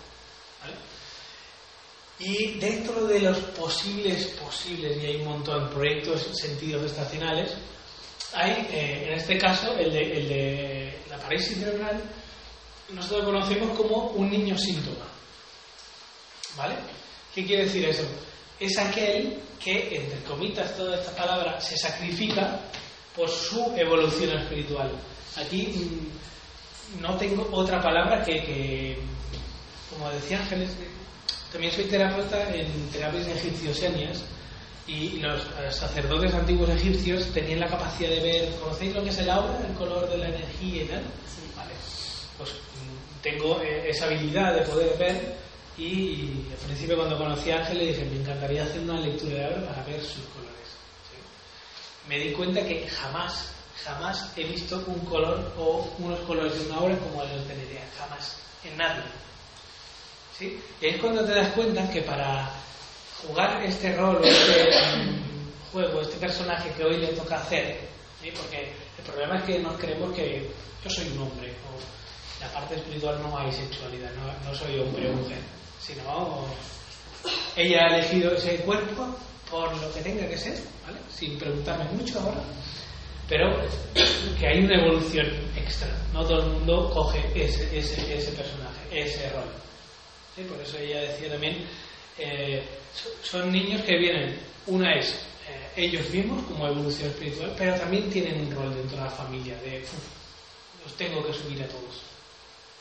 [2.20, 7.52] Y dentro de los posibles, posibles, y hay un montón de proyectos, sentidos estacionales,
[8.34, 12.02] hay, eh, en este caso, el de, el de la parálisis cerebral,
[12.90, 15.17] nosotros lo conocemos como un niño síntoma.
[16.58, 16.74] ¿Vale?
[17.32, 18.02] ¿Qué quiere decir eso?
[18.58, 22.58] Es aquel que, entre comitas, toda esta palabra, se sacrifica
[23.14, 24.90] por su evolución espiritual.
[25.36, 28.98] Aquí mmm, no tengo otra palabra que, que,
[29.90, 30.70] como decía Ángeles,
[31.52, 34.24] también soy terapeuta en terapias egipciosenias
[34.86, 39.30] y los sacerdotes antiguos egipcios tenían la capacidad de ver, ¿conocéis lo que es el
[39.30, 41.02] aura, el color de la energía y tal?
[41.02, 41.52] Sí.
[41.56, 41.70] Vale.
[42.36, 42.50] Pues
[43.22, 45.47] tengo esa habilidad de poder ver
[45.78, 49.44] y al principio cuando conocí a Ángel le dije, me encantaría hacer una lectura de
[49.44, 50.68] aura para ver sus colores.
[51.08, 52.08] ¿sí?
[52.08, 53.52] Me di cuenta que jamás,
[53.84, 57.88] jamás he visto un color o unos colores de una aura como los de Nerea,
[57.96, 59.04] jamás, en nadie.
[60.36, 60.60] ¿Sí?
[60.80, 62.50] Y es cuando te das cuenta que para
[63.22, 65.16] jugar este rol, este um,
[65.72, 67.78] juego, este personaje que hoy le toca hacer,
[68.20, 68.32] ¿sí?
[68.36, 70.50] porque el problema es que nos creemos que
[70.82, 75.08] yo soy un hombre, o la parte espiritual no hay sexualidad, no, no soy hombre
[75.10, 75.38] o mujer,
[75.80, 76.46] sino
[77.56, 79.16] ella ha elegido ese cuerpo
[79.50, 80.98] por lo que tenga que ser, ¿vale?
[81.10, 82.42] sin preguntarme mucho ahora,
[83.28, 83.56] pero
[84.38, 85.26] que hay una evolución
[85.56, 89.50] extra, no todo el mundo coge ese, ese, ese personaje, ese rol.
[90.36, 90.42] ¿Sí?
[90.42, 91.66] Por eso ella decía también,
[92.18, 92.62] eh,
[93.22, 95.14] son niños que vienen, una es
[95.48, 99.56] eh, ellos mismos como evolución espiritual, pero también tienen un rol dentro de la familia,
[99.62, 99.84] de
[100.84, 102.02] los tengo que subir a todos,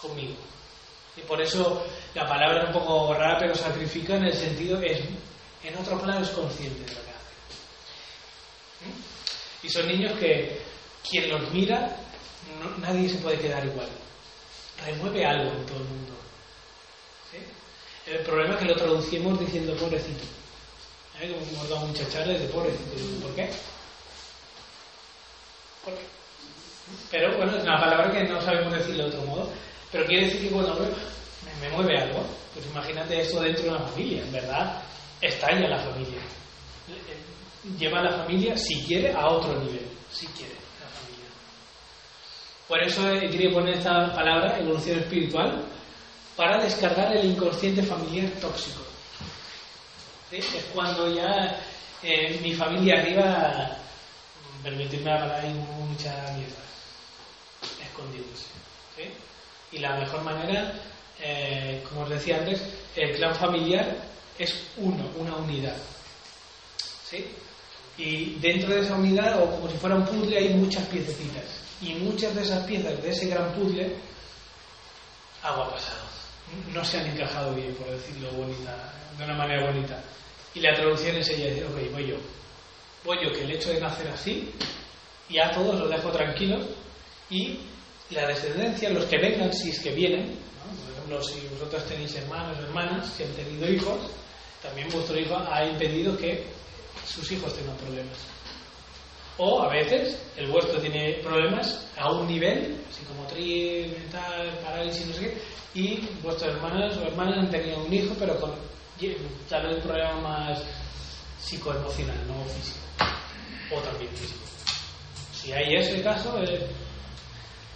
[0.01, 0.35] conmigo.
[1.17, 4.99] Y por eso la palabra es un poco rara, pero sacrifica en el sentido, es,
[5.63, 7.33] en otro plano es consciente de lo que hace.
[9.63, 10.61] Y son niños que
[11.09, 11.97] quien los mira,
[12.79, 13.87] nadie se puede quedar igual.
[14.85, 16.13] Remueve algo en todo el mundo.
[18.05, 20.23] El problema es que lo traducimos diciendo pobrecito.
[21.19, 21.29] ¿Eh?
[21.29, 22.93] Como hemos dado muchas charlas de pobrecito.
[23.21, 23.49] ¿Por qué?
[25.83, 26.05] ¿Por qué?
[27.11, 29.51] Pero bueno, es una palabra que no sabemos decir de otro modo.
[29.91, 33.79] Pero quiere decir que cuando me, me mueve algo, pues imagínate esto dentro de una
[33.79, 34.81] familia, en verdad,
[35.21, 36.19] estalla la familia.
[37.77, 41.29] Lleva a la familia, si quiere, a otro nivel, si quiere, la familia.
[42.67, 45.63] Por eso quería poner esta palabra, evolución espiritual,
[46.35, 48.81] para descargar el inconsciente familiar tóxico.
[50.31, 51.59] Es cuando ya
[52.03, 53.77] eh, mi familia arriba,
[54.61, 56.67] permitirme hablar, hay mucha mierda
[57.81, 58.45] escondidos.
[58.95, 59.03] ¿sí?
[59.71, 60.73] Y la mejor manera,
[61.19, 62.61] eh, como os decía antes,
[62.95, 63.95] el clan familiar
[64.37, 65.75] es uno, una unidad.
[67.03, 67.25] ¿sí?
[67.97, 71.43] Y dentro de esa unidad, o como si fuera un puzzle, hay muchas piececitas.
[71.81, 73.95] Y muchas de esas piezas de ese gran puzzle,
[75.43, 76.07] agua pasado.
[76.73, 80.01] No se han encajado bien, por decirlo bonita, de una manera bonita.
[80.53, 82.17] Y la traducción es ella decir, ok, voy yo.
[83.03, 84.51] Voy yo, que el hecho de nacer así,
[85.29, 86.65] y a todos los dejo tranquilos,
[87.29, 87.59] y
[88.11, 90.83] la descendencia, los que vengan, si es que vienen, ¿no?
[90.83, 93.99] por ejemplo, si vosotros tenéis hermanos o hermanas, si han tenido hijos,
[94.61, 96.43] también vuestro hijo ha impedido que
[97.05, 98.17] sus hijos tengan problemas.
[99.37, 105.19] O a veces el vuestro tiene problemas a un nivel, psicomotriz, mental, parálisis, no sé
[105.21, 105.37] qué,
[105.79, 108.51] y vuestros hermanos o hermanas han tenido un hijo, pero con
[109.47, 110.63] tal vez un problema más
[111.39, 112.79] psicoemocional, no físico,
[113.75, 114.43] o también físico.
[115.31, 116.67] Si hay ese caso, eh,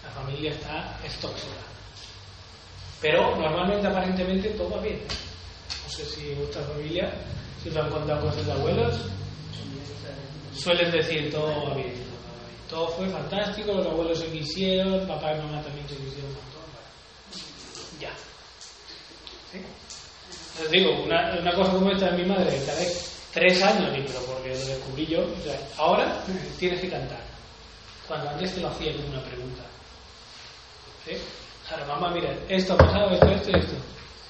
[0.03, 1.53] la familia está es tóxica.
[3.01, 4.99] Pero normalmente, aparentemente, todo va bien.
[5.83, 7.11] No sé si vuestra familia,
[7.61, 8.95] si os han contado cosas de abuelos,
[10.55, 11.93] suelen decir todo va bien.
[12.69, 16.31] Todo fue fantástico, los abuelos se quisieron, papá y mamá también se quisieron
[18.01, 18.09] ya.
[19.51, 19.61] ¿Sí?
[20.61, 23.89] Les digo, una, una, cosa como esta de mi madre, cada vez tres años,
[24.25, 25.25] porque lo descubrí yo,
[25.77, 26.23] ahora
[26.59, 27.21] tienes que cantar.
[28.07, 29.63] Cuando antes te lo hacía como una pregunta.
[31.05, 31.17] ¿Sí?
[31.71, 33.73] Ahora, mamá, mira, esto ha pasado, esto, esto y esto.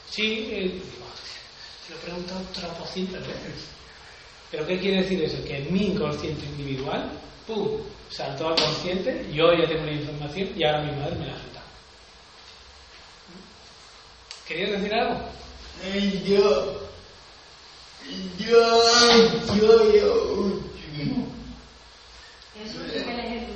[0.09, 1.05] Sí, eh, digo,
[1.87, 3.67] te lo he preguntado tropocientas veces.
[4.51, 5.43] ¿Pero qué quiere decir eso?
[5.45, 7.09] Que en mi inconsciente individual,
[7.47, 7.77] ¡pum!,
[8.09, 11.61] saltó al consciente, yo ya tengo la información y ahora mi madre me la suelta.
[14.47, 15.21] ¿Querías decir algo?
[15.83, 16.81] Eh, Yo,
[18.37, 18.83] yo,
[19.55, 20.61] yo, yo
[22.59, 23.47] él es el,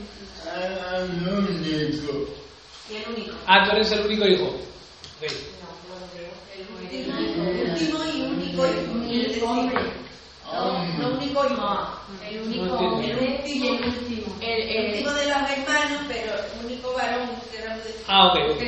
[0.47, 2.44] Ah, no único.
[2.89, 3.35] Y el único.
[3.47, 4.45] Ah, tú eres el único hijo.
[4.45, 5.31] Ok.
[7.71, 9.83] Último y único y hombre.
[10.53, 11.89] No, no único y no.
[12.29, 14.35] El No único hombre y el último.
[14.41, 16.33] El, el, Último de los hermanos, pero
[16.63, 18.61] único varón que era de Ah, ok, ok.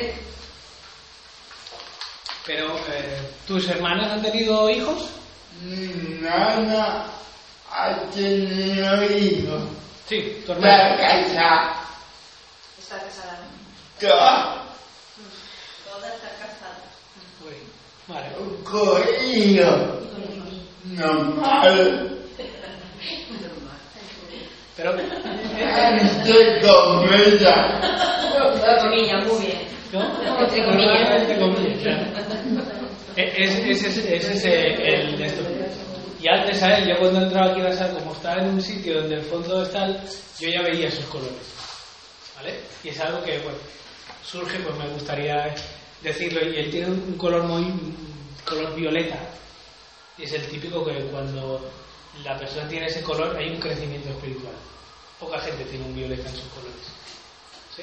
[2.46, 5.06] Pero, eh, ¿tus hermanas han tenido hijos?
[5.62, 7.04] Nana
[7.70, 9.62] ha tenido hijos.
[10.08, 10.96] Sí, tu La hermana.
[10.96, 11.74] casa,
[12.78, 13.04] Está casada.
[13.04, 13.27] toda, Toda
[16.08, 16.78] está casada.
[17.42, 17.52] Ok,
[18.08, 18.28] Vale.
[18.64, 19.02] con
[19.34, 19.78] hijos.
[20.84, 22.14] Normal.
[24.76, 25.16] Pero, Entre
[26.62, 27.58] comillas.
[28.54, 29.58] Entre comillas, muy bien.
[29.92, 30.00] ¿no?
[30.44, 31.10] Entre comillas.
[31.20, 32.04] Entre comillas, claro.
[33.16, 35.42] E- Ese es, ese es el de esto.
[36.20, 36.86] Y antes, ¿sabes?
[36.86, 39.62] Yo cuando entraba aquí a la sala, como estaba en un sitio donde el fondo
[39.62, 39.98] está, el-
[40.38, 41.34] yo ya veía esos colores.
[42.36, 42.60] ¿Vale?
[42.84, 43.58] Y es algo que, bueno,
[44.30, 45.54] surge, pues me gustaría
[46.02, 46.40] decirlo.
[46.44, 47.72] Y él tiene un color muy.
[48.44, 49.18] color violeta.
[50.16, 51.70] Y es el típico que cuando
[52.24, 54.54] la persona tiene ese color hay un crecimiento espiritual.
[55.20, 56.86] Poca gente tiene un violeta en sus colores.
[57.74, 57.82] ¿Sí?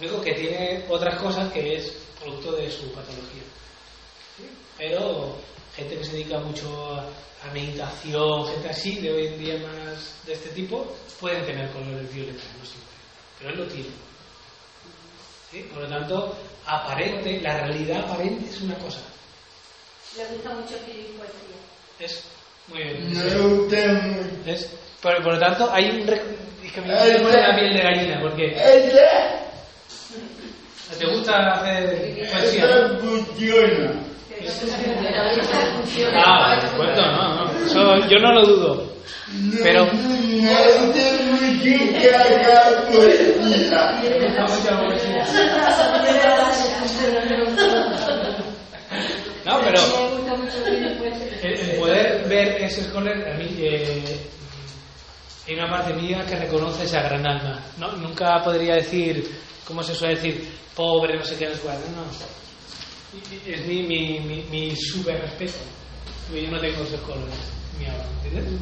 [0.00, 3.42] Lo único que tiene otras cosas que es producto de su patología.
[4.76, 5.36] Pero
[5.76, 10.16] gente que se dedica mucho a, a meditación, gente así, de hoy en día más
[10.26, 12.94] de este tipo, pueden tener colores violetas, no siempre.
[13.38, 14.13] Pero él lo tiene.
[15.54, 15.60] ¿Sí?
[15.72, 16.36] Por lo tanto,
[16.66, 18.98] aparente, la realidad aparente es una cosa.
[20.16, 21.56] Le gusta mucho escribir poesía.
[22.00, 22.24] Es
[22.66, 23.12] muy bien.
[23.14, 24.50] Me gusta mucho.
[24.50, 24.68] Es-
[25.00, 26.08] por, por lo tanto, hay un...
[26.08, 28.56] Es que me me pone la piel de gallina, porque
[30.98, 32.66] te gusta hacer poesía.
[32.66, 32.98] ¿no?
[32.98, 33.92] funciona.
[36.14, 37.66] Ah, bueno, no, no.
[37.66, 38.92] Eso yo no lo dudo.
[39.62, 39.86] Pero-
[49.44, 50.88] No, pero poesía.
[51.42, 54.02] el, poder ver esos colores, a mí, eh,
[55.46, 57.60] hay una parte mía que reconoce esa gran alma.
[57.78, 59.28] No, nunca podría decir,
[59.66, 60.48] ¿cómo se suele decir?
[60.74, 61.76] Pobre, no sé qué, no sé cuál.
[61.94, 62.04] No,
[63.46, 65.58] Es mi, mi, mi, mi súper respeto.
[66.32, 67.34] Yo no tengo esos colores,
[67.78, 68.60] mi alma, ¿entiendes?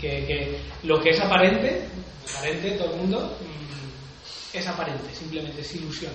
[0.00, 1.88] Que, que lo que es aparente,
[2.36, 6.12] aparente todo el mundo, mm, es aparente, simplemente es ilusión.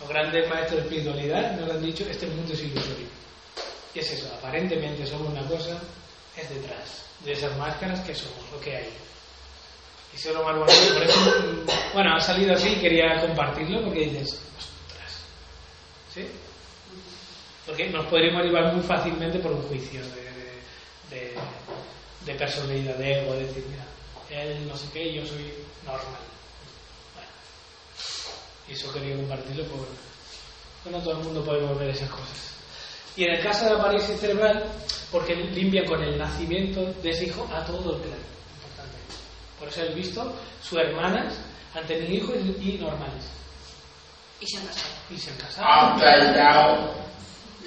[0.00, 3.06] Los grandes maestros de espiritualidad nos han dicho, este mundo es ilusorio.
[3.94, 5.80] Y es eso, aparentemente somos una cosa,
[6.36, 8.88] es detrás de esas máscaras que somos, lo que hay.
[10.12, 13.82] Y eso es lo más bonito, por eso, mm, bueno, ha salido así quería compartirlo
[13.84, 15.22] porque dices, ostras,
[16.14, 16.28] ¿sí?
[17.68, 20.08] Porque nos podríamos llevar muy fácilmente por un juicio de,
[21.16, 21.34] de, de-
[22.24, 23.84] de personalidad, de ego, de decir, mira,
[24.42, 25.52] él no sé qué, yo soy
[25.84, 26.22] normal.
[27.14, 27.28] Bueno,
[28.68, 32.54] y eso quería compartirlo porque no todo el mundo podemos ver esas cosas.
[33.16, 34.64] Y en el caso de la parálisis cerebral,
[35.12, 38.18] porque limpia con el nacimiento de ese hijo a todo el plan.
[38.56, 38.98] Importante.
[39.58, 41.34] Por eso he visto, sus hermanas
[41.74, 43.24] han tenido hijos y y normales.
[44.40, 44.88] Y se han casado.
[45.10, 45.66] Y se han casado.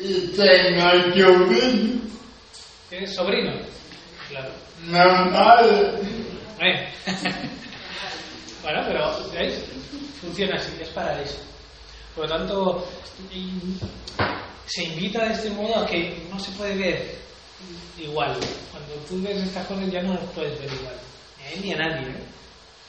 [0.02, 2.02] Ha callado y tengo sobrino.
[2.90, 3.52] ¿Tienes sobrino?
[4.30, 4.50] Claro.
[4.88, 6.00] Normal.
[6.60, 6.90] Eh.
[8.64, 9.64] bueno, pero ¿veis?
[10.20, 11.38] Funciona así, es para eso.
[12.16, 12.88] Por lo tanto,
[14.66, 17.16] se invita de este modo a que no se puede ver
[17.98, 18.38] igual.
[18.72, 20.96] Cuando tú ves estas cosas ya no las puedes ver igual.
[21.38, 22.08] Ni a él ni a nadie.
[22.10, 22.24] ¿eh?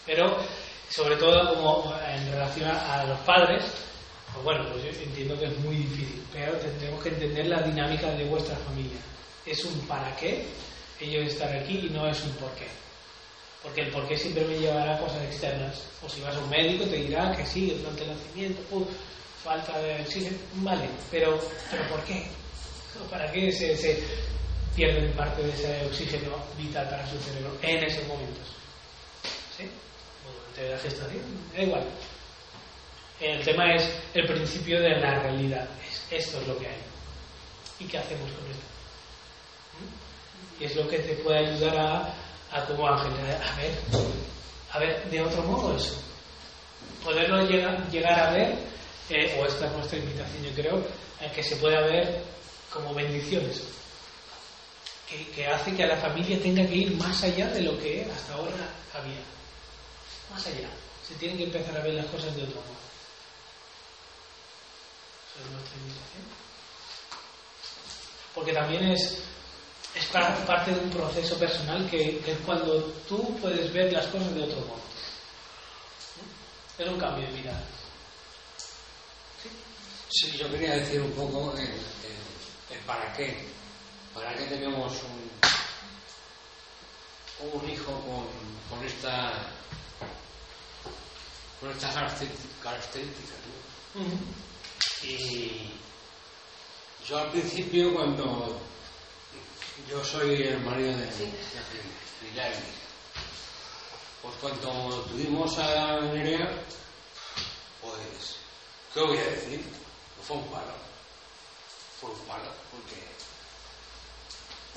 [0.06, 0.38] Pero,
[0.88, 3.64] sobre todo, como en relación a los padres,
[4.32, 6.22] pues bueno, pues yo entiendo que es muy difícil.
[6.32, 8.98] Pero tendremos que entender la dinámica de vuestra familia.
[9.44, 10.46] Es un para qué
[11.00, 12.66] ellos están aquí y no es un por qué.
[13.62, 15.82] Porque el por qué siempre me llevará a cosas externas.
[16.02, 18.88] O si vas a un médico te dirá que sí, durante el nacimiento, puf,
[19.42, 21.38] falta de oxígeno, vale, pero,
[21.70, 22.24] pero ¿por qué?
[23.00, 24.02] ¿O ¿Para qué se, se
[24.74, 28.46] pierden parte de ese oxígeno vital para su cerebro en esos momentos?
[29.56, 29.64] ¿Sí?
[30.26, 31.22] O durante la gestación,
[31.54, 31.84] da igual.
[33.22, 35.66] El tema es el principio de la realidad.
[35.88, 36.76] Es- esto es lo que hay.
[37.80, 38.66] ¿Y qué hacemos con esto?
[39.78, 40.62] ¿Mm?
[40.62, 42.14] Y es lo que te puede ayudar a,
[42.52, 43.72] a como ángel, a ver,
[44.72, 45.94] a ver de otro modo eso.
[47.04, 48.54] Poderlo llegar, llegar a ver,
[49.10, 50.86] eh, o esta es nuestra invitación, yo creo,
[51.34, 52.22] que se pueda ver
[52.72, 53.62] como bendiciones.
[55.36, 58.32] Que hace que a la familia tenga que ir más allá de lo que hasta
[58.34, 58.56] ahora
[58.94, 59.20] había.
[60.32, 60.68] Más allá.
[61.06, 62.81] Se tienen que empezar a ver las cosas de otro modo.
[65.44, 66.24] Es nuestra invitación.
[68.34, 69.18] Porque también es,
[69.94, 74.06] es pa- parte de un proceso personal que, que es cuando tú puedes ver las
[74.06, 74.80] cosas de otro modo.
[76.78, 77.62] Es un cambio de mirada.
[80.08, 83.50] Sí, yo quería decir un poco el, el- el para qué.
[84.14, 85.30] ¿Para qué tenemos un,
[87.60, 88.26] un hijo con,
[88.68, 89.32] con esta
[91.60, 91.94] con estas
[92.62, 93.38] características?
[95.02, 95.70] Y
[97.08, 98.60] yo al principio cuando
[99.88, 102.82] yo soy el marido de, de, de Yaeli,
[104.22, 106.62] pues cuando tuvimos a Nerea,
[107.80, 108.36] pues,
[108.94, 109.60] ¿qué voy a decir?
[110.16, 110.72] No fue un palo.
[112.00, 113.02] Fue un palo, porque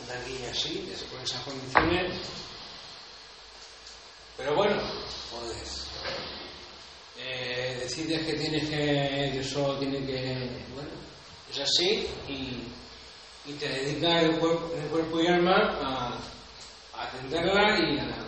[0.03, 2.19] una niña así, con esas condiciones.
[4.37, 4.81] Pero bueno,
[5.31, 5.87] pues
[7.17, 10.89] eh, decides que tienes que, que eso tiene que, bueno,
[11.49, 12.63] es así y,
[13.49, 16.17] y te dedicas el cuerpo, el cuerpo y alma a,
[17.03, 18.25] atenderla y a,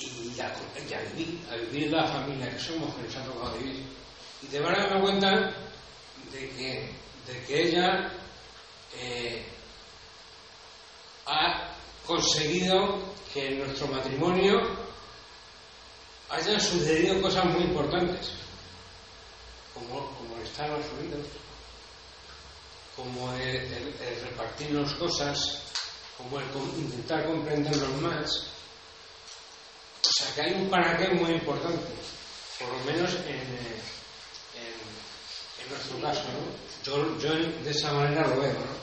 [0.00, 3.84] y, a, vivir, a vivir la familia que somos, que nos ha tocado vivir.
[4.42, 5.54] Y te van a dar cuenta
[6.32, 6.90] de que,
[7.26, 8.10] de que ella
[8.96, 9.44] eh,
[11.26, 11.74] ha
[12.06, 12.98] conseguido
[13.32, 14.89] que nuestro matrimonio
[16.30, 18.30] hayan sucedido cosas muy importantes,
[19.74, 21.26] como, como estar los oídos,
[22.96, 25.58] como el, el- el repartirnos cosas,
[26.16, 26.46] como el
[26.78, 28.30] intentar comprendernos más.
[30.08, 31.86] O sea que hay un para qué muy importante,
[32.58, 33.80] por lo menos en, en-
[35.70, 36.22] nuestro caso.
[36.24, 36.82] ¿no?
[36.84, 37.32] Yo, yo
[37.62, 38.52] de esa manera lo veo.
[38.52, 38.80] ¿no?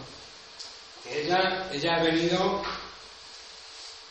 [1.03, 2.63] Que ella, ella ha venido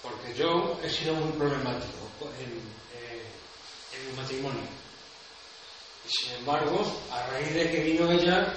[0.03, 2.61] porque yo he sido muy problemático en,
[3.97, 4.63] en mi matrimonio.
[6.07, 8.53] Y sin embargo, a raíz de que vino ella,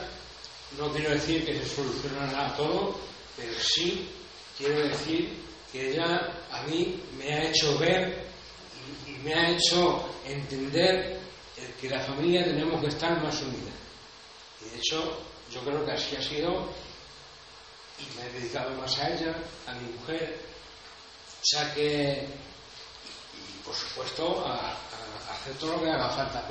[0.77, 2.95] no quiero decir que se solucionará todo,
[3.35, 4.07] pero sí
[4.57, 5.33] quiero decir
[5.71, 8.27] que ella a mí me ha hecho ver
[9.07, 11.19] y, me ha hecho entender
[11.57, 13.71] el que la familia tenemos que estar más unida.
[14.61, 15.19] Y de hecho,
[15.51, 16.69] yo creo que así ha sido
[17.99, 19.35] y me he dedicado más a ella,
[19.67, 20.39] a mi mujer,
[21.41, 22.27] sea que,
[23.33, 24.77] y por supuesto, a
[25.41, 26.43] hacer todo lo que haga falta.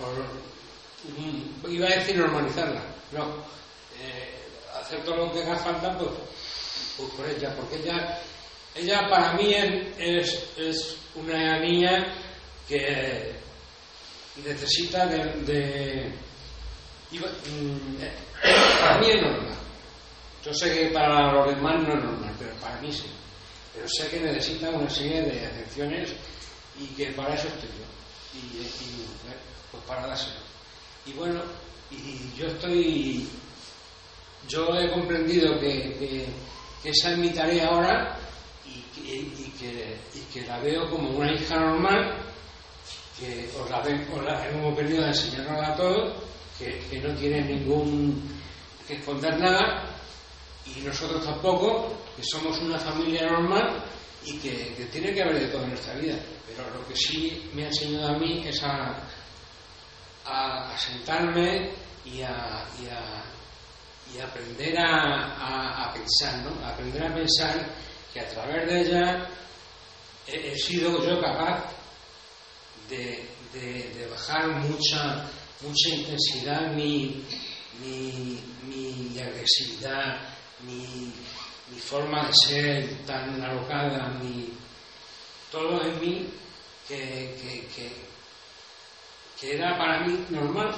[1.16, 2.82] Mm, iba a decir normalizarla,
[3.12, 3.24] no.
[4.00, 4.34] eh,
[4.80, 6.10] hacer todo lo que haga falta pues,
[6.96, 8.18] pues por ella, porque ella,
[8.74, 12.14] ella para mí es, es, una niña
[12.68, 13.34] que
[14.44, 16.12] necesita de.
[17.10, 17.20] mm,
[18.80, 19.54] para mí es normal.
[20.44, 23.06] Yo sé que para los demás no es normal, pero para mí sí
[23.78, 26.10] pero sé que necesita una serie de atenciones
[26.80, 27.86] y que para eso estoy yo
[28.34, 29.38] y, mujer,
[29.70, 30.36] pues para dárselo
[31.06, 31.40] y bueno
[31.90, 33.26] y yo estoy
[34.48, 36.26] yo he comprendido que,
[36.84, 38.18] esa es mi tarea ahora
[38.66, 42.14] y que, y que, y que la veo como una hija normal
[43.18, 46.14] que os la, ve- os la hemos venido a enseñarnos a todos
[46.58, 48.22] que, que no tiene ningún
[48.86, 49.84] que esconder nada
[50.66, 53.82] y nosotros tampoco, que somos una familia normal
[54.24, 56.16] y que, que tiene que haber de todo en nuestra vida.
[56.58, 58.96] Pero lo que sí me ha enseñado a mí es a,
[60.76, 61.70] sentarme
[62.04, 62.66] y a,
[64.20, 66.66] aprender a, a- pensar, ¿no?
[66.66, 67.64] Aprender a pensar
[68.12, 69.28] que a través de ella
[70.26, 71.64] he, sido yo capaz
[72.88, 75.24] de, de- bajar mucha,
[75.60, 77.24] mucha intensidad mi,
[77.80, 80.18] mi, mi agresividad,
[80.64, 81.12] mi,
[81.70, 84.52] mi forma de ser tan alocada, mi,
[85.52, 86.28] todo en mí
[86.88, 87.92] que, que, que,
[89.38, 90.74] que era para mí normal.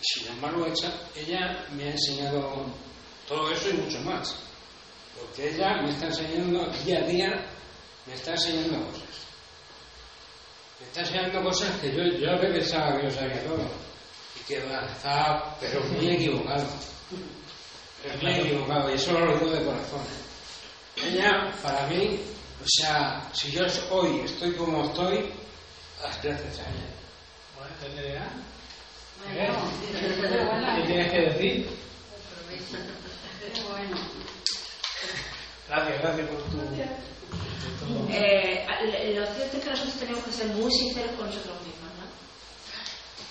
[0.00, 2.64] Y sin embargo, ella, ella me ha enseñado
[3.28, 4.36] todo eso y mucho más.
[5.18, 7.46] Porque ella me está enseñando día a día,
[8.06, 9.02] me está enseñando cosas.
[10.80, 13.70] Me está enseñando cosas que yo, yo pensaba que yo sabía todo.
[14.40, 16.66] Y que estaba, pero muy equivocado.
[18.02, 20.00] Pero muy equivocado, y eso lo digo de corazón.
[20.96, 22.20] Ella, para mí,
[22.62, 25.32] o sea, si yo hoy estoy como estoy,
[26.00, 26.86] las gracias a ella.
[27.56, 28.30] Bueno, ¿te leerá?
[29.24, 29.58] Bueno,
[30.76, 31.66] ¿Qué tienes que decir?
[33.68, 33.96] bueno.
[35.68, 36.56] Gracias, gracias por tu.
[36.56, 36.66] por
[37.80, 38.06] todo.
[38.10, 38.64] Eh,
[39.16, 42.04] lo cierto es que nosotros tenemos que ser muy sinceros con nosotros mismos, ¿no?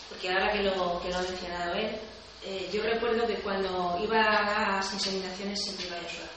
[0.10, 1.98] Porque ahora que lo, que lo ha mencionado él,
[2.44, 6.32] eh, yo recuerdo que cuando iba a las inseminaciones siempre iba yo sola.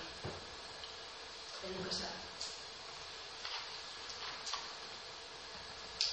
[1.66, 2.23] Él nunca estaba.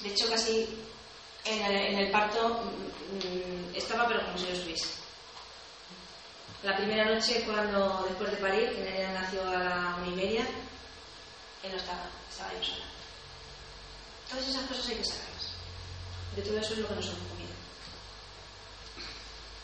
[0.02, 0.68] De hecho, casi
[1.46, 4.90] en el, parto mm, estaba, pero como si no estuviese.
[6.64, 10.46] La primera noche, cuando después de parir, que Nerea nació a la una y media,
[11.64, 12.86] él no estaba, estaba yo sola.
[14.30, 15.54] Todas esas cosas hay que sacarlas.
[16.36, 17.52] De todo eso es lo que nos hemos comido.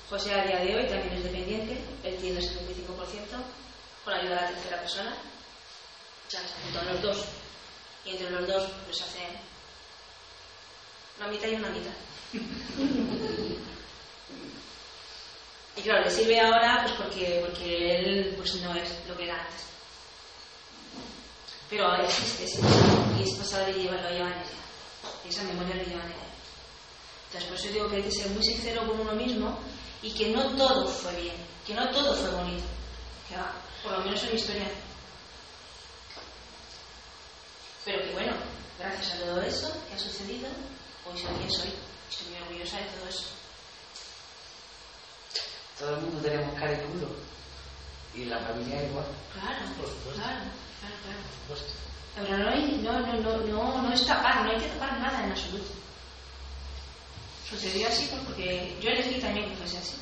[0.09, 2.57] José a día de hoy también es dependiente, él tiene el 75%,
[4.03, 5.17] con ayuda de la tercera persona.
[6.29, 7.25] Ya se los dos.
[8.05, 9.37] Y entre los dos, pues hacen
[11.19, 11.91] una mitad y una mitad.
[15.75, 19.41] y claro, le sirve ahora pues porque, porque él pues no es lo que era
[19.41, 19.67] antes.
[21.69, 22.67] Pero existe, existe.
[23.19, 24.45] Y es pasado de llevar, lo llevan ella.
[25.25, 26.27] Y esa memoria lo llevan ella.
[27.27, 29.59] Entonces, por eso digo que hay que ser muy sincero con uno mismo
[30.01, 31.35] y que no todo fue bien,
[31.65, 32.63] que no todo fue bonito.
[33.27, 33.51] Que va,
[33.83, 34.71] por lo menos en mi historia.
[37.83, 38.33] Pero que bueno,
[38.79, 40.47] gracias a todo eso que ha sucedido,
[41.11, 41.73] hoy soy quien soy.
[42.09, 43.23] Estoy muy orgullosa de todo eso.
[45.79, 47.07] Todo el mundo tenemos cara y culo.
[48.15, 49.05] Y la familia igual.
[49.33, 50.21] Claro, Por supuesto.
[50.21, 50.39] claro,
[50.79, 51.19] claro, claro.
[51.47, 51.73] Por supuesto.
[52.15, 55.23] Pero no, hay, no, no, no, no, no es tapar, no hay que tapar nada
[55.23, 55.69] en absoluto.
[57.47, 59.97] Sucedió así pues, porque yo elegí también que fuese así.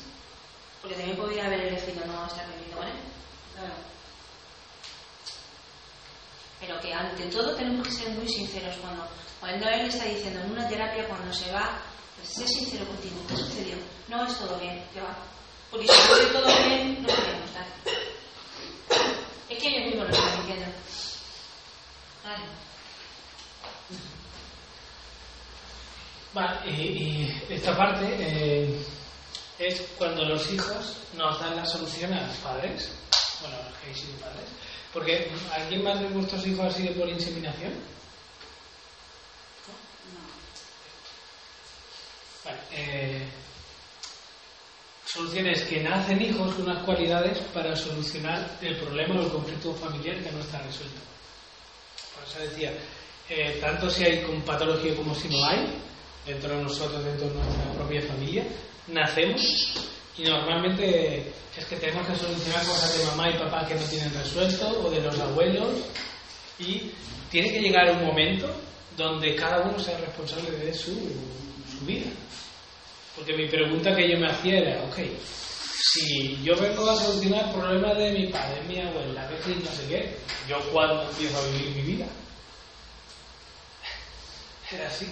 [0.80, 2.94] Porque también podría haber elegido no estar viviendo con él.
[3.54, 3.74] Claro.
[6.60, 9.06] Pero que ante todo tenemos que ser muy sinceros cuando,
[9.40, 11.78] cuando él está diciendo en una terapia cuando se va,
[12.16, 13.76] pues sé sincero contigo, ¿qué sucedió?
[14.08, 15.16] No es todo bien, que va.
[15.70, 17.66] Porque si fuese todo bien, no podríamos estar.
[19.48, 20.66] Es que ellos mismos lo están diciendo.
[22.24, 22.44] Vale.
[26.32, 28.78] Vale, y, y esta parte eh,
[29.58, 32.90] es cuando los hijos nos dan la solución a los padres,
[33.40, 34.44] bueno, los que hay sido padres.
[34.96, 37.70] Porque, ¿alguien más de vuestros hijos ha sido por inseminación?
[42.42, 43.26] Vale, eh,
[45.04, 50.16] soluciones que nacen hijos con unas cualidades para solucionar el problema o el conflicto familiar
[50.16, 51.00] que no está resuelto.
[52.14, 52.72] Por eso decía,
[53.28, 55.76] eh, tanto si hay con patología como si no hay,
[56.24, 58.46] dentro de nosotros, dentro de nuestra propia familia,
[58.86, 59.74] nacemos
[60.18, 64.12] y normalmente es que tenemos que solucionar cosas de mamá y papá que no tienen
[64.14, 65.68] resuelto o de los abuelos
[66.58, 66.90] y
[67.30, 68.50] tiene que llegar un momento
[68.96, 70.92] donde cada uno sea responsable de su,
[71.70, 72.06] su vida.
[73.14, 74.98] Porque mi pregunta que yo me hacía era, ok,
[75.92, 80.16] si yo vengo a solucionar problemas de mi padre, mi abuela, que no sé qué,
[80.48, 82.06] ¿yo cuándo empiezo a vivir mi vida?
[84.72, 85.06] Era así.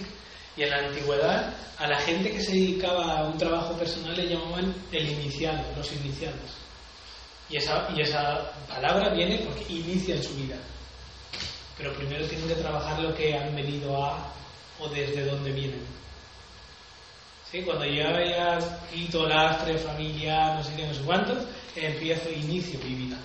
[0.57, 4.27] Y en la antigüedad, a la gente que se dedicaba a un trabajo personal le
[4.27, 6.39] llamaban el iniciado, los iniciados.
[7.49, 10.55] Y esa, y esa palabra viene porque inician su vida.
[11.77, 14.31] Pero primero tienen que trabajar lo que han venido a
[14.79, 15.85] o desde dónde vienen.
[17.51, 17.61] ¿Sí?
[17.61, 18.59] Cuando yo ya
[18.91, 21.45] quito lastre, familia, no sé qué, no sé cuántos,
[21.75, 23.17] empiezo, inicio mi vida.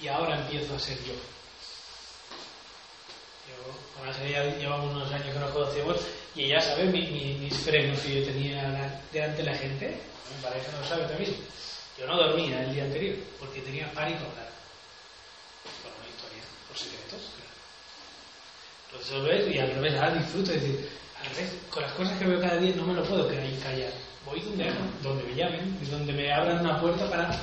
[0.00, 1.14] Y ahora empiezo a ser yo.
[4.06, 5.96] Yo, con la ya llevamos unos años que nos conocemos
[6.34, 9.86] y ella sabe mi- mi- mis frenos que yo tenía la- delante de la gente.
[9.88, 11.36] Mi pareja no lo sabe también.
[11.98, 14.50] Yo no dormía el día anterior porque tenía pánico hablar.
[15.82, 17.20] Por una historia, por secretos.
[17.36, 17.52] claro.
[18.90, 20.52] Entonces lo ves y al revés, ahora disfruto.
[20.52, 20.88] Es decir,
[21.20, 23.56] al revés, con las cosas que veo cada día no me lo puedo quedar y
[23.58, 23.92] callar.
[24.24, 24.72] Voy donde,
[25.02, 27.40] donde me llamen donde me abran una puerta para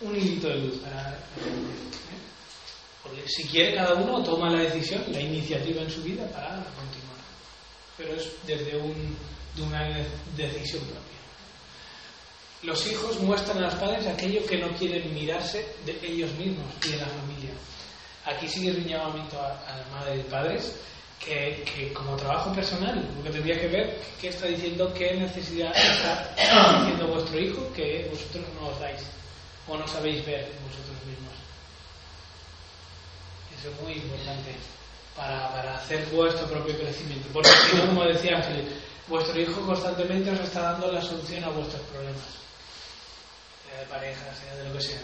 [0.00, 0.74] un hilito de luz.
[3.04, 7.20] Porque si quiere cada uno toma la decisión, la iniciativa en su vida para continuar.
[7.96, 9.16] Pero es desde un,
[9.54, 9.86] de una
[10.36, 11.14] decisión propia.
[12.62, 16.88] Los hijos muestran a los padres aquello que no quieren mirarse de ellos mismos y
[16.88, 17.50] de la familia.
[18.24, 20.72] Aquí sigue un llamamiento a, a las madres y padres
[21.24, 25.72] que, que como trabajo personal, lo que tendría que ver qué está diciendo, qué necesidad
[25.76, 29.02] está diciendo vuestro hijo que vosotros no os dais
[29.68, 31.33] o no sabéis ver vosotros mismos.
[33.82, 34.52] Muy importante
[35.16, 37.28] para, para hacer vuestro propio crecimiento.
[37.32, 38.68] Porque si no, como decía Ángel,
[39.08, 42.22] vuestro hijo constantemente os está dando la solución a vuestros problemas,
[43.68, 45.00] sea de pareja, sea de lo que sea.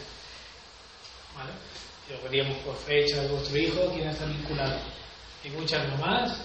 [1.36, 1.52] ¿Vale?
[2.08, 4.78] Y lo veríamos por fecha de vuestro hijo, quién está vinculado.
[5.44, 6.36] Hay muchas mamás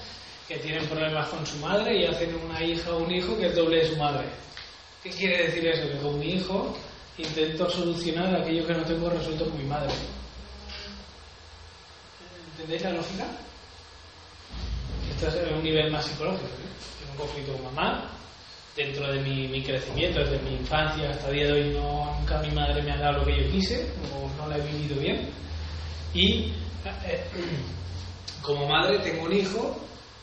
[0.47, 3.55] que tienen problemas con su madre y hacen una hija o un hijo que es
[3.55, 4.27] doble de su madre.
[5.03, 5.87] ¿Qué quiere decir eso?
[5.87, 6.77] Que con mi hijo
[7.17, 9.93] intento solucionar aquello que no tengo resuelto con mi madre.
[12.55, 13.25] ¿Entendéis la lógica?
[15.11, 16.45] Esto es un nivel más psicológico.
[16.45, 16.99] ¿eh?
[16.99, 18.09] Tengo un conflicto con mamá,
[18.73, 22.51] dentro de mi, mi crecimiento, desde mi infancia hasta el día de hoy, nunca mi
[22.51, 25.29] madre me ha dado lo que yo quise, o no la he vivido bien.
[26.13, 26.53] Y
[27.03, 27.25] eh,
[28.41, 29.77] como madre tengo un hijo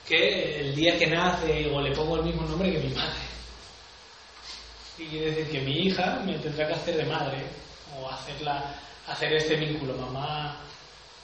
[0.08, 3.20] que el día que nace o le pongo el mismo nombre que mi madre.
[4.96, 7.44] Y quiere decir que mi hija me tendrá que hacer de madre
[8.00, 8.74] o hacerla,
[9.06, 10.56] hacer este vínculo mamá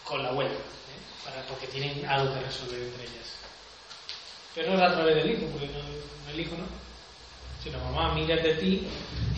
[0.04, 0.52] con la abuela.
[1.48, 3.28] Porque tienen algo que resolver entre ellas.
[4.54, 5.78] Pero no es a través del hijo, porque no,
[6.32, 6.66] el hijo no.
[7.62, 8.86] Sino mamá, mira de ti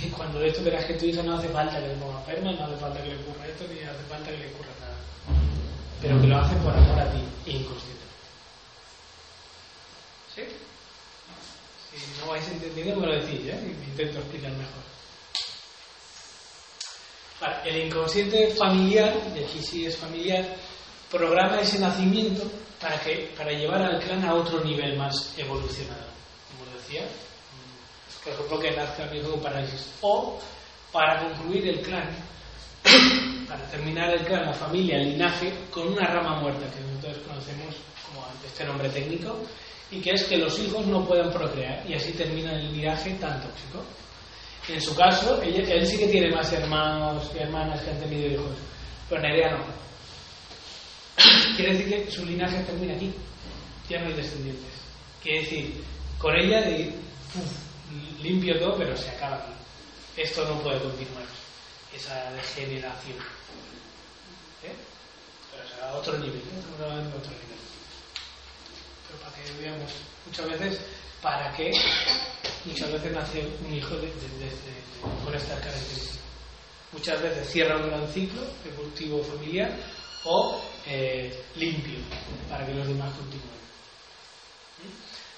[0.03, 2.65] y cuando esto verás que tu hija no hace falta que le ponga enferma, no
[2.65, 4.97] hace falta que le ocurra esto, ni hace falta que le ocurra nada.
[6.01, 8.05] Pero que lo hace por amor a ti, inconsciente.
[10.35, 10.43] ¿Sí?
[11.91, 13.61] Si no vais entendiendo, me lo decís, ¿eh?
[13.63, 14.91] Y me intento explicar mejor.
[17.65, 20.45] El inconsciente familiar, y aquí sí es familiar,
[21.11, 22.45] programa ese nacimiento
[22.81, 26.07] para, que, para llevar al clan a otro nivel más evolucionado.
[26.53, 27.03] Como decía,
[28.25, 29.93] por ejemplo, que nazca mi hijo parálisis.
[30.03, 30.39] O
[30.93, 32.09] para concluir el clan,
[33.49, 37.77] para terminar el clan, la familia, el linaje, con una rama muerta que nosotros conocemos
[38.07, 39.37] como este nombre técnico,
[39.91, 43.41] y que es que los hijos no puedan procrear y así termina el linaje tan
[43.41, 43.83] tóxico.
[44.69, 48.57] En su caso, él sí que tiene más hermanos y hermanas que han tenido hijos,
[49.09, 49.90] pero Nerea no.
[51.57, 53.13] Quiere decir que su linaje termina aquí,
[53.89, 54.73] ya no hay descendientes.
[55.23, 55.85] Quiere decir,
[56.19, 56.93] con ella de,
[58.23, 59.53] limpio todo, pero se acaba aquí.
[60.17, 61.25] Esto no puede continuar,
[61.95, 63.19] esa degeneración.
[64.63, 64.75] ¿Eh?
[65.51, 67.15] Pero será otro nivel, ¿eh?
[67.17, 67.51] otro nivel
[69.11, 69.91] pero para que veamos
[70.27, 70.81] muchas veces
[71.21, 71.71] para qué
[72.65, 74.13] muchas veces nace un hijo de,
[75.25, 76.19] con estas características.
[76.93, 79.77] Muchas veces cierra un gran ciclo evolutivo familiar
[80.25, 81.99] o eh, limpio
[82.49, 83.61] para que los demás continúen.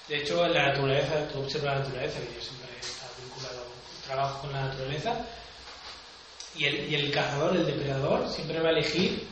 [0.07, 3.65] De hecho, en la naturaleza, tú observas la naturaleza, que yo siempre he estado vinculado,
[4.05, 5.15] trabajo con la naturaleza,
[6.55, 9.25] y el, y el cazador, el depredador, siempre va a elegir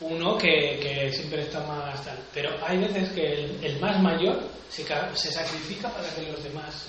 [0.00, 2.18] uno que, siempre está más tal.
[2.32, 4.84] Pero hay veces que el, más mayor se,
[5.14, 6.86] se, sacrifica para que los demás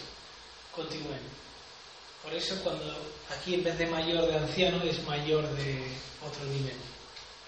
[0.75, 1.19] continúen.
[2.23, 2.85] Por eso cuando
[3.29, 5.83] aquí en vez de mayor de anciano es mayor de
[6.25, 6.75] otro nivel.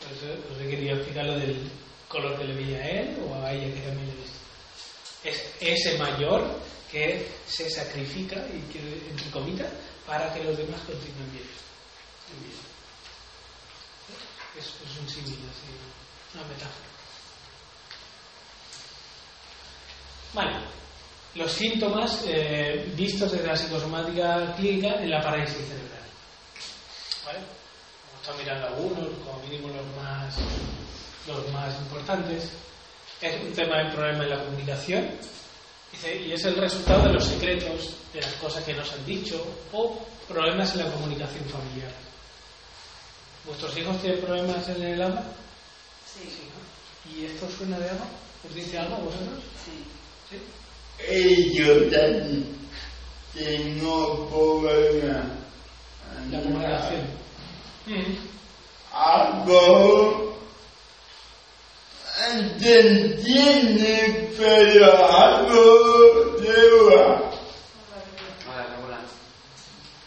[0.10, 1.70] Eso os he querido explicar lo del
[2.08, 4.40] color que le veía a él o a ella que también le he visto.
[5.24, 6.60] Es ese mayor
[6.92, 8.80] que se sacrifica, y que,
[9.10, 9.72] entre comillas,
[10.06, 11.46] para que los demás continúen bien.
[12.42, 12.72] bien
[14.60, 15.72] es, es un símil, así,
[16.34, 16.92] una metáfora.
[20.34, 20.66] Vale,
[21.36, 26.04] los síntomas eh, vistos desde la psicosomática clínica en la parálisis cerebral.
[27.26, 27.61] ¿Vale?
[28.22, 30.36] Estado mirando algunos, como mínimo los más,
[31.28, 32.52] los más importantes.
[33.20, 35.10] Es un tema de problema en la comunicación
[36.04, 39.44] y es el resultado de los secretos, de las cosas que nos han dicho
[39.74, 41.92] o problemas en la comunicación familiar.
[43.46, 45.24] ¿Vuestros hijos tienen problemas en el alma?
[46.06, 46.30] Sí.
[46.30, 48.06] sí ¿Y esto suena de algo?
[48.48, 49.44] ¿Os dice algo a vosotros?
[49.66, 49.84] Sí.
[50.30, 50.42] ¿Sí?
[51.10, 52.46] Ellos también
[53.34, 55.26] tengo problemas.
[56.30, 57.21] La comunicación.
[57.88, 58.32] Mm.
[62.74, 65.64] Entiende, pero algo
[66.40, 66.56] de
[66.86, 67.32] va.
[68.48, 69.02] Hola,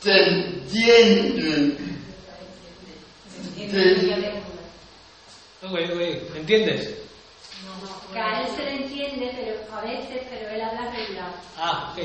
[0.03, 1.77] Te entiende.
[6.33, 6.81] ¿Me entiendes?
[8.13, 11.33] Que a él se le entiende, pero a veces, pero él habla regular.
[11.57, 11.99] Ah, ok.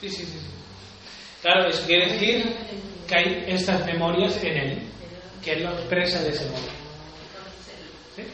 [0.00, 0.38] Sí, sí, sí.
[1.40, 2.56] Claro, eso quiere decir
[3.06, 4.82] que hay estas memorias en él,
[5.42, 6.68] que él lo expresa de ese modo.
[8.16, 8.24] ¿Sí?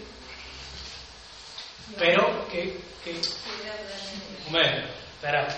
[1.99, 3.21] Pero que, que...
[3.21, 5.49] Espera,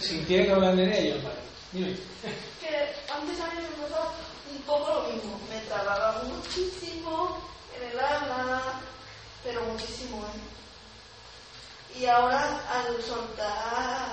[0.00, 1.44] si tiene que hablar de ellos, vale.
[2.60, 4.12] Que antes a mí me pasaba
[4.54, 5.40] un poco lo mismo.
[5.50, 7.40] Me trababa muchísimo
[7.76, 8.80] en el alma,
[9.42, 10.18] pero muchísimo.
[10.18, 12.00] ¿eh?
[12.00, 14.12] Y ahora al soltar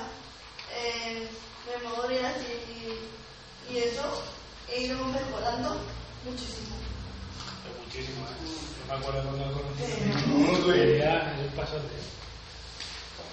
[0.76, 1.28] eh,
[1.68, 4.24] memorias y, y, eso,
[4.70, 5.78] he ido mejorando
[6.26, 6.81] muchísimo.
[7.92, 8.32] Muchísimo, ¿eh?
[8.80, 10.80] Yo me acuerdo cuando lo conocí.
[10.80, 11.96] Era el pasante.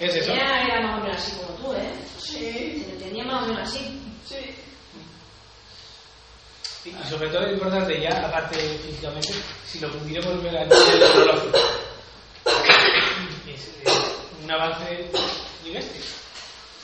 [0.00, 0.32] ¿Es eso?
[0.32, 1.92] Ella era más o menos así como tú, ¿eh?
[2.18, 2.84] Sí.
[2.86, 4.00] Se tenía más o menos así.
[4.26, 4.56] Sí.
[6.84, 9.34] Y sobre todo es importante ya, aparte físicamente,
[9.66, 11.58] si lo pudiéramos ver a nivel neurológico.
[13.46, 13.70] Es,
[14.42, 15.10] un avance
[15.64, 16.06] lingüístico.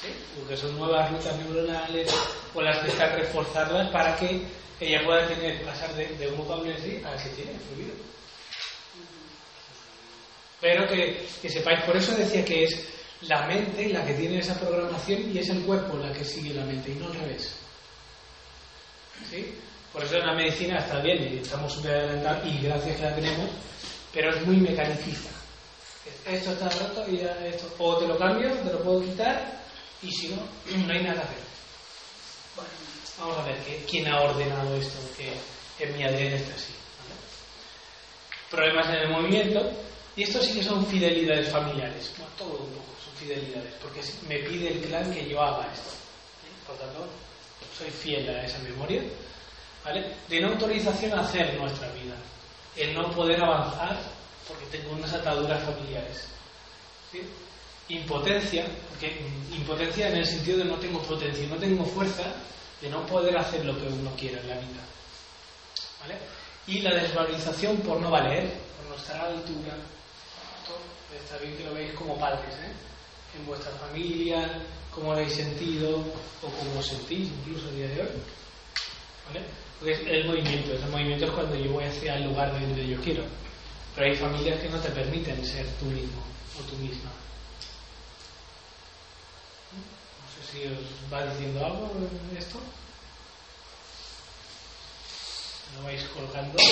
[0.04, 0.12] ¿Sí?
[0.38, 2.10] Porque son nuevas rutas neuronales
[2.54, 4.42] o las que están reforzarlas para que
[4.80, 7.94] ella pueda tener, pasar de, de un vocabulario así al que tiene fluido.
[10.60, 12.88] Pero que, que sepáis, por eso decía que es
[13.22, 16.64] la mente la que tiene esa programación y es el cuerpo la que sigue la
[16.64, 17.54] mente y no al revés.
[19.30, 19.54] ¿Sí?
[19.92, 23.14] Por eso en la medicina está bien y estamos súper adelantados y gracias que la
[23.14, 23.50] tenemos,
[24.12, 25.30] pero es muy mecanicista.
[26.26, 27.72] Esto está roto y ya esto.
[27.78, 29.63] O te lo cambio, te lo puedo quitar
[30.04, 30.36] y si no,
[30.86, 31.44] no hay nada que hacer.
[33.18, 35.32] Vamos a ver ¿qué- quién ha ordenado esto que
[35.84, 36.72] en mi ADN está así.
[36.98, 37.20] ¿vale?
[38.50, 39.70] Problemas en el movimiento.
[40.16, 42.12] Y esto sí que son fidelidades familiares.
[42.16, 45.90] Bueno, todo un poco son fidelidades, porque me pide el clan que yo haga esto.
[45.90, 46.48] ¿sí?
[46.66, 47.06] Por tanto,
[47.76, 49.02] soy fiel a esa memoria.
[49.84, 50.14] ¿vale?
[50.28, 52.14] De no autorización a hacer nuestra vida.
[52.76, 53.98] El no poder avanzar
[54.46, 56.26] porque tengo unas ataduras familiares.
[57.10, 57.22] ¿sí?
[57.88, 59.20] Impotencia, porque
[59.54, 62.22] impotencia en el sentido de no tengo potencia, no tengo fuerza
[62.80, 64.82] de no poder hacer lo que uno quiera en la vida.
[66.00, 66.18] ¿Vale?
[66.66, 69.76] Y la desvalorización por no valer, por no estar a la altura.
[71.14, 72.72] Está bien que lo veáis como padres, ¿eh?
[73.38, 78.08] en vuestra familia, cómo lo habéis sentido o cómo sentís incluso el día de hoy.
[79.26, 79.46] ¿Vale?
[79.78, 82.86] Porque es el movimiento, ese movimiento es cuando yo voy hacia el lugar de donde
[82.86, 83.24] yo quiero.
[83.94, 86.22] Pero hay familias que no te permiten ser tú mismo
[86.58, 87.10] o tú misma.
[90.36, 90.78] No sé si os
[91.12, 91.90] va diciendo algo
[92.38, 92.58] esto.
[95.76, 96.58] Lo vais colgando.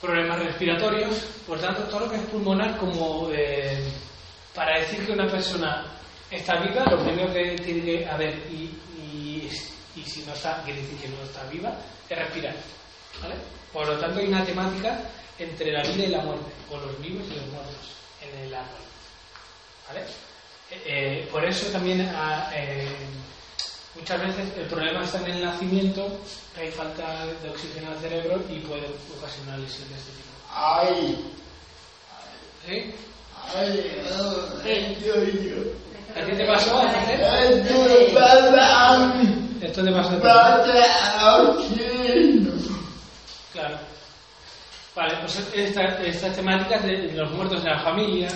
[0.00, 1.14] Problemas respiratorios,
[1.46, 3.82] por tanto, todo lo que es pulmonar, como eh,
[4.54, 5.86] para decir que una persona
[6.30, 8.70] está viva, lo primero que tiene que haber, y,
[9.02, 9.50] y,
[10.04, 11.74] si no está, quiere decir que no está viva,
[12.08, 12.54] es respirar.
[13.72, 15.00] Por lo tanto, hay una temática
[15.38, 18.86] entre la vida y la muerte, o los vivos y los muertos, en el árbol.
[19.88, 20.02] ¿vale?
[20.70, 22.88] Eh, eh, por eso también ah, eh,
[23.94, 26.20] muchas veces el problema está en el nacimiento,
[26.58, 28.86] hay falta de oxígeno al cerebro y puede
[29.16, 30.30] ocasionar lesiones de este tipo.
[30.52, 31.24] Ay,
[32.66, 32.94] ¿Sí?
[33.54, 34.02] ay,
[34.64, 35.76] ay.
[36.16, 37.24] ¿A ti te pasó, Ángel?
[37.24, 37.62] Ay,
[39.60, 40.18] Esto te pasó.
[43.52, 43.78] Claro.
[44.94, 48.28] Vale, pues esta- estas temáticas de los muertos de la familia,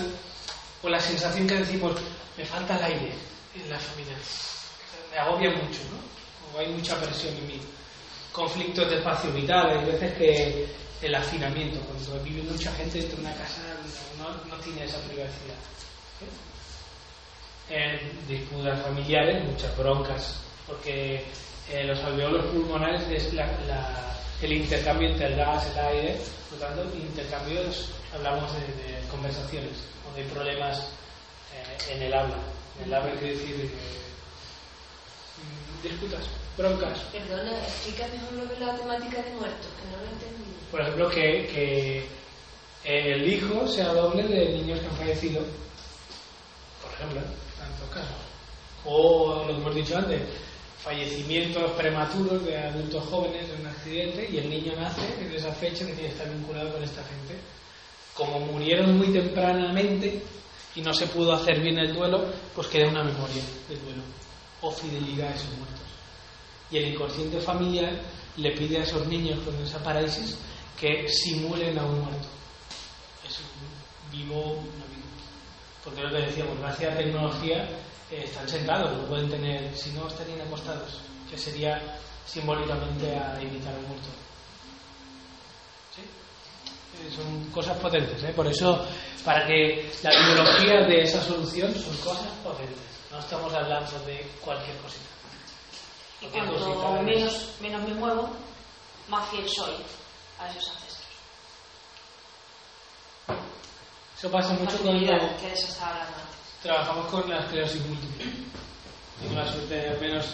[0.83, 1.93] o la sensación que decimos,
[2.41, 3.11] me falta el aire
[3.53, 4.15] en la familia,
[5.11, 6.57] me agobia mucho, ¿no?
[6.57, 7.61] O hay mucha presión en mí.
[8.31, 10.65] Conflictos de espacio vital, hay veces que
[11.03, 13.61] el hacinamiento, cuando vive mucha gente dentro de una casa,
[14.17, 15.59] no, no tiene esa privacidad.
[17.69, 20.35] En disputas familiares, muchas broncas,
[20.67, 21.23] porque
[21.71, 26.21] eh, los alveolos pulmonares es la- la- el intercambio entre el gas y el aire,
[26.49, 29.77] por tanto, intercambios, hablamos de, de conversaciones,
[30.11, 30.87] o de problemas
[31.55, 32.37] eh, en el habla.
[32.79, 34.01] En el habla quiere decir eh,
[35.83, 36.25] disputas,
[36.57, 36.99] broncas.
[37.11, 40.57] Perdona, explica mejor lo de la temática de muertos, que no lo he entendido.
[40.69, 42.05] Por ejemplo, que, que
[42.83, 45.41] el hijo sea doble de niños que han fallecido,
[46.81, 48.17] por ejemplo, en tantos casos.
[48.85, 50.21] O lo que hemos dicho antes,
[50.81, 55.85] fallecimientos prematuros de adultos jóvenes en un accidente y el niño nace en esa fecha
[55.85, 57.35] que tiene que estar vinculado con esta gente.
[58.15, 60.21] Como murieron muy tempranamente
[60.75, 62.25] y no se pudo hacer bien el duelo,
[62.55, 64.03] pues queda una memoria del duelo
[64.61, 65.79] o fidelidad a esos muertos.
[66.69, 67.99] Y el inconsciente familiar
[68.37, 70.37] le pide a esos niños con esa parálisis
[70.79, 72.27] que simulen a un muerto.
[73.27, 75.01] Es un vivo, no vivo.
[75.83, 77.63] Porque lo que decíamos, gracias a la tecnología
[78.09, 80.99] eh, están sentados, lo pueden tener, si no estarían acostados,
[81.29, 84.20] que sería simbólicamente a imitar a un muerto.
[87.09, 88.33] Son cosas potentes, ¿eh?
[88.35, 88.85] por eso,
[89.25, 92.77] para que la biología de esa solución son cosas potentes.
[93.11, 95.05] No estamos hablando de cualquier cosita.
[96.21, 98.29] Y cuanto cosita menos, menos me muevo,
[99.09, 99.73] más fiel soy
[100.39, 100.91] a esos ancestros.
[104.17, 108.25] Eso pasa mucho cuando que de trabajamos con la esclerosis múltiple.
[109.19, 110.25] Tengo la suerte al menos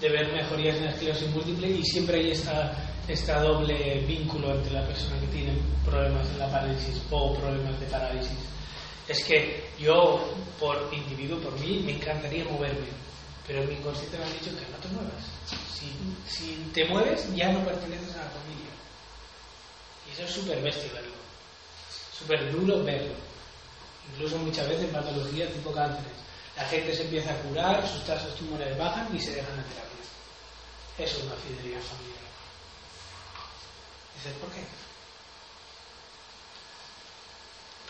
[0.00, 2.72] de ver mejorías en la esclerosis múltiple y siempre hay esta,
[3.08, 5.52] esta doble vínculo entre la persona que tiene
[5.84, 8.38] problemas de la parálisis o problemas de parálisis.
[9.08, 12.88] Es que yo, por individuo, por mí, me encantaría moverme,
[13.46, 15.24] pero mi inconsciente me han dicho que no te muevas.
[15.72, 15.92] Si,
[16.28, 18.72] si te mueves, ya no perteneces a la familia.
[20.08, 21.14] Y eso es súper bestia verlo.
[22.12, 23.26] Súper duro verlo
[24.12, 26.12] incluso muchas veces en patologías tipo cánceres.
[26.56, 29.96] La gente se empieza a curar, sus tasas tumorales bajan y se dejan de terapia.
[30.98, 32.25] Eso es una fidelidad familiar.
[34.34, 34.62] ¿Por qué?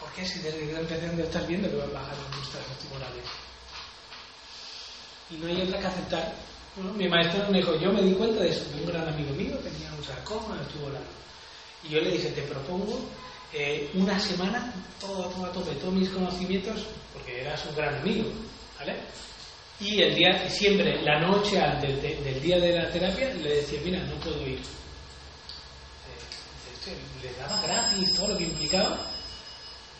[0.00, 3.24] ¿Por qué si desde que empezando estás viendo que van bajando tus tasas tumorales?
[5.30, 6.34] Y no hay otra que aceptar.
[6.76, 9.32] Bueno, mi maestro me dijo, yo me di cuenta de eso, de un gran amigo
[9.34, 11.08] mío tenía un sarcoma tubo largo.
[11.82, 13.00] Y yo le dije, te propongo
[13.52, 16.84] eh, una semana, todo, todo a tope, todos mis conocimientos,
[17.14, 18.30] porque era su gran amigo,
[18.78, 18.94] ¿vale?
[19.80, 23.80] Y el día, siempre, la noche antes de- del día de la terapia, le decía,
[23.84, 24.60] mira, no puedo ir.
[26.86, 28.98] Eh, dice, "Hostia, Le daba gratis todo lo que implicaba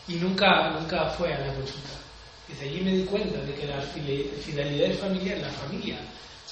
[0.07, 1.89] y nunca, nunca fue a la consulta.
[2.47, 5.97] Dice, allí me di cuenta de que la fide- fidelidad familiar, la familia,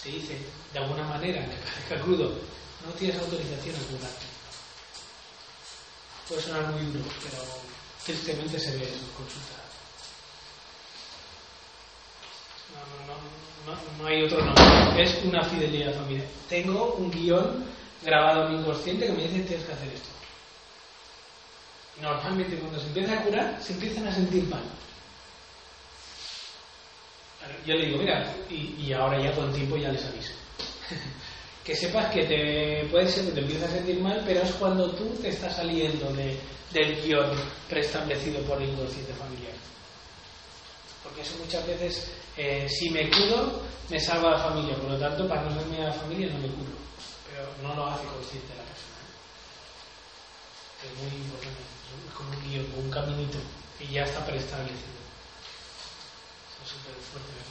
[0.04, 0.38] te dice,
[0.74, 2.34] de alguna manera, que parezca crudo,
[2.86, 4.26] no tienes autorización a curarte.
[6.28, 7.44] Puede sonar muy duro, pero
[8.06, 9.56] tristemente se ve en consulta.
[12.74, 15.04] No, no, no, no, no hay otro nombre.
[15.04, 16.28] Es una fidelidad familiar.
[16.50, 17.64] Tengo un guion
[18.04, 20.10] grabado en mi inconsciente que me dice tienes que hacer esto.
[22.02, 24.64] Normalmente cuando se empieza a curar, se empiezan a sentir mal.
[27.66, 30.34] Yo le digo, mira, y, ahora ya con tiempo ya les aviso.
[31.64, 34.92] que sepas que te puede ser que te empiezas a sentir mal, pero es cuando
[34.92, 36.38] tú te estás saliendo de-
[36.74, 37.32] del guion
[37.70, 39.54] preestablecido por el inconsciente familiar.
[41.04, 44.76] Porque eso muchas veces, eh, si me curo, me salva la familia.
[44.76, 46.72] Por lo tanto, para no a la familia, no me curo.
[47.30, 48.95] Pero no lo hace consciente la persona.
[50.84, 51.62] Es muy importante.
[52.08, 53.38] Es como un guion, un caminito.
[53.80, 54.96] Y ya está preestablecido.
[56.50, 57.46] Eso es súper fuerte.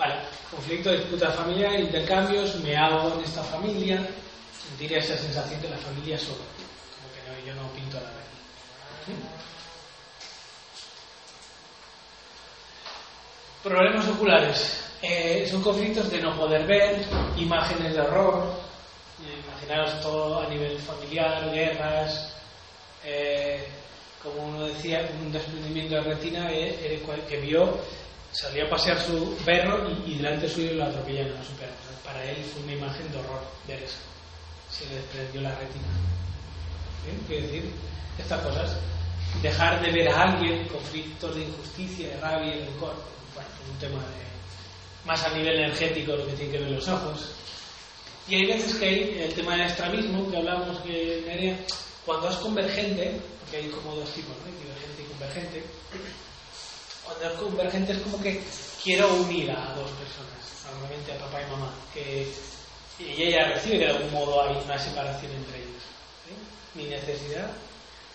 [0.00, 0.14] Vale,
[0.50, 4.00] conflicto, disputa familiar, intercambios, me hago en esta familia,
[4.66, 8.10] sentir esa sensación que la familia es solo, como que yo no pinto a la.
[13.62, 14.86] Problemas oculares.
[15.02, 17.04] Eh, son conflictos de no poder ver,
[17.36, 18.69] imágenes de horror, eh,
[19.46, 22.32] imaginaros todo a nivel familiar, guerras,
[23.04, 23.66] eh,
[24.22, 27.78] como uno decía, un desprendimiento de retina eh, eh, cual- que vio,
[28.32, 31.72] salió a pasear su perro y, delante suyo lo atropellaron a su perro.
[32.04, 33.98] Para él fue una imagen de horror ver eso.
[34.70, 35.88] Se le desprendió la retina.
[37.04, 37.18] ¿Bien?
[37.26, 37.70] Quiero decir,
[38.18, 38.76] estas cosas.
[39.42, 42.94] Dejar de ver a alguien, conflictos de injusticia, de rabia y rencor.
[43.34, 47.30] Bueno, un tema de- más a nivel energético, lo que tiene que ver los ojos.
[48.28, 51.56] Y hay veces que hay el tema del estrabismo, que hablábamos que Nerea,
[52.06, 54.58] cuando es convergente, porque hay como dos tipos, ¿no?
[54.58, 55.64] divergente y convergente,
[57.04, 58.40] cuando es convergente es como que
[58.82, 62.32] quiero unir a dos personas, normalmente a papá y mamá, que
[63.00, 65.82] y ella recibe que de algún modo hay una separación entre ellos.
[66.26, 66.78] ¿sí?
[66.78, 67.50] Mi necesidad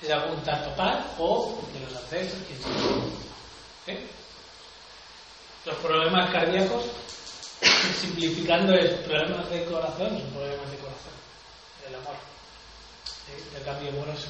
[0.01, 0.07] es
[0.43, 2.71] tanto papá o de los ancestros, quien sea.
[3.85, 4.07] ¿sí?
[5.65, 6.83] Los problemas cardíacos,
[8.01, 11.15] simplificando es problemas de corazón, son problemas de corazón,
[11.85, 12.15] del amor,
[13.53, 14.27] del cambio amoroso.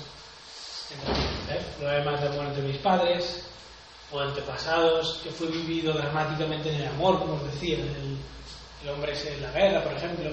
[1.49, 1.61] ¿eh?
[1.79, 3.43] Problemas de amor entre mis padres
[4.11, 8.17] o antepasados, que fue vivido dramáticamente en el amor, como os decía, el,
[8.83, 10.31] el hombre es en la guerra, por ejemplo.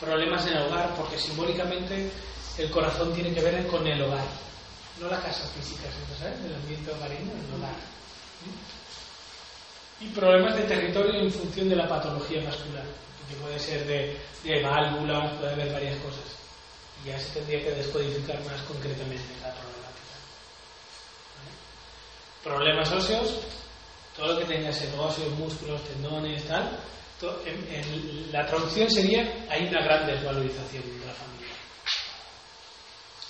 [0.00, 2.10] Problemas en el hogar, porque simbólicamente
[2.58, 4.24] el corazón tiene que ver con el hogar,
[5.00, 5.88] no la casa física,
[6.18, 6.38] ¿sabes?
[6.44, 7.76] El ambiente hogareño, el hogar.
[10.02, 12.84] Y problemas de territorio en función de la patología vascular,
[13.28, 16.24] que puede ser de, de válvulas, puede haber varias cosas.
[17.04, 20.16] Y ya se tendría que descodificar más concretamente la problemática.
[21.38, 21.52] ¿Vale?
[22.42, 23.36] Problemas óseos,
[24.16, 26.78] todo lo que tenga ese óseos, músculos, tendones, tal.
[27.46, 31.54] en- en- la traducción sería: hay una gran desvalorización de la familia.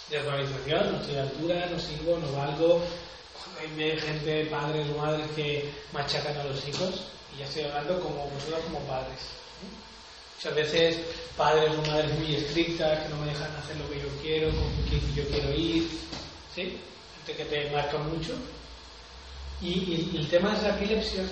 [0.09, 2.83] Desvalorización, no estoy a altura, no sirvo, no valgo.
[3.61, 7.03] Hay gente, padres o madres que machacan a los hijos,
[7.35, 9.21] y ya estoy hablando como vosotros como padres.
[9.21, 9.71] ¿eh?
[10.37, 10.97] Muchas veces
[11.37, 14.71] padres o madres muy estrictas que no me dejan hacer lo que yo quiero, con
[14.89, 15.89] quien yo quiero ir,
[16.55, 16.79] ¿sí?
[17.27, 18.35] Gente que te marca mucho.
[19.61, 21.23] Y, y- y el tema es la epilepsia,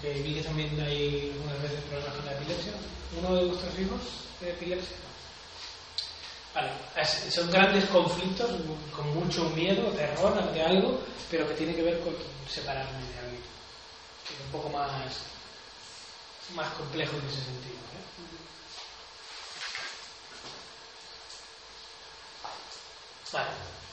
[0.00, 2.72] que vi que también hay algunas veces problemas con la epilepsia.
[3.20, 4.00] ¿Uno de vuestros hijos
[4.40, 4.96] de epilepsia?
[6.54, 6.70] Vale,
[7.30, 8.48] son grandes conflictos
[8.94, 12.14] con mucho miedo, terror ante algo, pero que tiene que ver con
[12.48, 13.42] separarme de alguien.
[14.24, 14.88] Es un poco más,
[16.54, 17.74] más complejo en ese sentido.
[17.74, 18.04] ¿eh?
[23.32, 23.48] Vale.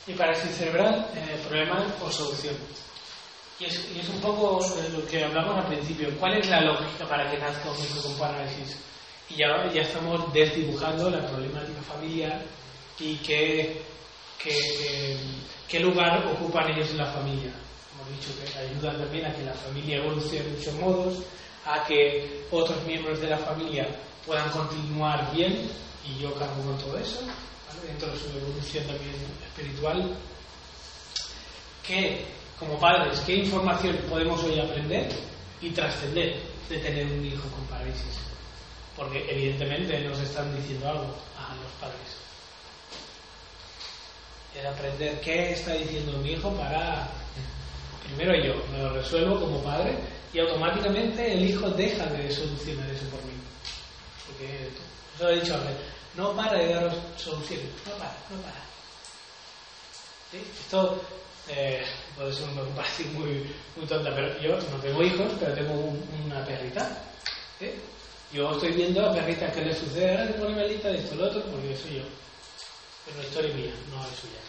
[0.06, 2.56] Y parálisis cerebral, eh, problema o solución.
[3.60, 4.60] Y es, un poco
[4.92, 6.10] lo que hablamos al principio.
[6.20, 8.76] ¿Cuál es la lógica para que nazca un parálisis?
[9.32, 12.42] Y ya, ya estamos desdibujando la problemática familiar
[13.00, 13.82] y qué,
[14.42, 15.18] qué,
[15.70, 17.52] qué lugar ocupan ellos en la familia.
[17.94, 21.24] Hemos dicho que ayudan también a que la familia evolucione en muchos modos,
[21.66, 23.88] a que otros miembros de la familia
[24.26, 25.70] puedan continuar bien,
[26.06, 27.22] y yo cargo con todo eso,
[27.88, 29.16] dentro de su evolución también
[29.48, 30.16] espiritual.
[31.88, 32.26] ¿Qué,
[32.60, 35.10] como padres, qué información podemos hoy aprender
[35.62, 36.38] y trascender
[36.68, 38.31] de tener un hijo con parálisis?
[39.02, 41.06] Porque evidentemente nos están diciendo algo
[41.36, 41.98] a los padres.
[44.56, 47.10] Es aprender qué está diciendo mi hijo para...
[48.06, 49.98] Primero yo me lo resuelvo como padre
[50.32, 53.34] y automáticamente el hijo deja de solucionar eso por mí.
[54.28, 54.68] Porque
[55.16, 55.76] eso lo he dicho antes.
[56.16, 57.66] No para de daros soluciones.
[57.88, 58.62] No para, no para.
[60.32, 61.02] Esto
[61.50, 61.82] eh,
[62.16, 66.08] puede ser una comparación muy, muy tonta, pero yo no tengo hijos, pero tengo un-
[66.28, 67.04] una perrita.
[67.58, 67.72] ¿sí?
[68.34, 71.16] Yo estoy viendo a la perrita que le sucede, ahora le pone malita de esto,
[71.16, 72.04] lo otro, porque soy yo.
[73.06, 74.42] Pero la historia es mía, no es suya.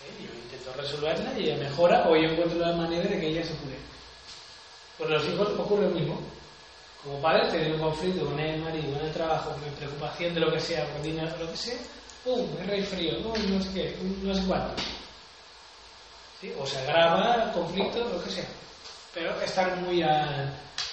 [0.00, 0.26] ¿Sí?
[0.26, 3.54] Yo intento resolverla y ella mejora o yo encuentro la manera de que ella se
[3.54, 3.76] cure.
[4.98, 6.20] Pues los hijos ocurre lo mismo.
[7.04, 10.52] Como padres, tener un conflicto con el marido, con el trabajo, con preocupación de lo
[10.52, 11.78] que sea, por dinero, lo que sea,
[12.24, 12.56] ¡pum!
[12.56, 13.34] guerra y frío, ¡pum!
[13.50, 14.82] no sé qué, no sé cuánto.
[16.40, 16.52] ¿Sí?
[16.58, 18.46] O se agrava conflicto, lo que sea.
[19.12, 20.50] Pero estar muy a,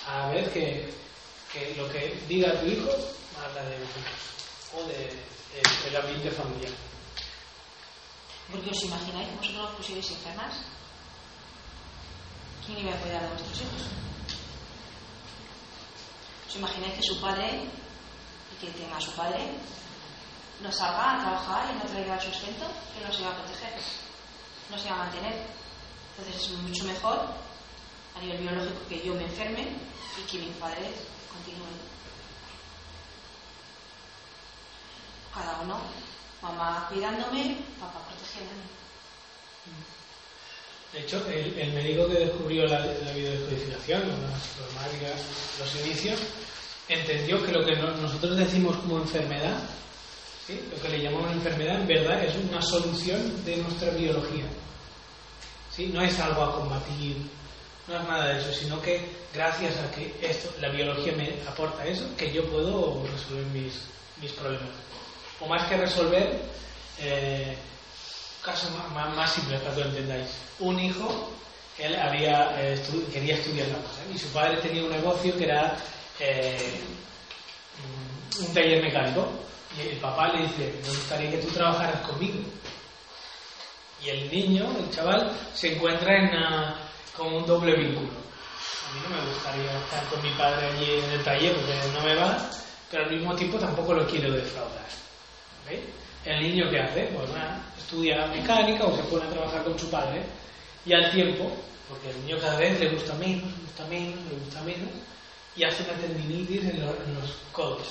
[0.07, 0.93] a ver que,
[1.53, 2.91] que lo que diga tu hijo
[3.43, 4.19] habla de vosotros
[4.75, 6.71] o de, de- del ambiente familiar.
[8.51, 10.53] Porque os imagináis que vosotros os pusierais enfermas.
[12.65, 13.83] ¿Quién iba a cuidar de vuestros hijos?
[16.47, 17.63] ¿Os imagináis que su padre,
[18.51, 19.39] y que tenga a su padre,
[20.61, 22.67] no salga a trabajar y no traiga el sustento?
[22.93, 23.73] Que no se va a proteger,
[24.69, 25.35] no se va a mantener.
[26.17, 27.19] Entonces es mucho mejor
[28.15, 29.67] a nivel biológico que yo me enferme
[30.19, 30.91] y que mi padre
[31.33, 31.71] continúe.
[35.33, 35.79] Cada uno,
[36.41, 38.67] mamá cuidándome, papá protegiéndome.
[40.93, 45.07] De hecho, el, médico que descubrió la, la biodescodificación, la informática,
[45.59, 46.19] los inicios,
[46.89, 49.57] entendió que lo que no- nosotros decimos como enfermedad,
[50.49, 54.43] lo que le llamamos enfermedad, en verdad es una solución de nuestra biología.
[55.73, 55.87] ¿sí?
[55.93, 57.15] No es algo a combatir,
[57.87, 59.01] no es nada de eso, sino que
[59.33, 63.81] gracias a que esto, la biología me aporta eso, que yo puedo resolver mis,
[64.21, 64.69] mis problemas.
[65.39, 66.39] O más que resolver,
[66.99, 67.55] eh,
[68.43, 70.29] caso más, más, más simple para que lo entendáis.
[70.59, 71.31] Un hijo,
[71.77, 72.79] él había, eh,
[73.11, 75.75] quería estudiar la cosa y su padre tenía un negocio que era
[76.19, 76.79] eh,
[78.39, 79.27] un taller mecánico
[79.77, 82.39] y el papá le dice, me gustaría que tú trabajaras conmigo.
[84.03, 86.33] Y el niño, el chaval, se encuentra en
[87.15, 88.09] con un doble vínculo.
[88.09, 92.01] A mí no me gustaría estar con mi padre allí en el taller porque no
[92.01, 92.37] me va,
[92.89, 94.85] pero al mismo tiempo tampoco lo quiero defraudar.
[95.65, 95.79] ¿ok?
[96.25, 99.89] El niño que hace, pues nada, estudia mecánica o se pone a trabajar con su
[99.89, 100.21] padre
[100.85, 101.51] y al tiempo,
[101.89, 104.89] porque el niño cada vez le gusta menos, le gusta menos, le gusta menos,
[105.55, 107.87] y hace una tendinitis en los, en los codos.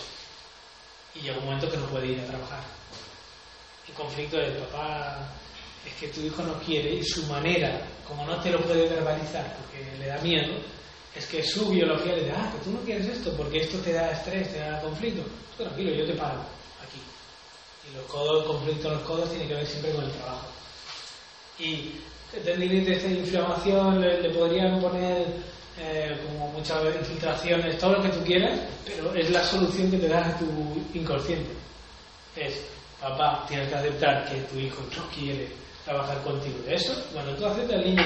[1.14, 2.62] Y llega un momento que no puede ir a trabajar.
[3.88, 5.18] El conflicto del papá
[5.90, 9.56] es que tu hijo no quiere y su manera, como no te lo puede verbalizar
[9.56, 10.54] porque le da miedo,
[11.14, 13.92] es que su biología le dice, ah, que tú no quieres esto porque esto te
[13.92, 15.22] da estrés, te da conflicto.
[15.56, 16.40] Tú tranquilo, yo te paro
[16.82, 17.00] aquí.
[17.90, 20.46] Y los codos, el conflicto en los codos tiene que ver siempre con el trabajo.
[21.58, 21.92] Y
[22.44, 25.26] tendinitis de inflamación le, podrían poner
[25.78, 30.08] eh, como muchas infiltraciones, todo lo que tú quieras, pero es la solución que te
[30.08, 30.46] da a tu
[30.94, 31.50] inconsciente.
[32.36, 32.62] Es,
[33.00, 35.48] papá, tienes que aceptar que tu hijo no quiere
[35.90, 36.58] trabajar contigo.
[36.68, 38.02] Eso, cuando tú aceptas al niño,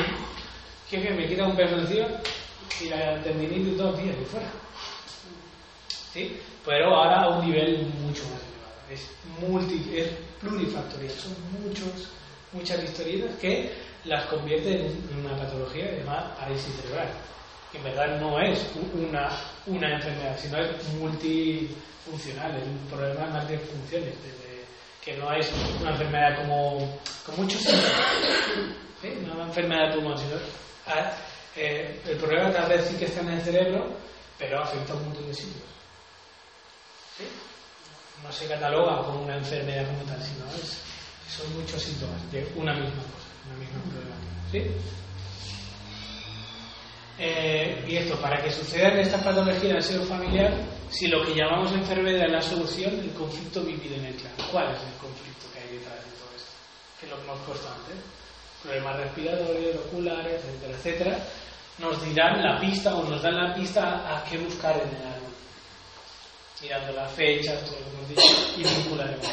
[0.89, 2.07] que, me quita un peso encima
[2.81, 4.51] y la tendinitis dos días y fuera.
[6.13, 6.37] ¿Sí?
[6.65, 8.75] Pero ahora a un nivel mucho más elevado.
[8.91, 10.09] Es, multi, es
[10.41, 11.11] plurifactorial.
[11.11, 12.09] Son muchos,
[12.53, 13.73] muchas historietas que
[14.05, 17.09] las convierten en una patología llamada parálisis cerebral.
[17.71, 19.29] Que en verdad no es una,
[19.67, 24.15] una enfermedad, sino es multifuncional, es un problema más de funciones,
[25.05, 25.51] que no es
[25.81, 29.09] una enfermedad como con muchos ¿sí?
[29.27, 30.37] no una enfermedad de pulmón, sino
[30.87, 31.13] ah,
[31.57, 33.87] eh, el problema tal vez sí que está en el cerebro,
[34.39, 35.65] pero afecta a un montón de sitios.
[37.19, 37.25] ¿sí?
[38.23, 40.81] No se cataloga como una enfermedad como tal, sino es,
[41.29, 44.51] son muchos síntomas de una misma cosa, una misma problemática.
[44.51, 44.95] ¿sí?
[47.19, 50.53] Eh, y esto, para que sucedan estas patologías del seno familiar,
[50.91, 54.33] si lo que llamamos enfermedad es la solución, el conflicto vivido en el clan.
[54.51, 56.53] ¿Cuál es el conflicto que hay detrás de todo esto?
[56.99, 57.97] Que es lo que.
[58.63, 61.19] Problemas respiratorios, oculares, etcétera, etcétera.
[61.79, 63.83] Nos dirán la pista o nos dan la pista
[64.17, 65.33] a qué buscar en el árbol.
[66.63, 69.29] Mirando las fechas, todo lo que hemos dicho, y vincularemos.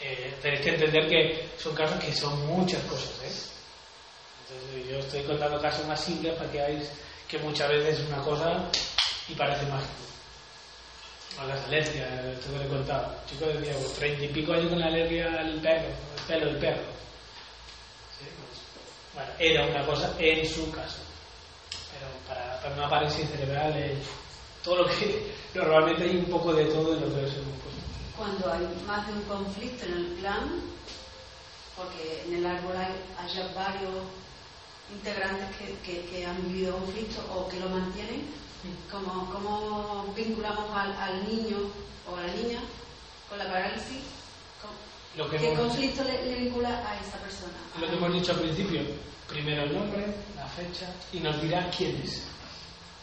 [0.00, 3.52] Eh, tenéis que entender que son casos que son muchas cosas, ¿eh?
[4.48, 6.90] Entonces, yo estoy contando casos más simples para que veáis
[7.28, 8.68] que muchas veces es una cosa
[9.28, 10.02] y parece mágico.
[11.40, 13.06] O las alergias, esto que le he contado.
[13.08, 15.88] Un chico de pues, treinta y pico años con la alergia al perro,
[16.32, 16.82] pelo del perro.
[18.18, 18.58] Sí, pues,
[19.14, 20.98] bueno, era una cosa en su caso.
[21.92, 23.96] Pero para, para una parálisis cerebral, eh,
[24.64, 27.82] todo lo que normalmente hay un poco de todo en lo que os hemos puesto.
[28.16, 30.60] Cuando hay más de un conflicto en el clan,
[31.76, 32.92] porque en el árbol hay,
[33.54, 34.04] varios
[34.90, 38.30] integrantes que, que- que han vivido conflictos o que lo mantienen.
[38.90, 41.58] ¿Cómo, cómo vinculamos al, al niño
[42.08, 42.60] o a la niña
[43.28, 44.02] con la parálisis?
[45.16, 47.52] ¿Cómo- Lo que ¿Qué hemos- conflicto le, le vincula a esa persona?
[47.80, 48.80] Lo que hemos dicho al principio,
[49.28, 50.06] primero el nombre,
[50.36, 52.22] la fecha y nos dirá quién es.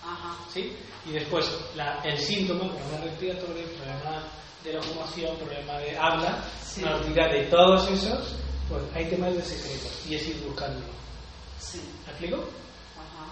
[0.04, 0.38] Ajá.
[0.54, 0.76] ¿sí?
[1.06, 1.46] Y después
[1.76, 4.24] la- el síntoma, problema respiratorio, problema
[4.64, 6.82] de locomoción, problema de habla, Sí.
[6.82, 8.36] nos dirá de todos esos,
[8.68, 10.94] pues hay temas de secreto y es ir buscándolo.
[11.60, 11.82] Sí.
[12.06, 12.38] ¿Me explico?
[12.38, 13.28] Ajá.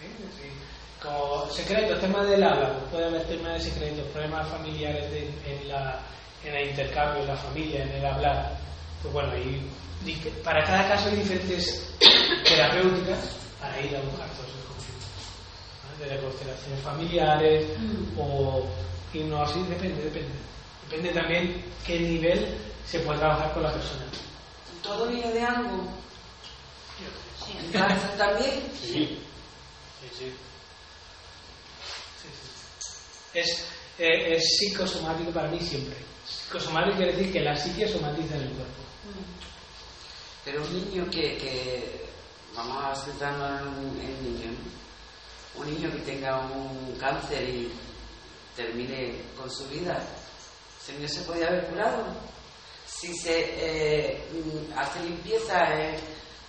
[0.00, 0.06] ¿Sí?
[0.36, 0.48] Sí.
[1.02, 5.68] Como secretos, temas del habla, pues puede haber temas de secretos, problemas familiares de- en,
[5.68, 6.00] la,
[6.44, 8.58] en el intercambio, en la familia, en el hablar.
[9.02, 9.60] Pues bueno, ahí
[10.42, 11.94] para cada caso hay diferentes
[12.44, 13.18] terapéuticas
[13.60, 15.08] para ir a buscar todos esos conflictos.
[15.84, 16.04] ¿no?
[16.04, 17.66] Desde constelaciones familiares
[18.18, 18.66] o
[19.12, 20.32] hipnosis, depende, depende.
[20.88, 24.04] Depende también qué nivel se puede trabajar con la persona.
[24.82, 25.88] Todo viene de algo.
[27.46, 27.56] Sí.
[27.58, 28.62] ¿En cáncer también?
[28.80, 29.18] Sí.
[30.00, 30.32] Sí, sí.
[32.20, 33.38] Sí, sí.
[33.38, 33.66] Es,
[33.98, 35.96] eh, es psicosomático para mí siempre.
[36.32, 38.82] Psicosomático quiere decir que la psique somatiza en el cuerpo.
[40.44, 42.06] Pero un niño que, que
[42.56, 44.52] vamos a centrarnos en, niños,
[45.54, 45.60] ¿no?
[45.60, 47.70] un niño que tenga un cáncer y
[48.56, 50.02] termine con su vida,
[50.82, 52.06] ese niño se podía haber curado.
[52.86, 55.96] Si se eh, mm, hace limpieza en,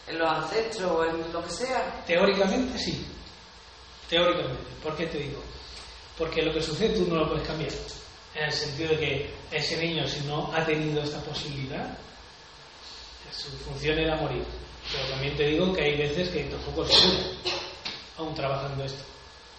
[0.07, 3.05] en los ancestros o en lo que sea, Teóricamente sí.
[4.09, 4.63] Teóricamente.
[4.81, 5.41] ¿Por qué te digo?
[6.17, 7.71] Porque lo que sucede tú no lo puedes cambiar.
[8.35, 11.97] En el sentido de que ese niño, si no ha tenido esta posibilidad,
[13.31, 14.43] su función era morir.
[14.91, 17.23] Pero también te digo que hay veces que tampoco se cura,
[18.17, 19.03] aún trabajando esto,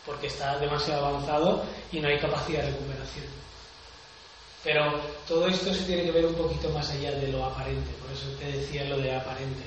[0.05, 3.27] porque está demasiado avanzado y no hay capacidad de recuperación.
[4.63, 8.11] Pero todo esto se tiene que ver un poquito más allá de lo aparente, por
[8.11, 9.63] eso te decía lo de aparente.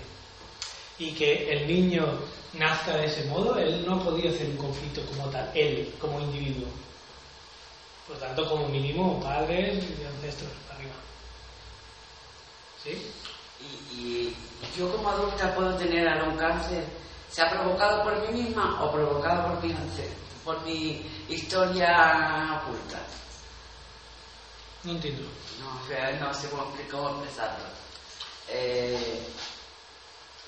[1.00, 2.20] Y que el niño
[2.54, 6.68] nazca de ese modo, él no podido hacer un conflicto como tal, él, como individuo.
[8.08, 10.94] Por lo tanto, como mínimo, padres y ancestros arriba.
[12.84, 13.12] ¿Sí?
[13.60, 14.38] y, y
[14.78, 16.84] yo como adulta puedo tener ahora un cáncer,
[17.30, 20.16] ¿se ha provocado por mí misma o provocado por mi ancestro,
[20.46, 23.00] por mi historia oculta?
[24.84, 25.24] No entiendo.
[25.60, 27.66] No, o sea, no sé cómo, cómo expresarlo.
[28.50, 29.20] Eh,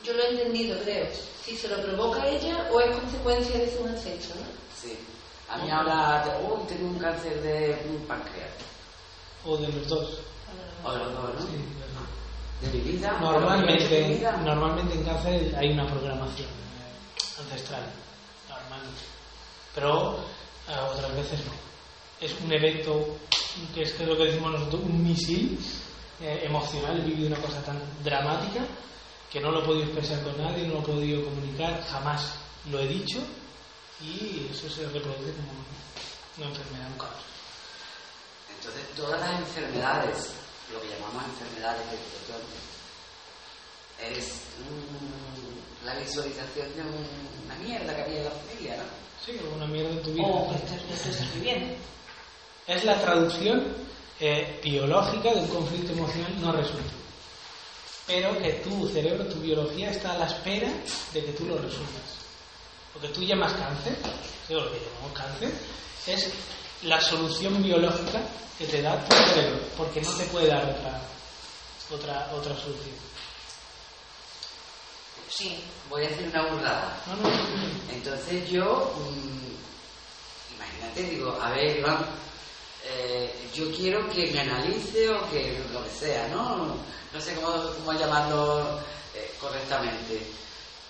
[0.03, 1.07] Yo lo he entendido, creo.
[1.44, 4.48] Si se lo provoca ella o es consecuencia de su ancestro, ¿no?
[4.81, 4.98] sí.
[5.51, 7.76] A mí ahora, uy, tengo un cáncer de
[8.07, 8.49] páncreas.
[9.45, 10.19] O de los dos.
[10.84, 11.41] O de los dos, ¿no?
[11.41, 11.47] Sí,
[12.61, 13.11] de mi vida.
[13.13, 14.38] de mi Normalmente, vida.
[14.38, 17.84] normalmente en cáncer hay una programación eh, ancestral,
[18.47, 19.01] normalmente.
[19.73, 20.17] Pero
[20.67, 21.51] eh, otras veces no.
[22.21, 23.17] Es un evento
[23.73, 25.57] que es que es lo que decimos nosotros, un misil
[26.21, 26.99] eh, emocional.
[26.99, 28.61] He vivido una cosa tan dramática
[29.31, 32.34] que no lo he podido expresar con nadie, no lo he podido comunicar, jamás
[32.69, 33.19] lo he dicho
[34.01, 35.51] y eso se reproduce como
[36.38, 37.30] una enfermedad, un cáncer.
[38.57, 40.30] Entonces, todas las enfermedades,
[40.71, 42.41] lo que llamamos enfermedades del botón,
[44.01, 44.26] es
[44.59, 48.84] mm, la visualización de un- una mierda que había en la familia, ¿no?
[49.26, 50.23] Sí, una mierda en tu vida.
[50.27, 51.76] O no estás viviendo.
[52.67, 53.89] Es la traducción
[54.21, 56.91] eh, biológica de un conflicto emocional no resuelto.
[58.05, 60.67] Pero que tu cerebro, tu biología está a la espera
[61.13, 62.18] de que tú lo resuelvas.
[62.95, 63.97] Lo que tú llamas cáncer,
[64.49, 65.51] o lo que llamamos cáncer,
[66.07, 66.29] es
[66.83, 68.21] la solución biológica
[68.57, 71.01] que te da tu cerebro, porque no te puede dar otra,
[71.91, 72.95] otra, otra solución.
[75.29, 75.63] Sí.
[75.89, 76.97] Voy a hacer una burrada.
[77.07, 77.93] No, no, no.
[77.93, 82.05] Entonces yo, mm, imagínate, digo, a ver, Iván,
[82.85, 86.75] eh, yo quiero que me analice o que lo que sea, ¿no?
[87.13, 88.79] No sé cómo, cómo llamarlo
[89.13, 90.21] eh, correctamente,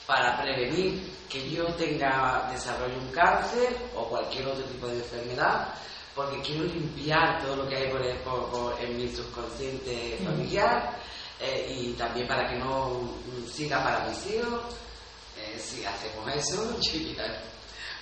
[0.09, 0.99] para prevenir
[1.29, 5.67] que yo tenga, desarrolle un cáncer o cualquier otro tipo de enfermedad,
[6.15, 10.97] porque quiero limpiar todo lo que hay por, por- por- en mi subconsciente familiar
[11.39, 13.01] eh, y también para que no
[13.53, 14.61] siga para mis hijos.
[15.37, 16.75] Eh, si hacemos eso,
[17.15, 17.41] ya-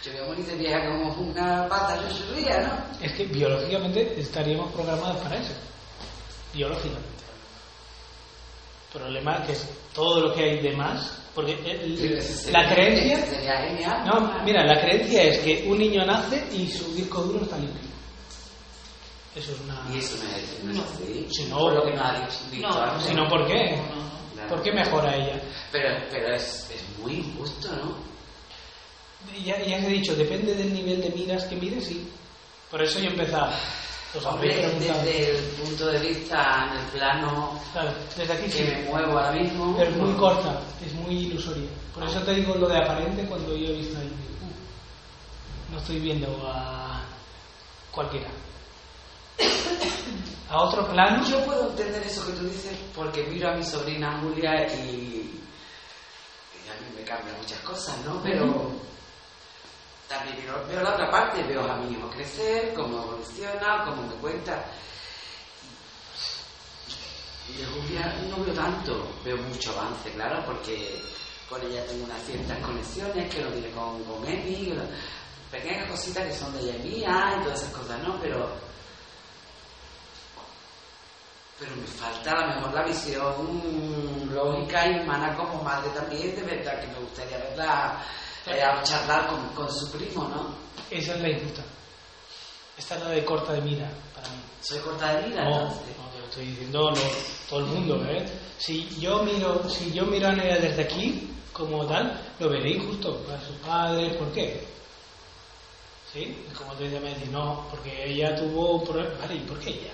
[0.02, 3.06] yo voy a morir de vieja como una pata yo subía, ¿no?
[3.06, 5.52] Es que biológicamente estaríamos programados para eso.
[6.54, 7.17] Biológicamente.
[8.98, 12.74] El problema es que todo lo que hay de más, porque el- eso sería- la
[12.74, 14.06] creencia, sería genial.
[14.08, 17.88] no, mira, la creencia es que un niño nace y su disco duro está limpio.
[19.36, 19.80] Eso es una.
[19.94, 21.28] Y eso no es, no es así.
[21.30, 23.00] Si no- Por lo que nos ha dicho No.
[23.02, 23.80] Si no, ¿por qué?
[24.34, 24.50] Claro.
[24.50, 25.40] ¿Por qué mejora ella?
[25.72, 27.96] Pero, pero es, es muy injusto, ¿no?
[29.46, 32.10] Ya, ya he dicho, depende del nivel de miras que mires, sí.
[32.72, 33.52] Por eso yo he empezado.
[33.52, 33.87] Os
[34.26, 35.04] Hombre, preguntado.
[35.04, 38.64] desde el punto de vista, en el plano Claro, desde aquí que sí.
[38.64, 39.76] me muevo ahora mismo.
[39.78, 41.70] Pero es muy corta, es muy ilusoria.
[41.94, 44.12] Por eso te digo lo de aparente cuando yo he visto ahí.
[45.72, 47.04] no estoy viendo a
[47.92, 48.30] cualquiera.
[50.50, 54.18] A otro plano, Yo puedo entender eso que tú dices porque miro a mi sobrina
[54.22, 55.30] Julia y,
[56.56, 58.22] y a mí me cambian muchas cosas, ¿no?
[58.24, 58.72] Pero
[60.08, 60.38] también
[60.70, 64.64] veo, la otra parte, veo a mi hijo crecer, cómo evoluciona, cómo me cuenta.
[67.48, 71.02] De Julia no veo tanto, veo mucho avance, claro, porque
[71.50, 74.74] con ella tengo unas ciertas conexiones que no tiene con, con Emi,
[75.52, 78.20] pequeñas cositas que son de ella mía y todas esas cosas, ¿no?
[78.20, 78.68] Pero
[81.60, 86.44] pero me falta a lo mejor la visión lógica y humana como madre también, de
[86.44, 87.98] verdad que me gustaría verla
[88.52, 90.56] a charlar con, con su primo, ¿no?
[90.90, 91.64] esa es la injusta.
[92.78, 94.36] Esta es la de corta de mira para mí.
[94.62, 95.98] Soy corta de mira, No, entonces.
[95.98, 96.98] no, te lo estoy diciendo lo-
[97.50, 98.26] todo el mundo, ¿eh?
[98.58, 103.18] Si yo miro, si yo miro a Nerea desde aquí, como tal, lo veré injusto
[103.24, 104.64] para sus padres, ¿por qué?
[106.14, 106.20] ¿Sí?
[106.50, 109.10] Y como tú dices, me dices, no, porque ella tuvo un problema.
[109.22, 109.92] Vale, ¿y por qué ella?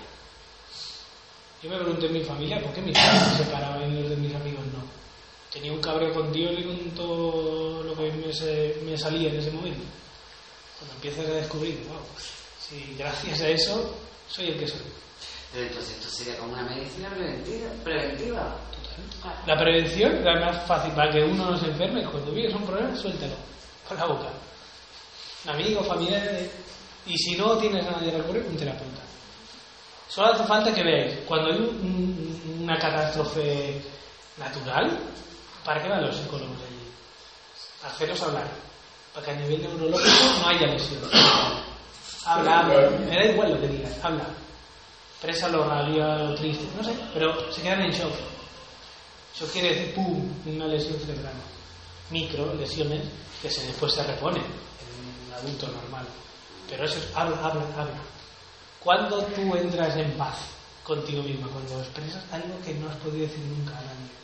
[1.61, 4.17] Yo me pregunté en mi familia, ¿por qué mis padres se separaban y los de
[4.17, 4.84] mis amigos no?
[5.51, 7.52] Tenía un cabreo con Dios y con todo
[8.39, 9.84] que me, salía en ese momento.
[10.80, 11.97] Cuando empiezas a descubrir, wow,
[12.60, 13.95] si gracias a eso
[14.27, 14.81] soy el que soy.
[15.53, 17.69] Pero entonces esto sería como una medicina preventiva.
[17.84, 18.55] preventiva.
[19.45, 22.03] La prevención la más fácil para que uno no se enferme.
[22.05, 23.35] Cuando vives un problema, suéltalo
[23.88, 24.30] por la boca.
[25.45, 26.22] Un amigo, familiar.
[26.31, 26.49] eh,
[27.05, 29.01] Y si no tienes a nadie a recurrir, un terapeuta.
[30.07, 31.19] Solo hace falta que veáis.
[31.27, 33.81] Cuando hay un- un- una catástrofe
[34.38, 34.97] natural,
[35.65, 36.57] ¿para qué van los psicólogos?
[37.84, 38.47] Haceros hablar.
[39.14, 41.01] Para que a nivel neurológico no haya lesión.
[42.26, 42.89] Habla, habla.
[42.99, 44.26] Me da igual lo que digas, habla.
[45.22, 48.14] Presa lo rabia, lo triste, no sé, pero se quedan en shock.
[49.35, 51.34] Eso quiere decir, ¡pum!, una lesión cerebral.
[52.10, 53.03] Micro lesiones
[53.41, 56.05] que se después se reponen en un adulto normal.
[56.69, 58.01] Pero eso es, habla, habla, habla.
[58.80, 60.38] Cuando tú entras en paz
[60.84, 64.23] contigo misma, cuando expresas algo que no has podido decir nunca a nadie.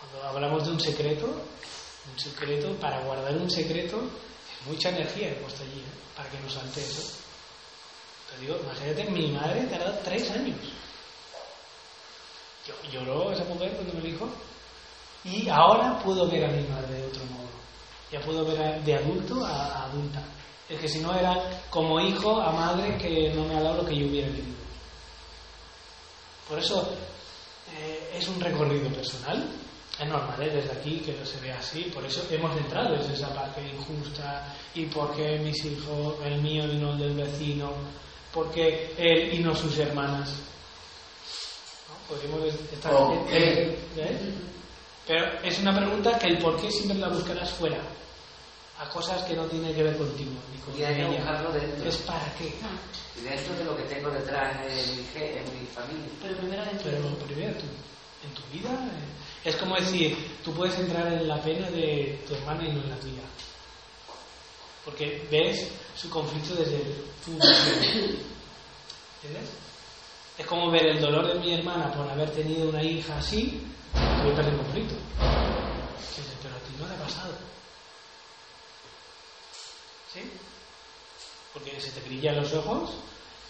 [0.00, 5.34] Cuando hablamos de un secreto, un secreto, para guardar un secreto, es mucha energía he
[5.34, 5.92] puesto allí, ¿eh?
[6.16, 7.02] para que no salte eso.
[8.30, 10.56] Te digo, imagínate, mi madre tardó tres años.
[12.66, 14.28] Yo, lloró esa mujer cuando me dijo.
[15.24, 17.48] Y ahora puedo ver a mi madre de otro modo.
[18.10, 20.22] Ya puedo ver a- de adulto a, a adulta.
[20.68, 21.34] Es que si no era
[21.68, 24.54] como hijo a madre que no me ha dado lo que yo hubiera querido.
[26.48, 26.88] Por eso
[27.76, 29.48] eh, es un recorrido personal.
[30.00, 30.48] Es normal, ¿eh?
[30.48, 31.82] desde aquí que no se vea así.
[31.92, 34.56] Por eso hemos entrado desde esa parte injusta.
[34.74, 37.70] ¿Y por qué mis hijos, el mío y no el del vecino?
[38.32, 40.30] ¿Por qué él y no sus hermanas?
[41.86, 42.14] ¿No?
[42.14, 42.92] Podríamos estar...
[42.92, 43.76] ¿Por qué?
[43.96, 44.34] ¿eh?
[45.06, 47.80] Pero es una pregunta que el por qué siempre la buscarás fuera.
[48.78, 50.30] A cosas que no tienen que ver contigo.
[50.50, 51.86] Ni con Y hay que buscarlo dentro.
[51.86, 52.54] Es para qué.
[53.18, 56.08] Y dentro de lo que tengo detrás de mi, en mi familia.
[56.22, 57.66] Pero primero dentro Pero primero tú,
[58.24, 62.34] en tu vida, eh, es como decir, tú puedes entrar en la pena de tu
[62.34, 63.22] hermana y no en la tuya.
[64.84, 66.78] Porque ves su conflicto desde
[67.24, 67.32] tu.
[67.32, 69.50] ¿Entiendes?
[70.38, 73.62] Es como ver el dolor de mi hermana por haber tenido una hija así,
[74.24, 74.94] entras en conflicto.
[76.42, 77.34] Pero a ti no te ha pasado.
[80.12, 80.20] ¿Sí?
[81.52, 82.92] Porque se te brillan los ojos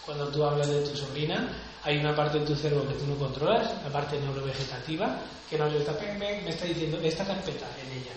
[0.05, 1.49] cuando tú hablas de tu sobrina,
[1.83, 5.73] hay una parte de tu cerebro que tú no controlas, la parte neurovegetativa, que nos
[5.73, 8.11] está, me, me está diciendo esta carpeta en ella.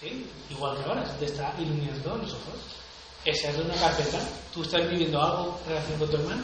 [0.00, 0.26] ¿Sí?
[0.50, 2.54] Igual que ahora, se te está iluminando los ojos.
[3.24, 4.18] Esa es una carpeta.
[4.52, 6.42] Tú estás viviendo algo en relación con tu hermano,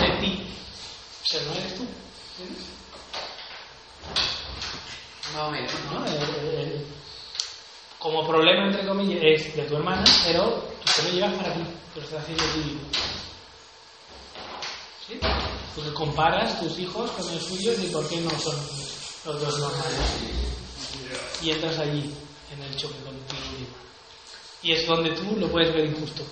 [0.00, 0.46] de ti,
[1.30, 1.86] pero no eres tú.
[2.38, 2.64] ¿Entiendes?
[5.34, 5.72] Más o menos.
[5.92, 6.06] ¿no?
[6.06, 6.86] El- el-
[7.98, 11.60] como problema, entre comillas, es de tu hermana, pero tú te lo llevas para ti,
[11.94, 12.80] te lo estás haciendo mismo.
[15.06, 15.18] ¿Sí?
[15.74, 18.56] Porque comparas tus hijos con el suyo y por qué no son
[19.24, 19.98] los dos normales.
[21.42, 22.12] Y entras allí,
[22.52, 23.76] en el choque contigo mismo.
[24.62, 26.24] Y es donde tú lo puedes ver injusto.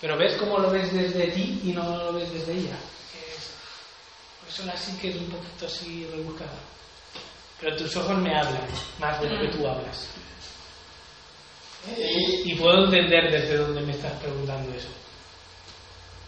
[0.00, 2.76] Pero ves cómo lo ves desde ti y no lo ves desde ella.
[3.12, 3.20] Que
[4.40, 6.58] Por eso la psique es un poquito así rebuscada.
[7.60, 8.66] Pero tus ojos me hablan
[8.98, 10.06] más de lo que tú hablas.
[12.44, 14.88] Y puedo entender desde dónde me estás preguntando eso.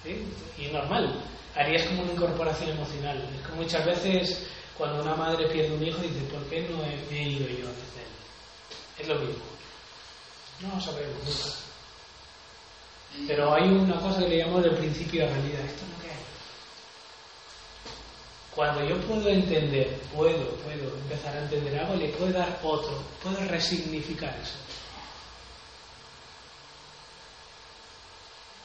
[0.03, 0.25] ¿Sí?
[0.59, 1.23] Y es normal.
[1.55, 3.29] Harías como una incorporación emocional.
[3.39, 4.47] Es como muchas veces
[4.77, 7.69] cuando una madre pierde un hijo dice, ¿por qué no he, me he ido yo
[7.69, 8.13] antes de él?
[8.99, 9.45] Es lo mismo.
[10.61, 11.57] No lo sabremos nunca.
[13.27, 15.65] Pero hay una cosa que le llamo del principio de realidad.
[15.67, 16.17] Esto no que hay.
[18.55, 23.39] Cuando yo puedo entender, puedo, puedo empezar a entender algo, le puedo dar otro, puedo
[23.49, 24.55] resignificar eso.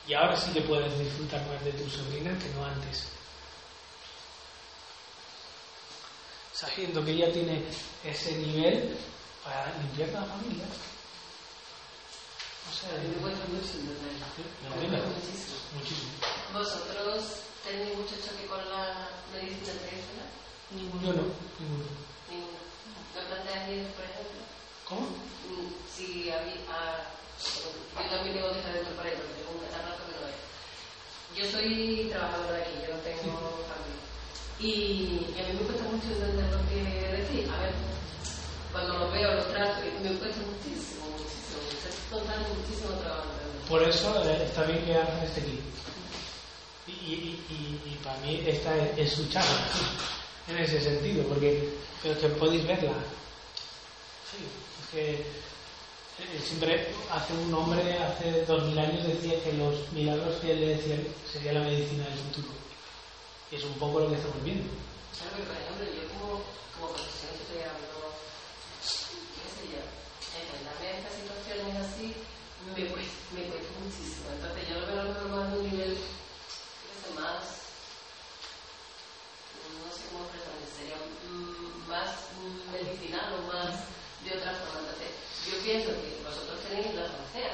[0.08, 3.08] Y ahora sí que puedes disfrutar más de tu sobrina que no antes.
[6.54, 7.62] Sabiendo que ella tiene
[8.04, 8.98] ese nivel
[9.44, 10.66] para limpiar la familia.
[12.68, 13.22] O sea, entiendes?
[13.22, 13.92] cuesta muchísimo.
[15.76, 16.12] Muchísimo.
[16.54, 17.24] ¿Vosotros
[17.66, 20.30] tenéis mucho choque con la medicina tradicional?
[20.72, 21.24] Yo no, ninguno.
[22.30, 22.60] Ninguno.
[23.16, 24.42] ¿No planteáis, por ejemplo?
[24.88, 25.02] ¿Cómo?
[25.08, 27.04] Mm, Si había, ah,
[27.98, 30.40] yo también tengo que estar dentro para ello, tengo un catarro que no es.
[31.38, 33.34] Yo soy trabajadora aquí, yo no tengo
[33.68, 34.04] familia.
[34.60, 36.82] Y, y a mí me cuesta mucho entender lo que
[37.14, 37.50] decís.
[37.50, 37.74] A ver,
[38.72, 41.62] cuando lo veo, lo trato, y me cuesta muchísimo, muchísimo.
[41.70, 43.30] Está costando muchísimo trabajo.
[43.68, 45.62] Por eso eh, está bien que hagan este clip.
[46.88, 49.68] Y, y, y, y para mí esta es, es su charla,
[50.48, 52.94] en ese sentido, porque pero que podéis verla.
[54.32, 54.46] Sí,
[54.82, 55.26] es que
[56.44, 60.68] siempre hace un hombre, hace dos mil años, decía que los milagros que él le
[60.78, 60.98] decía
[61.32, 62.48] sería la medicina del futuro.
[63.52, 64.68] Y es un poco lo que estamos viendo
[66.78, 68.14] como profesión estoy hablando,
[69.34, 72.14] qué sé yo, enfrentarme a estas situaciones así
[72.76, 74.30] me cuesta, me cuesta muchísimo.
[74.38, 77.42] Entonces yo lo veo a lo mejor más de un nivel, qué sé, más,
[79.74, 83.74] no sé cómo expresarme, sería mm, más mm, medicinal o más
[84.22, 84.86] de otra forma.
[84.86, 85.12] Entonces
[85.50, 87.54] yo pienso que vosotros tenéis la panacea.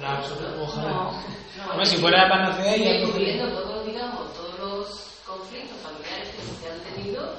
[0.00, 0.90] La absoluta- ojalá.
[0.90, 1.12] No,
[1.58, 4.86] no, Hombre, si fuera la panacea, incluyendo todos, digamos, todos los
[5.26, 7.34] conflictos familiares que se han tenido,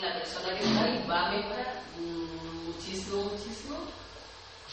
[0.00, 1.82] la persona que está ahí va a mejorar
[2.64, 3.76] muchísimo, muchísimo.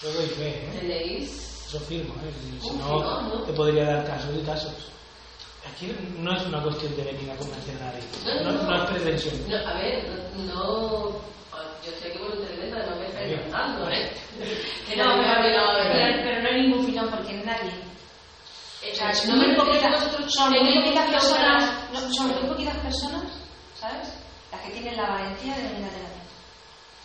[0.02, 0.70] Yo doy fe, ¿eh?
[0.80, 2.32] Tenéis Eso firmo, ¿eh?
[2.62, 3.44] Si no, ¿no?
[3.44, 4.74] te podría dar casos y casos.
[5.68, 8.44] Aquí no es una cuestión de venir a convencer a nadie.
[8.44, 9.34] No, no es pretensión.
[9.50, 10.04] No, a ver,
[10.38, 11.34] no, no-
[11.84, 14.12] yo estoy aquí voluntariamente, no me estáis contando, ¿eh?
[14.88, 16.22] Que No, nadie me ha pero, obligado a pero- venir.
[16.24, 17.72] pero no hay ningún filón porque nadie.
[18.94, 22.48] O sea, son muy poquitas, vosotros son muy tenéis poquitas que personas, no, son muy
[22.48, 23.24] poquitas personas,
[23.80, 24.08] ¿sabes?
[24.52, 26.24] Las que tienen la valentía de venir a terapia.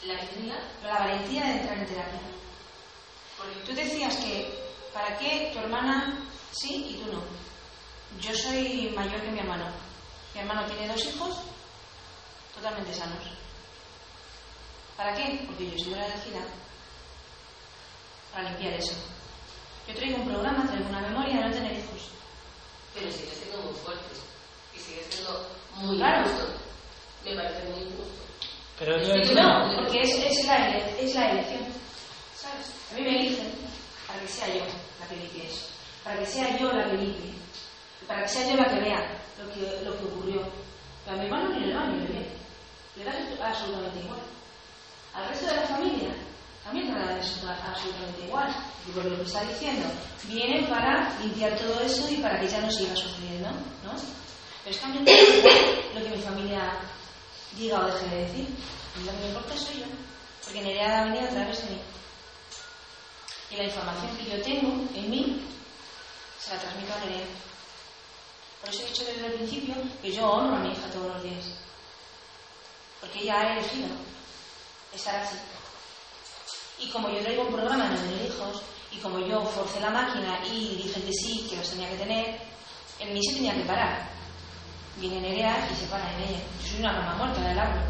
[0.02, 0.55] La isla,
[0.85, 2.20] La valentía de entrar en terapia.
[3.39, 6.19] porque Tú decías que, ¿para qué tu hermana
[6.52, 7.23] sí y tú no?
[8.20, 9.65] Yo soy mayor que mi hermano.
[10.35, 11.39] Mi hermano tiene dos hijos
[12.55, 13.24] totalmente sanos.
[14.94, 15.43] ¿Para qué?
[15.47, 16.40] Porque yo soy la elegida
[18.31, 18.93] para limpiar eso.
[19.89, 22.10] Yo traigo un programa, traigo una memoria de no tener hijos.
[22.94, 24.05] pero sigue siendo muy fuerte
[24.74, 25.47] y sigue siendo
[25.77, 26.28] muy Claro.
[26.28, 26.47] injusto.
[27.24, 28.23] Me parece muy injusto.
[28.78, 29.73] Pero yo es- no.
[29.77, 31.60] Porque es, es, la, es la elección.
[32.36, 32.66] ¿Sabes?
[32.90, 33.51] A mí me eligen
[34.06, 34.65] para que sea yo
[35.01, 35.66] la que limpie eso.
[36.05, 37.35] Para que sea yo la que limpie.
[38.02, 40.43] Y para que sea yo la que vea lo que, lo que ocurrió.
[41.05, 42.27] Pero a mi hermano ni le va ni le ve.
[42.97, 43.12] Le da
[43.48, 44.20] absolutamente igual.
[45.15, 46.10] Al resto de la familia
[46.69, 48.55] también le da absoluta- absolutamente igual.
[48.95, 49.86] Porque lo que está diciendo,
[50.24, 53.49] vienen para limpiar todo eso y para que ya no siga sucediendo.
[53.85, 53.93] ¿no?
[54.65, 56.78] Pero es que a mí me igual lo que mi familia
[57.57, 58.49] diga o deje de decir.
[59.05, 59.86] Lo que me importa soy yo.
[60.45, 61.81] Porque Nerea ha venido a través de mí.
[63.51, 65.43] Y la información que yo tengo en mí
[66.39, 67.27] se la transmito a Nerea.
[68.61, 71.23] Por eso he dicho desde el principio que yo honro a mi hija todos los
[71.23, 71.45] días.
[73.01, 73.89] Porque ella ha elegido
[74.93, 75.36] estar así.
[76.81, 80.39] Y como yo traigo un programa no tener hijos, y como yo forcé la máquina
[80.47, 82.41] y dije que sí, que los tenía que tener,
[82.99, 84.09] en mí se tenía que parar.
[84.97, 86.41] Viene Nerea y se para en ella.
[86.63, 87.83] Yo soy una rama muerta del árbol.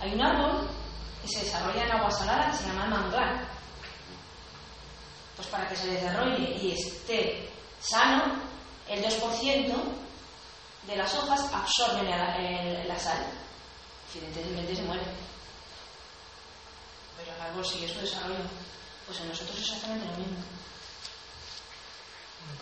[0.00, 0.68] Hay un árbol
[1.22, 3.48] que se desarrolla en agua salada que se llama el manglar.
[5.36, 7.50] Pues para que se desarrolle y esté
[7.80, 8.34] sano,
[8.88, 9.74] el 2%
[10.86, 13.26] de las hojas absorben la sal.
[14.22, 15.02] Evidentemente se muere.
[17.16, 18.44] Pero el árbol sigue su desarrollo.
[19.06, 20.36] Pues en nosotros es exactamente lo mismo.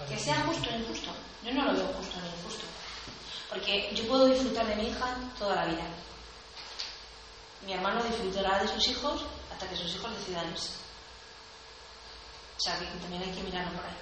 [0.08, 1.10] Que sea justo o injusto.
[1.44, 2.64] Yo no lo veo justo ni injusto.
[3.48, 5.86] Porque yo puedo disfrutar de mi hija toda la vida.
[7.64, 10.70] Mi hermano disfrutará de sus hijos hasta que sus hijos decidan irse.
[12.56, 13.96] O sea que también hay que mirarlo por ahí.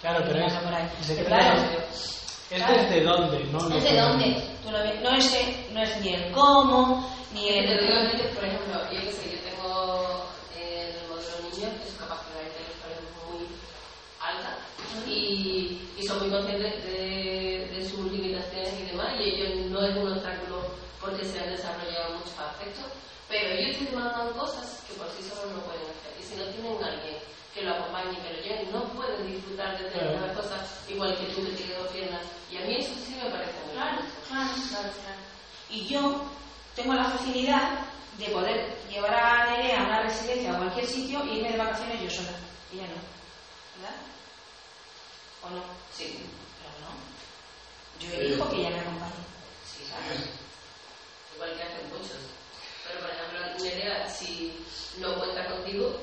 [0.00, 0.90] Claro, pero es, por ahí.
[1.06, 1.70] Pero claro,
[2.56, 2.82] es claro.
[2.82, 3.58] desde dónde, ¿no?
[3.76, 4.44] ¿Es de que- dónde?
[4.62, 5.02] Tú lo ves.
[5.02, 7.78] No, es, no es ni el cómo, ni el...
[8.34, 10.26] por ejemplo, yo que sé, yo tengo
[10.56, 13.46] el modelo niño, que su capacidad intelectual es muy
[14.20, 14.56] alta
[15.08, 19.96] y, y son muy conscientes de, de sus limitaciones y demás, y ellos no es
[19.96, 20.62] un obstáculo
[21.00, 22.32] porque se han desarrollado mucho
[23.28, 26.12] pero ellos te demandan cosas que por sí solos no pueden hacer.
[26.20, 27.18] Y si no tienen alguien
[27.52, 31.42] que lo acompañe, que lo lleve, no pueden disfrutar de determinadas cosas igual que tú
[31.44, 32.22] que tienes dos piernas.
[32.50, 33.14] Y a mí eso sí
[35.70, 36.22] Y yo
[36.76, 37.80] tengo la facilidad
[38.18, 41.58] de poder llevar a Nerea a una residencia o a cualquier sitio e irme de
[41.58, 42.30] vacaciones yo sola.
[42.72, 43.00] Ella no.
[43.82, 43.96] ¿Verdad?
[45.42, 45.62] ¿O no?
[45.96, 46.16] Sí,
[46.60, 46.94] pero no.
[48.06, 49.12] Yo elijo que ella me acompañe.
[49.66, 50.20] Sí, ¿sabes?
[51.34, 52.22] Igual que hacen muchos.
[52.86, 54.64] Pero, por ejemplo, Nerea, si
[54.98, 55.96] no cuenta contigo,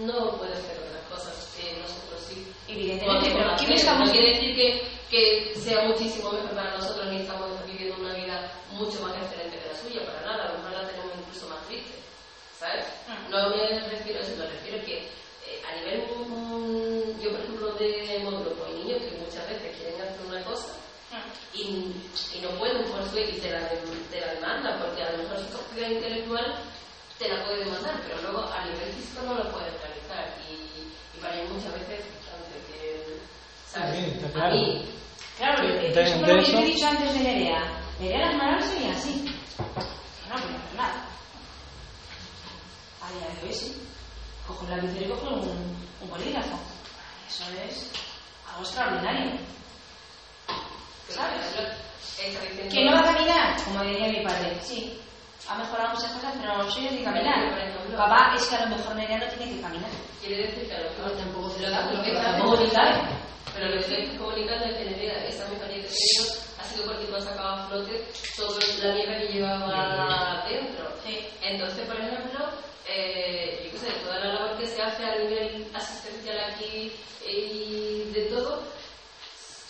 [0.00, 2.52] no puede hacer otras cosas que nosotros sí.
[2.66, 7.20] Evidentemente, pero ¿quién estamos- No quiere decir que, que sea muchísimo mejor para nosotros ni
[7.20, 10.48] estamos viviendo una vida mucho más excelente que la suya, para nada.
[10.48, 11.94] A lo mejor la tenemos incluso más triste.
[12.58, 12.86] ¿Sabes?
[13.06, 13.30] Mm.
[13.30, 14.96] No me refiero a eso, me refiero que
[15.46, 20.00] eh, a nivel, mm, yo por ejemplo, de pues hay niños que muchas veces quieren
[20.00, 20.74] hacer una cosa
[21.54, 21.94] y,
[22.34, 25.38] y no pueden por su y te la, te la demandan, porque a lo mejor
[25.38, 26.54] su capacidad intelectual
[27.18, 30.36] te la puede demandar, pero luego a nivel físico no lo puedes realizar.
[30.50, 32.04] Y, y para ellos muchas veces
[33.78, 34.04] ¿sabes?
[34.04, 34.54] Sí, está A claro.
[34.56, 34.92] mí,
[35.38, 37.62] Claro, de lo que yo eso- he dicho antes de Nerea.
[38.00, 39.24] Nerea las manos serían así.
[40.28, 41.04] No puedo hacer nada.
[43.02, 43.82] A día de hoy sí.
[44.46, 46.58] Cojo el lápiz y cojo un, un bolígrafo.
[47.28, 47.90] Eso es
[48.50, 49.32] algo extraordinario.
[51.08, 51.40] ¿sabes?
[52.72, 53.62] ¿Que no va a caminar?
[53.64, 54.58] Como diría mi padre.
[54.62, 54.98] Sí.
[55.48, 57.50] Ha mejorado muchas cosas, pero no soy de caminar.
[57.50, 57.96] Por ejemplo.
[57.96, 59.90] Papá, es que a lo mejor Nerea no tiene que caminar.
[60.20, 62.50] Quiere decir que a lo mejor tampoco se lo, da, lo que pero está tampoco
[62.56, 63.00] comunicando,
[63.56, 67.06] pero lo que estoy comunicando es que Nerea, esa mejoría que tengo ha sido porque
[67.06, 68.04] tú has sacado a flote
[68.36, 70.86] toda la nieve que llevaba dentro.
[71.42, 72.44] Entonces, por ejemplo,
[72.86, 76.92] eh, yo qué sé, toda la labor que se hace a nivel asistencial aquí
[77.26, 78.62] y de todo,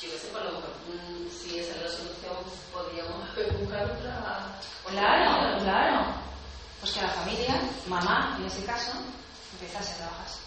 [0.00, 2.36] yo qué sé, por lo mejor, mm, si esa es la solución,
[2.72, 4.58] podríamos buscar otra.
[4.90, 6.06] Claro, claro.
[6.80, 8.92] Pues que la familia, mamá en ese caso,
[9.52, 10.45] empezase a trabajar.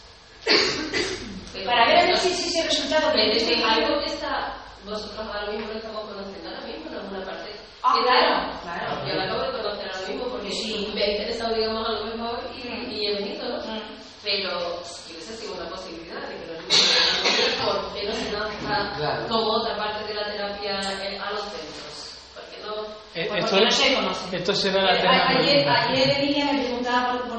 [1.66, 5.51] Para ver si si ese resultado Pero es que que algo que está, vosotros ahora
[5.51, 7.50] mismo lo estamos conociendo ahora mismo en alguna parte.
[7.84, 9.08] Ah, Que claro, claro.
[9.08, 10.92] Yo la acabo de conocer ahora mismo porque Sí.
[10.93, 12.92] me ha interesado, digamos, a lo mejor y, Mm.
[12.92, 13.58] y he venido, ¿no?
[13.76, 13.82] Mm.
[14.24, 18.14] Pero yo que sé si es una posibilidad de que los niños por qué no
[18.16, 19.27] se lanza Claro.
[19.30, 22.19] como otra parte de la terapia eh, a los centros.
[22.35, 22.84] Porque no.
[23.16, 24.35] Eh, esto, porque no se conoce.
[24.38, 27.39] esto será la Eh, tema a- ayer, ayer Emilia me preguntaba por, que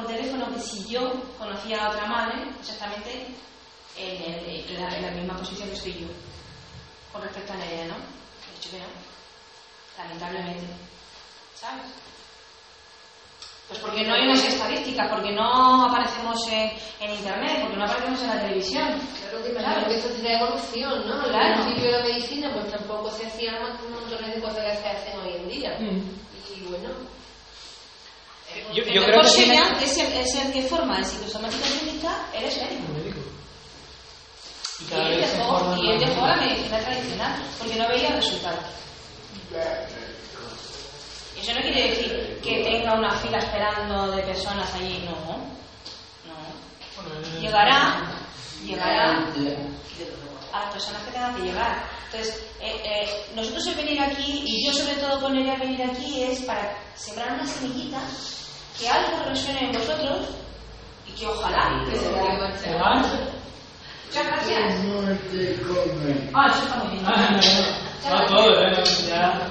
[0.61, 3.27] si yo conocía a otra madre exactamente
[3.97, 6.07] en, el- en la, en la misma posición que estoy yo
[7.11, 7.95] con respecto a Nerea, ¿no?
[7.95, 8.85] He dicho que no,
[9.97, 10.63] lamentablemente.
[11.59, 11.83] ¿Sabes?
[13.67, 18.21] Pues porque no hay unas estadísticas, porque no aparecemos en, en internet, porque no aparecemos
[18.21, 19.01] en la televisión.
[19.21, 21.23] Claro, te imagino que esto sería evolución, ¿no?
[21.23, 21.37] Claro.
[21.37, 24.87] Al principio de la medicina, pues tampoco se hacían un montón de cosas que se
[24.89, 25.77] hacen hoy en día.
[25.79, 26.01] Mm.
[26.53, 26.89] Y bueno.
[28.73, 32.27] Yo, El yo creo que señal es el, es el que forma en psicosomática clínica,
[32.33, 32.93] eres médico.
[32.93, 33.19] médico.
[34.89, 36.09] Y él dejó, y él más.
[36.09, 38.65] dejó la medicina tradicional porque no veía resultados.
[41.39, 45.37] Eso no quiere decir que tenga una fila esperando de personas allí, no.
[46.27, 47.39] No.
[47.39, 48.03] Llegará,
[48.65, 49.17] llegará
[50.53, 51.83] a las personas que tengan que llegar.
[52.05, 56.23] Entonces, eh, eh, nosotros el venir aquí, y yo sobre todo con ella venir aquí,
[56.23, 57.99] es para sembrar una semillita
[58.79, 60.29] que algo resuene en vosotros
[61.07, 62.57] y que ojalá que se vea.
[62.57, 63.01] ¿Se van?
[64.07, 64.79] Muchas gracias.
[64.83, 65.01] No
[65.31, 66.29] te come.
[66.33, 67.05] Ah, eso está muy bien.
[67.05, 68.19] Ah, no, no.
[68.19, 68.71] No, todo, ¿eh?
[68.71, 69.47] No, Ya.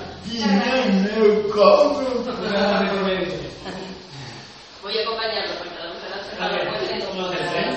[4.83, 7.77] Voy a acompañarlo porque a lo mejor hace A ver, una buena ¿cómo hacer, eh?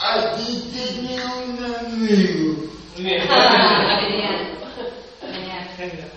[0.00, 2.44] Aquí tenía un amigo.
[2.96, 3.28] Muy bien.
[3.30, 4.58] Ah, genial.
[5.76, 6.10] Genial.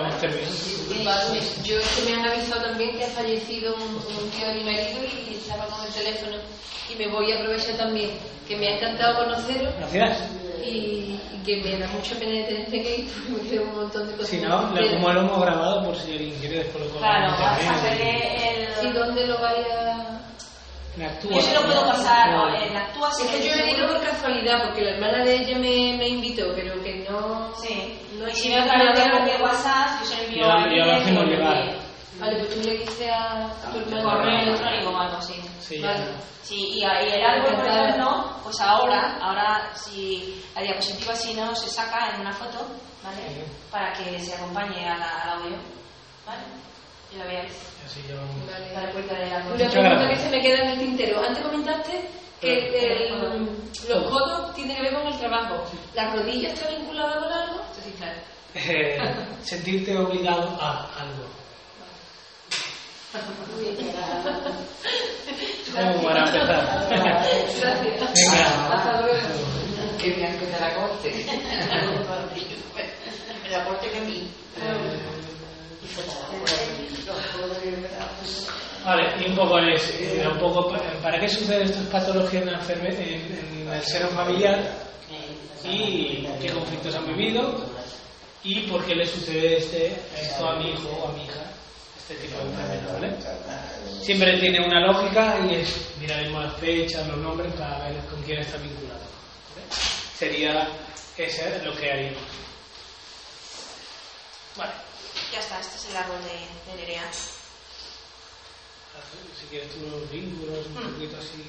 [0.00, 0.56] Vamos terminando.
[1.04, 4.54] Vale, Yo es que me han avisado también que ha fallecido un, un tío de
[4.54, 4.98] mi marido
[5.30, 6.36] y estaba con el teléfono.
[6.90, 8.10] Y me voy a aprovechar también,
[8.46, 10.22] que me ha encantado conoceros Gracias.
[10.64, 10.68] y,
[11.34, 14.12] y que me da mucha pena tener que ir porque me quedo un montón de
[14.14, 14.28] cosas.
[14.30, 17.58] Si no, lo- como lo hemos grabado, por si alguien quiere después lo Claro, vas
[17.58, 18.68] a internet.
[18.68, 18.94] hacer ¿Y el...
[18.94, 20.17] dónde lo vaya
[21.06, 21.32] actúa.
[21.34, 22.54] Yo se lo puedo pasar Claro.
[22.54, 25.96] en Actúa Es que yo he venido por casualidad, porque la hermana de ella me,
[25.98, 27.52] me invitó, pero que no...
[27.62, 27.98] Sí.
[28.18, 30.86] No es si no, no tengo que WhatsApp, yo se lo envío Ya- a ya
[30.86, 31.74] lo hacemos llegar.
[32.18, 34.02] Vale, pues tú le dices a, a tu hermana.
[34.02, 35.34] Correo electrónico o algo así.
[35.60, 35.98] Sí, Vale.
[35.98, 36.04] ya.
[36.42, 41.34] Sí, y, a- y el árbol, por ejemplo, pues ahora, ahora si la diapositiva si
[41.34, 42.66] no se saca en una foto,
[43.04, 43.18] ¿vale?
[43.28, 43.42] Sí.
[43.70, 45.56] Para que se acompañe a la- al audio,
[46.26, 46.42] ¿vale?
[47.16, 47.52] lo veáis.
[47.86, 48.16] Así yo...
[48.46, 48.72] Vale.
[48.74, 48.80] La
[49.54, 51.22] Una pregunta que se me queda en el tintero.
[51.22, 52.08] Antes comentaste
[52.40, 53.48] que el,
[53.88, 55.64] los codos tienen que ver con el trabajo.
[55.94, 57.62] ¿La rodilla está vinculada con algo?
[57.82, 58.18] Sí, claro.
[58.54, 58.98] Eh,
[59.42, 61.24] sentirte obligado a algo.
[65.74, 66.88] Como para empezar.
[66.90, 67.80] Gracias.
[68.14, 68.74] Venga.
[68.74, 69.18] Hasta luego.
[69.98, 71.10] Qué bien que te la corte.
[73.42, 74.30] Me la corte que a mí.
[74.60, 75.17] Ah,
[78.84, 82.86] Vale, y un poco es, eh, un poco pa- para qué suceden estas patologías en,
[82.86, 84.58] en- en el seno familiar
[85.64, 87.54] y qué conflictos han vivido
[88.44, 91.42] y por qué le sucede este, esto a mi hijo o a mi hija,
[91.98, 93.12] este tipo de enfermedad, ¿vale?
[94.02, 98.38] Siempre tiene una lógica y es miraremos las fechas, los nombres para ver con quién
[98.38, 99.00] está vinculado.
[100.16, 100.68] Sería
[101.16, 102.22] ese lo que haríamos.
[104.56, 104.72] Vale,
[105.32, 107.10] Ya está, este es el árbol de, de Nerea.
[107.12, 107.20] si
[109.50, 111.44] quieres tú los vínculos, un poquito así,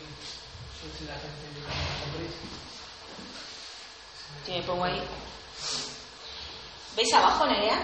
[0.97, 1.29] si la gente.
[4.45, 5.01] Que me pongo ahí.
[6.95, 7.79] ¿Veis abajo, Nerea?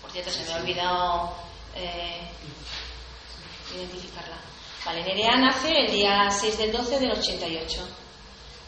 [0.00, 1.34] Por cierto, se me ha olvidado
[1.74, 2.30] eh,
[3.74, 4.38] identificarla.
[4.84, 7.88] Vale, Nerea nace el día 6 del 12 del 88.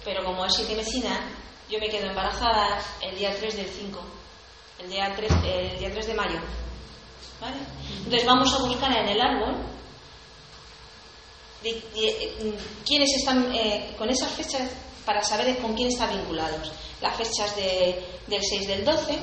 [0.05, 1.31] Pero como es siete mesina,
[1.71, 4.05] yo me quedo embarazada el día 3 del 5.
[4.83, 6.39] El día 3, el día 3 de mayo.
[7.41, 7.57] ¿Vale?
[7.99, 9.55] Entonces vamos a buscar en el árbol
[11.63, 14.71] de- de, eh, quiénes están eh, con esas fechas
[15.05, 16.71] para saber con quién están vinculados.
[17.01, 19.19] Las fechas de- del 6 del 12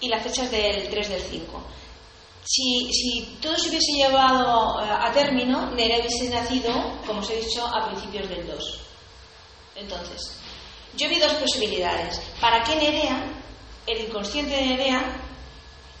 [0.00, 1.62] y las fechas del 3 del 5.
[2.44, 6.72] Si, si todo se hubiese llevado eh, a término, Nerea hubiese nacido,
[7.06, 8.80] como os he dicho, a principios del 2.
[9.76, 10.36] Entonces,
[10.96, 12.20] yo vi dos posibilidades.
[12.40, 13.24] ¿Para qué Nerea,
[13.86, 15.02] el inconsciente de Nerea,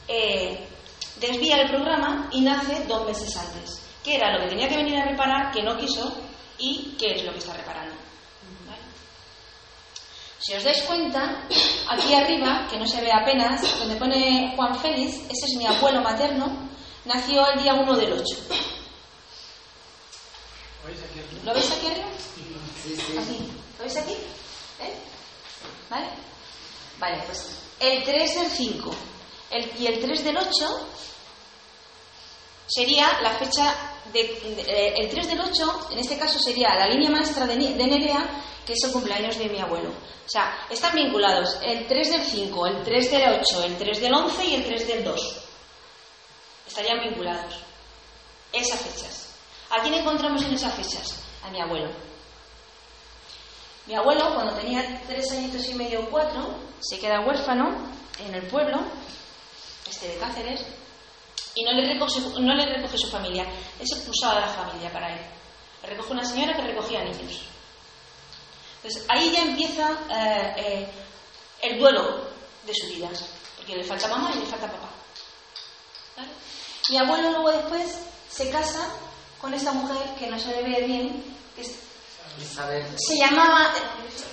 [0.08, 0.68] eh,
[1.16, 3.82] desvía el programa y nace dos meses antes?
[4.02, 6.12] ¿Qué era lo que tenía que venir a reparar, que no quiso,
[6.58, 7.94] y qué es lo que está reparando?
[8.66, 8.82] ¿Vale?
[10.38, 11.44] Si os dais cuenta,
[11.88, 16.00] aquí arriba, que no se ve apenas, donde pone Juan Félix, ese es mi abuelo
[16.00, 16.70] materno,
[17.04, 18.24] nació el día 1 del 8.
[21.44, 22.08] ¿Lo veis aquí arriba?
[23.18, 23.38] Así.
[23.78, 24.14] ¿Lo veis aquí?
[24.80, 24.94] ¿Eh?
[25.88, 26.08] ¿Vale?
[26.98, 28.90] Vale, pues el 3 del 5
[29.50, 30.88] el, y el 3 del 8
[32.66, 33.74] sería la fecha
[34.12, 37.86] de, eh, el 3 del 8, en este caso sería la línea maestra de, de
[37.86, 38.28] Nerea,
[38.64, 39.90] que es el cumpleaños de mi abuelo.
[39.90, 44.14] O sea, están vinculados el 3 del 5, el 3 del 8, el 3 del
[44.14, 45.36] 11 y el 3 del 2.
[46.68, 47.58] Estarían vinculados.
[48.52, 49.34] Esas fechas.
[49.70, 51.16] ¿A quién encontramos en esas fechas?
[51.44, 52.09] A mi abuelo.
[53.90, 57.74] Mi abuelo, cuando tenía tres añitos y medio o cuatro, se queda huérfano
[58.20, 58.78] en el pueblo,
[59.90, 60.64] este de Cáceres,
[61.56, 63.44] y no le recoge, no le recoge su familia.
[63.80, 65.20] Es expulsado de la familia para él.
[65.82, 67.42] Le recoge una señora que recogía niños.
[68.76, 70.90] Entonces ahí ya empieza eh, eh,
[71.62, 72.28] el duelo
[72.64, 73.08] de su vida,
[73.56, 74.88] porque le falta mamá y le falta papá.
[76.90, 77.98] Mi abuelo luego después
[78.30, 78.88] se casa
[79.40, 81.24] con esta mujer que no se le ve bien,
[81.56, 81.89] que es
[82.38, 82.84] Isabel.
[82.98, 83.72] se llamaba,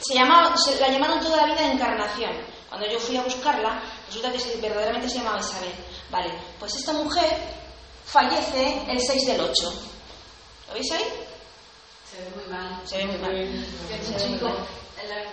[0.01, 2.31] se llamaba, se la llamaron toda la vida Encarnación.
[2.69, 5.73] Cuando yo fui a buscarla, resulta que se- verdaderamente se llamaba Isabel.
[6.09, 7.37] Vale, pues esta mujer
[8.05, 9.73] fallece el 6 del 8.
[10.67, 11.03] ¿Lo veis ahí?
[12.11, 12.81] Se ve muy mal.
[12.85, 13.35] Se ve muy mal.
[13.35, 14.45] Es Se un ve muy chico.
[14.49, 14.57] mal.
[15.01, 15.31] El largo.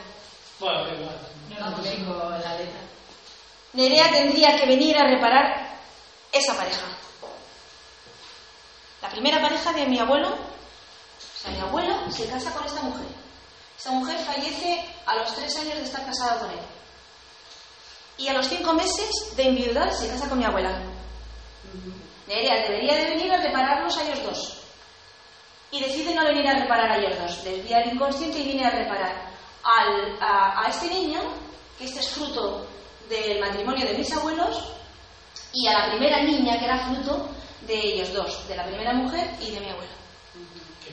[0.61, 1.19] Bueno, da igual.
[1.59, 2.81] No, no tengo la letra.
[3.73, 5.77] Nerea tendría que venir a reparar
[6.33, 6.87] esa pareja.
[9.03, 10.37] La primera pareja de mi abuelo,
[11.51, 13.07] mi abuelo se casa con esta mujer.
[13.77, 16.59] Esta mujer fallece a los tres años de estar casada con él.
[18.17, 20.79] Y a los cinco meses de enviudar se casa con mi abuela.
[22.27, 24.59] Nerea debería de venir a repararlos a ellos dos.
[25.71, 27.45] Y decide no venir a reparar a ellos dos.
[27.45, 29.31] Desvía el inconsciente y viene a reparar
[29.65, 31.21] al- a, a este niño,
[31.79, 32.67] que este es fruto
[33.09, 34.63] del matrimonio de mis abuelos,
[35.53, 37.29] y a la primera niña, que era fruto
[37.63, 39.93] de ellos dos, de la primera mujer y de mi abuelo.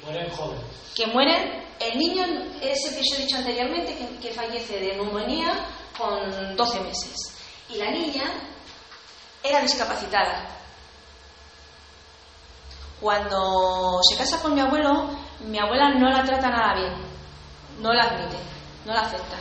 [0.03, 0.63] Mueren jóvenes.
[0.95, 2.23] Que mueren, el niño
[2.61, 5.65] es el que os he dicho anteriormente, que, que fallece de neumonía
[5.97, 7.15] con 12 meses.
[7.69, 8.23] Y la niña
[9.43, 10.47] era discapacitada.
[12.99, 16.93] Cuando se casa con mi abuelo, mi abuela no la trata nada bien,
[17.79, 18.37] no la admite,
[18.85, 19.37] no la acepta.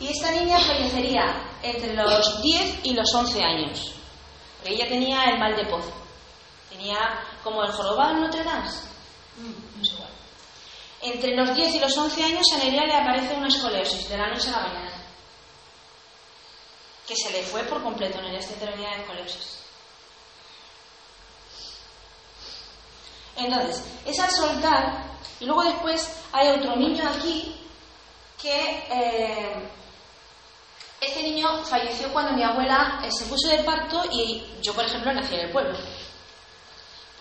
[0.00, 3.94] Y esta niña fallecería entre los 10 y los 11 años,
[4.56, 5.92] porque ella tenía el mal de pozo,
[7.42, 8.68] como el jorobado en Notre Dame.
[9.36, 10.10] Mm, es igual.
[11.02, 14.28] Entre los 10 y los 11 años a Nerea le aparece una escoliosis de la
[14.28, 14.92] noche a la mañana,
[17.06, 19.58] que se le fue por completo, Nerea esta tenía de escoliosis.
[23.36, 25.04] Entonces, es al soltar,
[25.40, 27.54] y luego después hay otro niño aquí
[28.40, 29.68] que eh,
[31.00, 35.12] Este niño falleció cuando mi abuela eh, se puso de parto y yo, por ejemplo,
[35.12, 35.76] nací en el pueblo.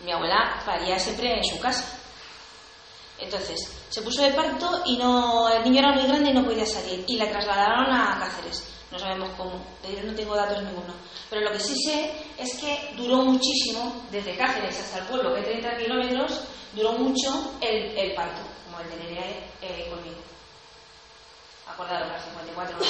[0.03, 1.99] Mi abuela paría siempre en su casa.
[3.19, 3.59] Entonces,
[3.89, 7.05] se puso de parto y no, el niño era muy grande y no podía salir.
[7.07, 8.63] Y la trasladaron a Cáceres.
[8.91, 10.93] No sabemos cómo, no tengo datos ninguno.
[11.29, 15.39] Pero lo que sí sé es que duró muchísimo, desde Cáceres hasta el pueblo, que
[15.39, 16.41] es 30 kilómetros,
[16.73, 20.21] duró mucho el, el parto, como el de eh, conmigo.
[21.67, 22.89] Acordaros, las 54 horas.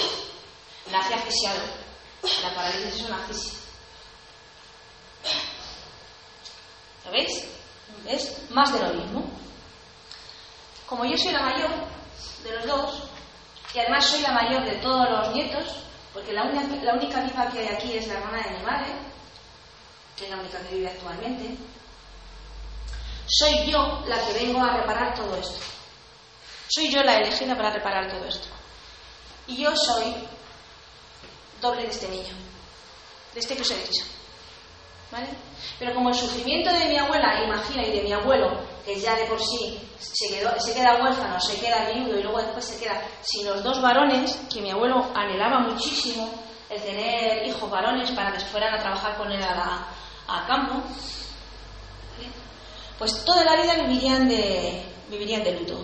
[0.91, 1.61] Nace asfixiado.
[2.41, 3.59] La parálisis es una asfixia.
[7.03, 7.43] ¿Sabéis?
[8.07, 9.25] Es más de lo mismo.
[10.87, 11.69] Como yo soy la mayor
[12.43, 13.03] de los dos,
[13.73, 15.83] y además soy la mayor de todos los nietos,
[16.13, 18.91] porque la única, la única viva que hay aquí es la hermana de mi madre,
[20.15, 21.57] que es la única que vive actualmente,
[23.27, 25.57] soy yo la que vengo a reparar todo esto.
[26.67, 28.47] Soy yo la elegida para reparar todo esto.
[29.47, 30.13] Y yo soy
[31.61, 32.33] doble de este niño,
[33.33, 34.05] de este que os he dicho.
[35.79, 39.25] Pero como el sufrimiento de mi abuela, imagina, y de mi abuelo, que ya de
[39.25, 40.27] por sí se,
[40.73, 44.61] queda huérfano, se queda viudo y luego después se queda sin los dos varones, que
[44.61, 46.29] mi abuelo anhelaba muchísimo
[46.69, 50.81] el tener hijos varones para que fueran a trabajar con él a, campo,
[52.97, 55.79] pues toda la vida vivirían de, vivirían de luto.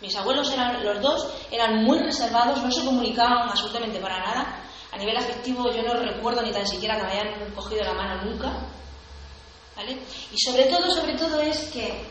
[0.00, 4.67] Mis abuelos eran, los dos eran muy reservados, no se comunicaban absolutamente para nada.
[4.92, 8.24] A nivel afectivo yo no recuerdo ni tan siquiera que me hayan cogido la mano
[8.24, 8.52] nunca.
[9.76, 9.98] ¿Vale?
[10.32, 12.04] Y sobre todo, sobre todo es que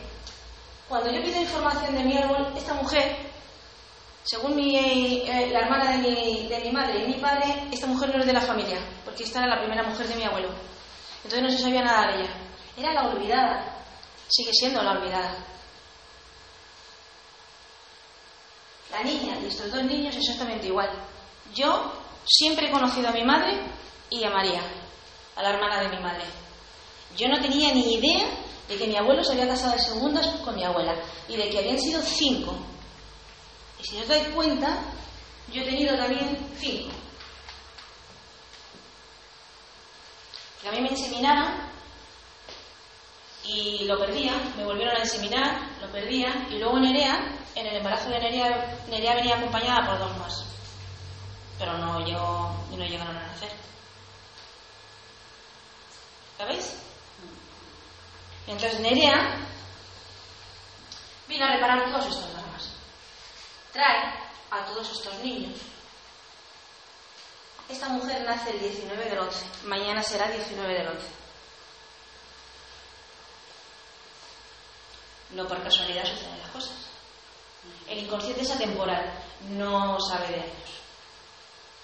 [0.88, 3.18] cuando yo pido información de mi árbol, esta mujer,
[4.24, 8.14] según mi, eh, la hermana de mi, de mi madre y mi padre, esta mujer
[8.16, 10.50] no es de la familia, porque esta era la primera mujer de mi abuelo.
[11.24, 12.34] Entonces no se sabía nada de ella.
[12.78, 13.84] Era la olvidada,
[14.30, 15.36] sigue siendo la olvidada.
[18.92, 20.90] La niña y estos dos niños exactamente igual.
[21.54, 21.92] Yo
[22.28, 23.60] siempre he conocido a mi madre
[24.10, 24.62] y a María,
[25.36, 26.24] a la hermana de mi madre.
[27.16, 28.28] Yo no tenía ni idea
[28.68, 30.96] de que mi abuelo se había casado de segundas con mi abuela
[31.28, 32.56] y de que habían sido cinco.
[33.80, 34.78] Y si os dais cuenta,
[35.52, 36.92] yo he tenido también cinco.
[40.62, 41.68] Que a mí me inseminaron
[43.46, 47.18] y lo perdía, me volvieron a inseminar, lo perdía y luego Nerea,
[47.56, 50.46] en el embarazo de Nerea, Nerea venía acompañada por dos más,
[51.58, 53.52] pero no, llegó, no llegaron a nacer.
[56.38, 56.74] ¿Sabéis?
[58.46, 59.38] Y entonces Nerea
[61.28, 62.70] vino a reparar todos estos dramas.
[63.74, 64.14] Trae
[64.52, 65.60] a todos estos niños.
[67.70, 71.06] Esta mujer nace el 19 del 11, mañana será 19 del 11.
[75.32, 76.88] No por casualidad suceden las cosas.
[77.90, 79.12] El inconsciente es atemporal,
[79.50, 80.87] no sabe de años.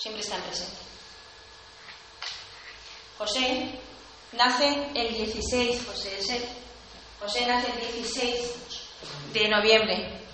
[0.03, 0.81] Siempre está en presente.
[3.17, 3.79] José
[4.33, 6.45] nace el 16, José es él.
[7.21, 8.35] José nace el 16
[9.31, 10.25] de noviembre.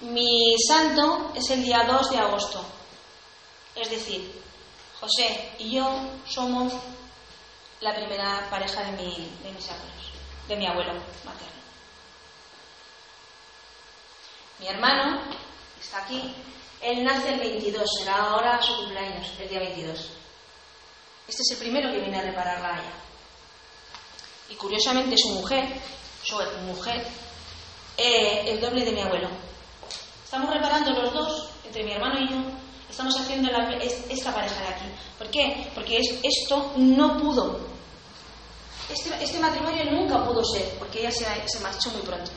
[0.00, 2.66] Mi santo es el día 2 de agosto.
[3.76, 4.42] Es decir,
[4.98, 5.86] José y yo
[6.26, 6.72] somos
[7.80, 10.12] la primera pareja de, mi, de mis abuelos,
[10.48, 11.60] de mi abuelo materno.
[14.58, 15.49] Mi hermano
[15.80, 16.34] está aquí,
[16.80, 19.98] él nace el 22, será ahora su cumpleaños, el día 22.
[21.28, 22.92] Este es el primero que viene a reparar la haya.
[24.48, 25.68] Y curiosamente su mujer,
[26.22, 26.36] su
[26.66, 27.06] mujer,
[27.96, 29.28] eh, el doble de mi abuelo.
[30.24, 32.36] Estamos reparando los dos, entre mi hermano y yo,
[32.88, 33.50] estamos haciendo
[34.08, 34.84] esta pareja de aquí.
[35.18, 35.70] ¿Por qué?
[35.74, 37.60] Porque es, esto no pudo.
[38.88, 42.30] Este, este, matrimonio nunca pudo ser, porque ella se marchó muy pronto.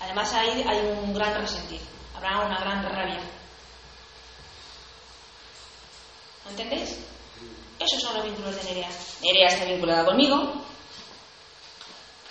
[0.00, 1.80] Además ahí hay un gran resentir,
[2.14, 3.20] habrá una gran rabia.
[6.44, 6.98] ¿No entendéis?
[7.78, 8.90] Esos son los vínculos de Nerea.
[9.22, 10.64] Nerea está vinculada conmigo.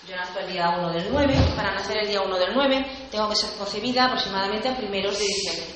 [0.08, 1.54] Yo nazco el día 1 del 9.
[1.56, 5.26] Para nacer el día 1 del 9 tengo que ser concebida aproximadamente a primeros de
[5.26, 5.76] diciembre.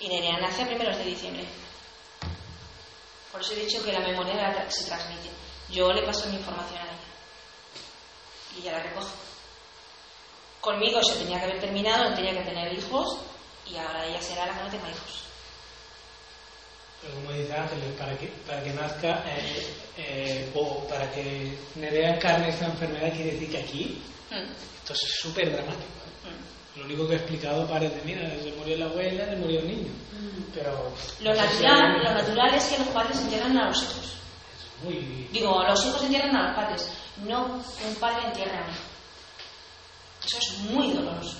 [0.00, 1.46] Y Nerea nace a primeros de diciembre.
[3.30, 5.30] Por eso he dicho que la memoria se transmite.
[5.68, 6.98] Yo le paso mi información a ella.
[8.56, 9.29] Y ella la recoge.
[10.60, 13.18] Conmigo se tenía que haber terminado, no tenía que tener hijos.
[13.66, 15.22] Y ahora ella será la que no tenga hijos.
[17.02, 19.66] Pero como dice Ángeles, para que, para que nazca eh,
[19.96, 24.46] eh, o para que Nerea encarne esta enfermedad, quiere decir que aquí Mm.
[24.82, 25.82] esto es súper dramático.
[25.82, 26.78] ¿eh?
[26.78, 29.90] Lo único que he explicado parece, mira, se murió la abuela, se murió el niño.
[30.54, 34.14] Pero Lo natural, hay- lo natural es que los padres entierran a los hijos.
[34.84, 36.88] muy Digo, los hijos entierran a los padres,
[37.26, 37.44] no
[37.86, 38.82] un padre entierra a un hijo.
[40.24, 41.36] Eso es muy doloroso.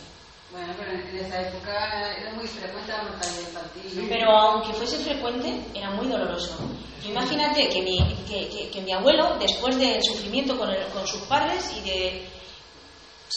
[0.50, 4.06] Bueno, pero en esa época era muy frecuente la mortalidad infantil.
[4.08, 6.56] Pero aunque fuese frecuente, era muy doloroso.
[7.02, 11.06] Tú Imagínate que mi, que, que- que mi abuelo, después del sufrimiento con, el- con
[11.06, 12.28] sus padres y de...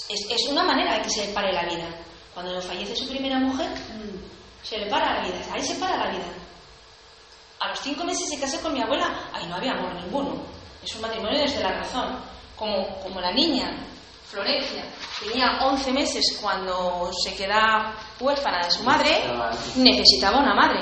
[0.09, 1.85] Es, es una manera de que se le pare la vida.
[2.33, 5.37] Cuando fallece su primera mujer, mm, se le para la vida.
[5.53, 6.25] Ahí se para la vida.
[7.59, 9.29] A los cinco meses se casó con mi abuela.
[9.31, 10.41] Ahí no había amor ninguno.
[10.83, 12.17] Es un matrimonio desde la razón.
[12.55, 13.71] Como, como la niña,
[14.33, 14.83] Florencia,
[15.19, 19.21] tenía 11 meses cuando se queda huérfana de su madre,
[19.75, 20.79] necesitaba una madre.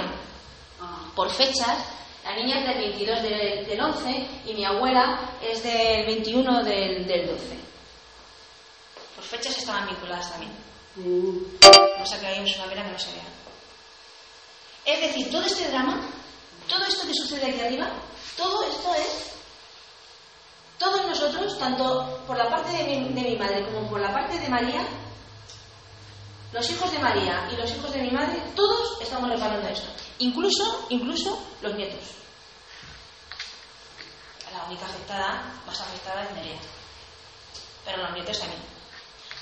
[1.14, 1.78] Por fechas,
[2.24, 7.06] la niña es del 22 del, del 11 y mi abuela es del 21 del,
[7.06, 7.44] del 12.
[9.16, 10.54] Por fechas estaban vinculadas también.
[12.02, 13.28] O sea que hay una vera que no se vea.
[14.86, 16.00] Es decir, todo este drama,
[16.70, 17.90] todo esto que sucede aquí arriba,
[18.38, 19.41] todo esto es
[20.82, 24.82] todos nosotros, tanto por la parte de mi, madre como por la parte de María,
[26.52, 29.88] los hijos de María y los hijos de mi madre, todos estamos reparando esto.
[30.18, 32.00] Incluso, incluso los nietos.
[34.52, 36.60] La única afectada, más afectada es Nerea.
[37.86, 38.62] Pero los nietos también.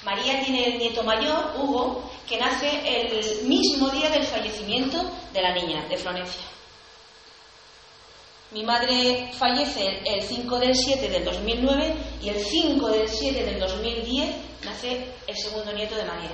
[0.03, 5.53] María tiene el nieto mayor, Hugo, que nace el mismo día del fallecimiento de la
[5.53, 6.58] niña, de Florencia.
[8.51, 13.59] Mi madre fallece el 5 del 7 del 2009 y el 5 del 7 del
[13.59, 16.31] 2010 nace el segundo nieto de María.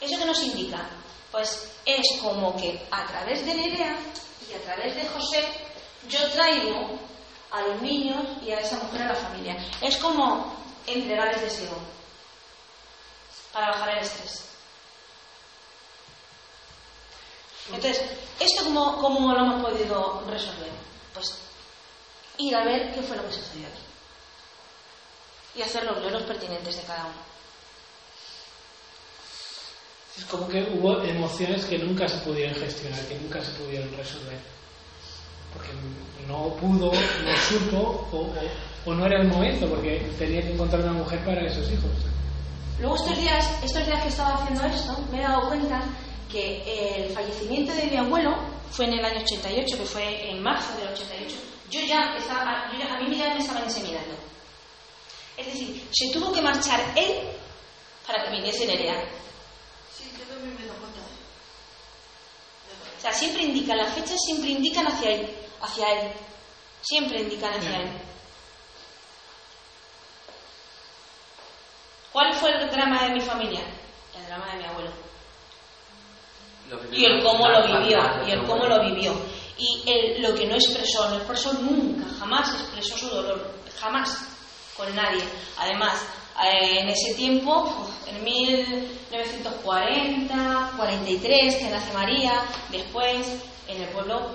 [0.00, 0.88] ¿Eso qué nos indica?
[1.30, 3.96] Pues es como que a través de Nerea
[4.48, 5.44] y a través de José
[6.08, 6.98] yo traigo
[7.50, 9.56] a los niños y a esa mujer a la familia.
[9.82, 10.56] Es como
[10.86, 11.76] entregarles deseo
[13.52, 14.53] para bajar el estrés.
[17.72, 18.02] Entonces,
[18.40, 20.70] ¿esto cómo, cómo lo hemos podido resolver?
[21.14, 21.34] Pues
[22.38, 23.82] ir a ver qué fue lo que sucedió aquí.
[25.56, 27.34] Y hacer los duelos pertinentes de cada uno.
[30.16, 34.38] Es como que hubo emociones que nunca se pudieron gestionar, que nunca se pudieron resolver.
[35.52, 35.70] Porque
[36.28, 40.82] no pudo, no supo o, o- o no era el momento, porque tenía que encontrar
[40.82, 41.90] una mujer para esos hijos.
[42.78, 45.80] Luego estos días, estos días que estaba haciendo esto, me he dado cuenta
[46.34, 48.34] que el fallecimiento de mi abuelo
[48.72, 51.36] fue en el año 88, que fue en marzo del 88.
[51.70, 54.14] Yo ya estaba, yo ya- a mí ya me estaban inseminando.
[55.36, 57.28] Es decir, se tuvo que marchar él
[58.06, 59.00] para que viniese Nerea.
[59.96, 61.00] Sí, yo también me cuenta.
[62.98, 65.28] O sea, siempre indican, las fechas siempre indican hacia él,
[65.60, 66.10] hacia él.
[66.82, 67.88] Siempre indican hacia él.
[72.12, 73.60] ¿Cuál fue el drama de mi familia?
[74.16, 74.90] El drama de mi abuelo.
[76.92, 79.14] Y el cómo lo vivió, y el cómo lo vivió.
[79.58, 84.26] Y el, lo que no expresó, no expresó nunca, jamás expresó su dolor, jamás,
[84.76, 85.22] con nadie.
[85.58, 86.04] Además,
[86.44, 93.26] eh, en ese tiempo, en 1940, 43, que nace María, después,
[93.68, 94.28] en el pueblo,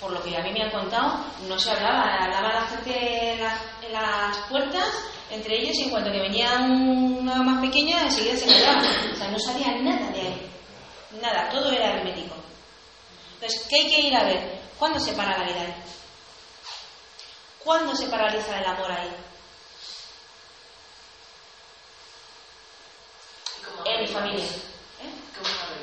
[0.00, 3.40] por lo que a mí me han contado, no se hablaba, hablaba la gente en,
[3.40, 4.88] la- en las puertas,
[5.30, 8.82] entre ellos, y en cuanto que venía una más pequeña, enseguida se callaba.
[9.12, 10.43] O sea, no sabía nada de ahí.
[11.20, 12.34] Nada, todo era hermético.
[13.34, 14.60] Entonces, ¿qué hay que ir a ver?
[14.78, 15.74] ¿Cuándo se para la vida ahí?
[17.62, 19.10] ¿Cuándo se paraliza el amor ahí?
[23.86, 24.44] En mi familia.
[24.44, 25.12] ¿eh?
[25.36, 25.74] ¿Cómo?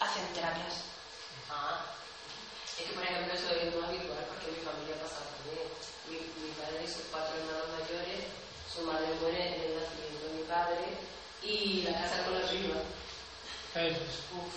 [0.00, 0.82] Hacen terapias.
[1.50, 1.84] Ah,
[2.78, 5.66] es que por ejemplo eso es no habitual porque mi familia pasa también.
[6.06, 8.26] Mi, mi padre y sus cuatro hermanos mayores,
[8.72, 10.98] su madre muere en el nacimiento de mi padre
[11.42, 12.47] y la casa con la
[13.74, 13.96] prima.
[14.38, 14.54] Uf,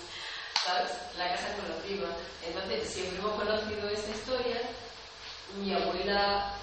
[0.66, 0.92] ¿sabes?
[1.18, 2.08] La casa con la prima.
[2.46, 4.62] Entonces siempre hemos conocido esa historia.
[5.58, 6.54] Mi abuela,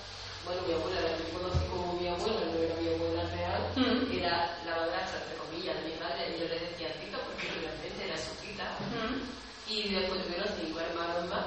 [0.45, 4.13] bueno, mi abuela la que conocí como mi abuela, no era mi abuela real, Mm.
[4.19, 8.05] era la madrastra, entre comillas, de mi madre, y yo le decía tita porque realmente
[8.09, 8.65] era su tita.
[9.69, 11.47] Y después tuvieron cinco hermanos más.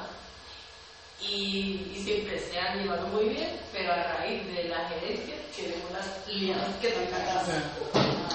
[1.19, 5.81] Y, y siempre se han llevado muy bien, pero a raíz de las herencias tienen
[5.89, 7.47] unas liadas que te cagas.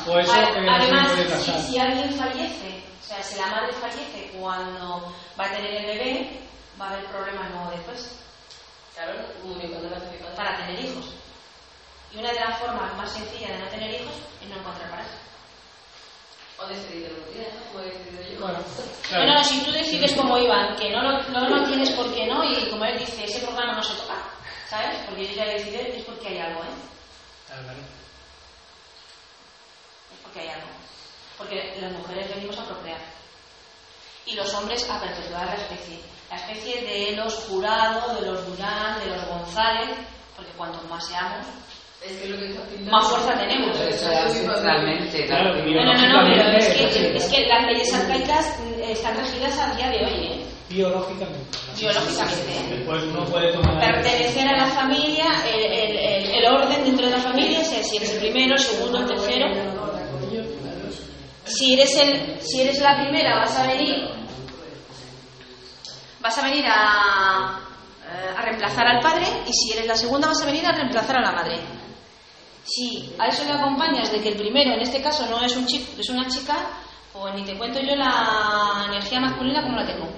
[0.07, 5.13] O eso no Además, puede si, alguien fallece, o sea, si la madre fallece cuando
[5.39, 6.41] va a tener el bebé,
[6.81, 8.19] va a haber problemas luego después.
[8.95, 9.13] Claro.
[10.37, 11.13] Para tener hijos.
[12.13, 15.11] Y una de las formas más sencillas de no tener hijos es no encontrar pareja.
[16.59, 17.81] O decidir lo tienes, ¿no?
[17.81, 18.41] He decidido yo.
[18.41, 18.59] Bueno,
[19.11, 22.71] Bueno, si tú decides como Iván, que no lo, no lo tienes porque no, y
[22.71, 24.15] como él dice, ese programa no se toca,
[24.71, 24.97] ¿sabes?
[25.07, 26.67] Porque yo ya he decidido, es porque hay algo, ¿eh?
[27.51, 28.06] Es
[30.37, 30.69] porque hay algo.
[31.39, 32.99] Porque las mujeres venimos a procrear.
[34.27, 35.99] Y los hombres a perpetuar la especie.
[36.31, 39.91] La especie de los jurados, de los Durán, de los González,
[40.35, 41.47] porque cuanto más seamos,
[42.03, 43.79] Es que lo que está pintando- más fuerza tenemos.
[43.79, 45.27] Eso es ancestralmente.
[45.27, 48.83] Claro, la- No, no, no, no, pero es que, es que las leyes arcaicas mm,
[48.83, 50.47] están regidas a día de hoy, ¿eh?
[50.69, 51.59] Biológicamente.
[51.79, 52.53] biológicamente.
[52.53, 52.67] ¿eh?
[52.77, 53.79] Después uno puede tomar.
[53.81, 57.97] Pertenecer a la familia, el, el- el- el orden dentro de la familia es si
[57.97, 59.47] eres el primero, el segundo, el tercero.
[61.47, 64.09] Si eres, el, si eres la primera, vas a venir,
[66.21, 67.61] vas a venir a,
[68.05, 71.19] eh, a reemplazar al padre, y si eres la segunda, vas a venir a reemplazar
[71.19, 71.61] a la madre.
[72.65, 75.67] Si a eso le acompañas de que el primero, en este caso, no es un
[75.67, 76.57] chico, es una chica,
[77.13, 80.09] pues ni te cuento yo la energía masculina como la tengo.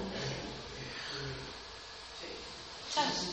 [2.88, 3.28] ¿Sabes?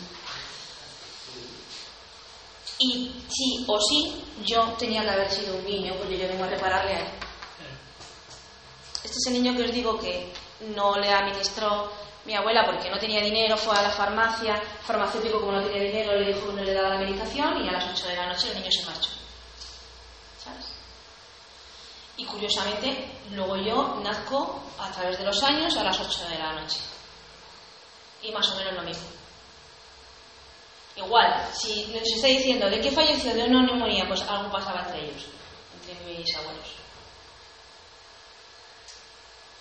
[2.77, 6.47] Y sí o sí, yo tenía que haber sido un niño, porque yo vengo a
[6.47, 7.24] repararle a él.
[9.05, 10.33] Este es el niño que os digo que
[10.73, 11.91] no le administró
[12.25, 16.17] mi abuela porque no tenía dinero, fue a la farmacia, farmacéutico como no tenía dinero
[16.17, 18.49] le dijo que no le daba la medicación y a las 8 de la noche
[18.49, 19.11] el niño se marchó.
[20.43, 20.65] ¿Sabes?
[22.17, 26.53] Y curiosamente, luego yo nazco a través de los años a las 8 de la
[26.53, 26.79] noche.
[28.23, 29.05] Y más o menos lo mismo.
[30.95, 35.05] Igual, si nos está diciendo de qué falleció de una neumonía, pues algo pasaba entre
[35.05, 35.25] ellos,
[35.79, 36.84] entre mis abuelos.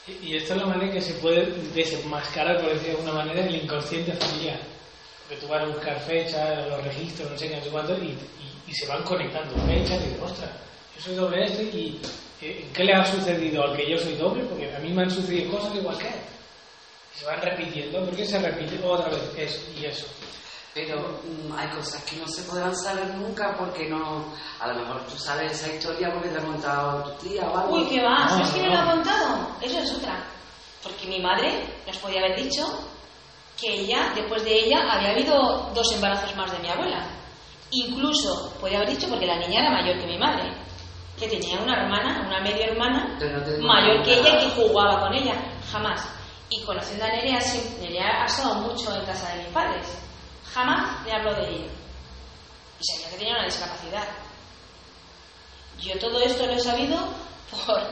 [0.07, 3.55] Y esta es la manera que se puede desenmascarar, por decirlo de alguna manera, el
[3.55, 4.61] inconsciente familiar.
[5.23, 8.17] Porque tú vas a buscar fechas, los registros, no sé qué, no sé cuánto, y,
[8.75, 10.51] se van conectando fechas y dices, ostras,
[10.97, 12.01] yo soy doble este y
[12.43, 14.43] eh, ¿qué le ha sucedido al que yo soy doble?
[14.45, 16.15] Porque a mí me han sucedido cosas igual que él.
[17.15, 20.07] Y se van repitiendo, ¿por qué se repite otra vez eso y eso?
[20.75, 24.25] Pero mm, hay cosas que no se podrán saber nunca porque no.
[24.61, 27.75] A lo mejor tú sabes esa historia porque te ha contado tu tía o algo.
[27.77, 28.25] Uy, ¿qué va?
[28.25, 28.71] No, ¿Sabes quién no.
[28.71, 29.49] me lo ha contado?
[29.63, 30.25] Eso es otra.
[30.83, 32.67] Porque mi madre nos podía haber dicho
[33.59, 37.07] que ella, después de ella, había habido dos embarazos más de mi abuela.
[37.71, 40.53] Incluso podía haber dicho, porque la niña era mayor que mi madre,
[41.19, 45.15] que tenía una hermana, una media hermana, no mayor que ella y que jugaba con
[45.15, 45.35] ella.
[45.71, 46.05] Jamás.
[46.51, 49.87] Y conociendo a Nerea, sí, Nerea ha estado mucho en casa de mis padres.
[50.55, 51.71] Jamás le hablo de ella.
[52.81, 54.05] Y sabía que tenía una discapacidad.
[55.81, 56.99] Yo todo esto lo he sabido
[57.67, 57.83] por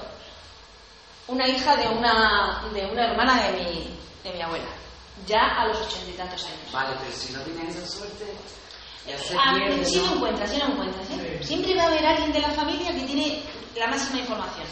[1.29, 4.69] una hija de una, de una hermana de mi, de mi abuela,
[5.27, 6.73] ya a los ochenta y tantos años.
[6.73, 8.33] Vale, pero si no tienes esa suerte,
[9.07, 9.77] ya se Ah, pierde.
[9.99, 10.07] ¿no?
[10.07, 11.11] lo encuentras, sí lo encuentras.
[11.11, 11.41] ¿eh?
[11.43, 13.43] Siempre va a haber alguien de la familia que tiene
[13.77, 14.67] la máxima información.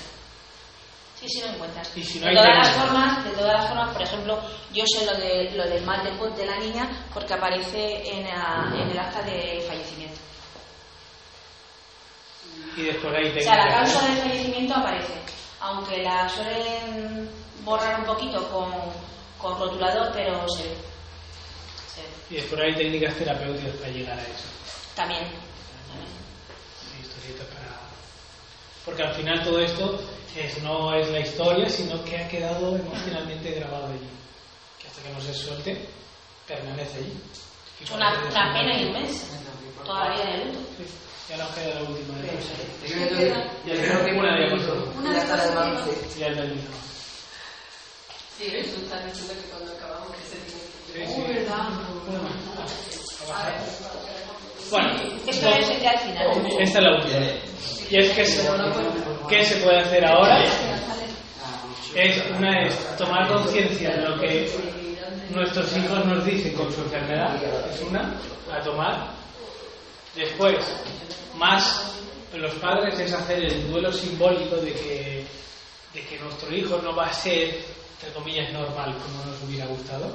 [1.20, 1.94] Sí, sí lo encuentras.
[1.94, 4.40] Y si no de todas las formas, de todas las formas, por ejemplo,
[4.72, 8.26] yo sé lo de lo del mal de Pot de la niña porque aparece en,
[8.26, 10.18] el acta de fallecimiento.
[12.74, 15.12] Y después hay O sea, la causa del fallecimiento aparece,
[15.60, 17.28] aunque la suelen
[17.64, 18.72] borrar un poquito con,
[19.36, 20.76] con rotulador, pero se ve.
[21.94, 22.08] Se ve.
[22.30, 24.48] Y después hay técnicas terapéuticas para llegar a eso.
[24.94, 25.24] También.
[25.88, 26.10] también.
[27.02, 27.78] Historietas para...
[28.86, 30.00] Porque al final todo esto
[30.36, 34.08] es, no es la historia, sino que ha quedado emocionalmente grabado allí.
[34.80, 35.88] Que hasta que no se suelte,
[36.46, 37.20] permanece allí.
[37.94, 39.26] Una, una pena inmensa.
[39.84, 40.58] Todavía de luto.
[40.78, 40.84] Sí,
[41.30, 42.52] Ya nos queda la última de cosa.
[42.86, 44.74] Yo creo que- tenemos una diapositiva.
[44.98, 45.20] Una de.
[46.18, 46.28] Ya.
[48.36, 51.20] Sí, eso está diciendo que cuando acabamos que se tiene que Sí, sí.
[51.20, 51.68] Oh, verdad.
[52.06, 52.28] Bueno,
[55.26, 56.60] Esto es ya al final.
[56.60, 57.26] esta es la última.
[57.90, 58.48] Y es que se,
[59.28, 60.44] ¿qué se puede hacer ahora?
[61.94, 64.48] Es, una es tomar conciencia de lo que
[65.30, 67.34] nuestros hijos nos dicen con su enfermedad,
[67.72, 68.14] es una,
[68.52, 69.08] a tomar.
[70.14, 70.56] Después,
[71.36, 71.96] más
[72.34, 75.26] los padres es hacer el duelo simbólico de que,
[75.94, 77.60] de que nuestro hijo no va a ser,
[77.94, 80.12] entre comillas, normal como nos hubiera gustado.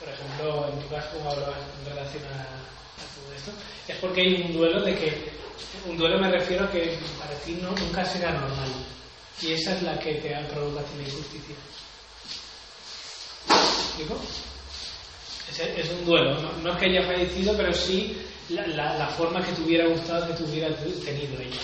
[0.00, 2.74] Por ejemplo, en tu caso, como hablabas en relación a
[3.24, 3.52] todo esto,
[3.88, 5.30] es porque hay un duelo de que,
[5.88, 8.70] un duelo me refiero a que para ti no, nunca será normal.
[9.42, 11.56] Y esa es la que te provoca a ti la injusticia.
[13.48, 14.20] ¿Me explico?
[15.50, 18.16] Es, es un duelo, no, no es que haya fallecido, pero sí
[18.50, 21.60] la, la, la forma que te hubiera gustado que tuviera tenido ella.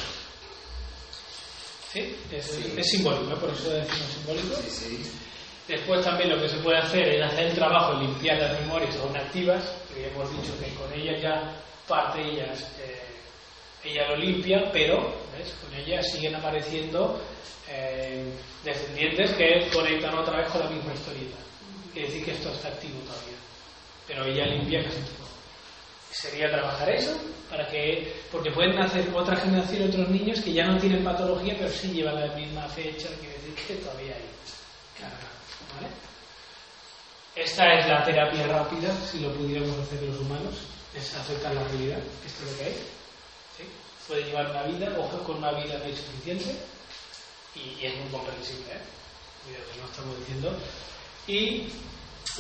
[1.92, 2.14] ¿Sí?
[2.30, 4.54] Es, es- es simbólico, por eso decimos simbólico.
[5.70, 8.96] Después también lo que se puede hacer es hacer el trabajo de limpiar las memorias
[8.96, 9.62] aún activas,
[9.94, 11.54] que hemos dicho que con ellas ya
[11.86, 12.98] parte ellas, eh,
[13.84, 17.22] ella lo limpia, pero con ellas siguen apareciendo
[17.68, 18.24] eh,
[18.64, 21.36] descendientes que conectan otra vez con la misma historieta.
[21.92, 23.38] Quiere decir que esto está activo todavía,
[24.08, 25.30] pero ella limpia casi todo.
[26.10, 27.16] Sería trabajar eso
[27.48, 31.70] para que, porque pueden nacer otra generación, otros niños que ya no tienen patología, pero
[31.70, 34.24] sí llevan la misma fecha, quiere decir que todavía hay
[34.98, 35.39] carga.
[35.74, 35.88] ¿Vale?
[37.36, 40.54] Esta es la terapia rápida, si lo pudiéramos hacer los humanos,
[40.94, 42.74] es aceptar la realidad, esto es lo que hay.
[43.56, 43.64] ¿sí?
[44.08, 46.56] Puede llevar una vida, o con una vida no suficiente,
[47.54, 48.82] y, y es muy comprensible, ¿eh?
[49.44, 50.56] Cuidado, que no estamos diciendo.
[51.26, 51.68] Y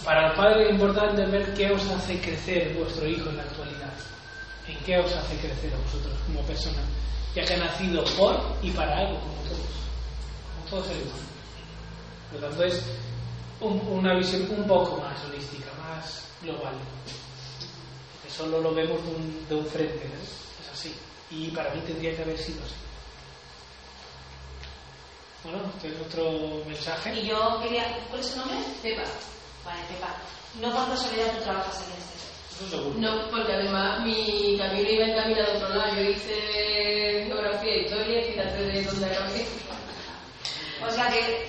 [0.04, 3.92] para los padres es importante ver qué os hace crecer vuestro hijo en la actualidad.
[4.68, 6.84] ¿En qué os hace crecer a vosotros como personas?
[7.34, 9.70] Ya que ha nacido por y para algo, como todos.
[10.54, 11.22] Como todos seres humanos.
[12.30, 12.84] Por lo tanto, es
[13.60, 16.74] un- una visión un poco más holística, más global.
[18.24, 20.20] Que solo lo vemos de un, de un frente, ¿no?
[20.22, 20.94] Es así.
[21.30, 22.74] Y para mí tendría que haber sido así.
[25.44, 27.14] Bueno, este es nuestro mensaje.
[27.20, 27.98] Y yo quería.
[28.08, 28.58] ¿Cuál es su nombre?
[28.82, 29.02] Pepa.
[29.64, 30.16] Vale, Pepa.
[30.60, 32.20] No por casualidad tú trabajas en este.
[32.66, 32.98] Eso seguro.
[32.98, 35.94] No, porque además mi camino iba encaminado a otro lado.
[35.96, 39.46] Yo hice geografía e historia y fíjate de dónde acabé.
[40.86, 41.48] O sea que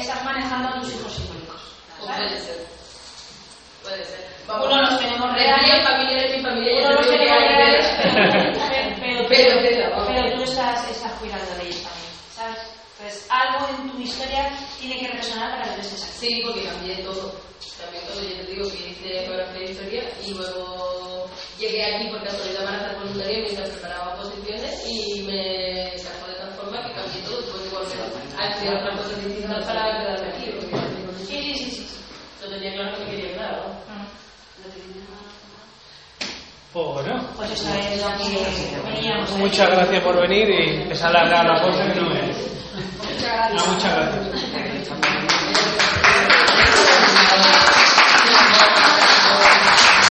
[0.00, 1.60] estás manejando a tus hijos simbólicos.
[2.00, 2.66] Pues Puede ser.
[3.82, 4.24] Puede ser.
[4.48, 5.84] Uno los tenemos reales.
[5.84, 8.02] familiares, mi familia ya Uno los tenemos reales, de-
[9.00, 10.34] pero, pero, Pero, pero, vamos.
[10.34, 12.58] tú estás, estás cuidando de ellos también, ¿sabes?
[12.98, 14.50] Entonces, algo en tu historia
[14.80, 16.12] tiene que resonar para que tú estés aquí.
[16.20, 17.32] Sí, porque cambié todo.
[17.80, 18.20] Cambié todo.
[18.22, 21.26] Yo te digo que hice geografía e historia y luego
[21.58, 26.52] llegué aquí por casualidad para hacer voluntaria mientras preparaba posiciones y me casó de tal
[26.54, 27.38] forma que cambié todo.
[27.42, 28.06] Tuve que volver a
[28.38, 30.50] al que los bancos son distintos para quedarme aquí.
[31.26, 31.86] Sí, sí, sí, sí.
[32.42, 33.36] Yo tenía claro que quería mm.
[33.36, 33.84] claro.
[36.72, 37.24] Pues bueno.
[37.36, 39.30] Pues eso es lo que veníamos.
[39.38, 42.36] Muchas gracias por venir y empezar a la cosa que no es.
[42.98, 43.68] Muchas gracias.
[43.68, 44.34] muchas gracias.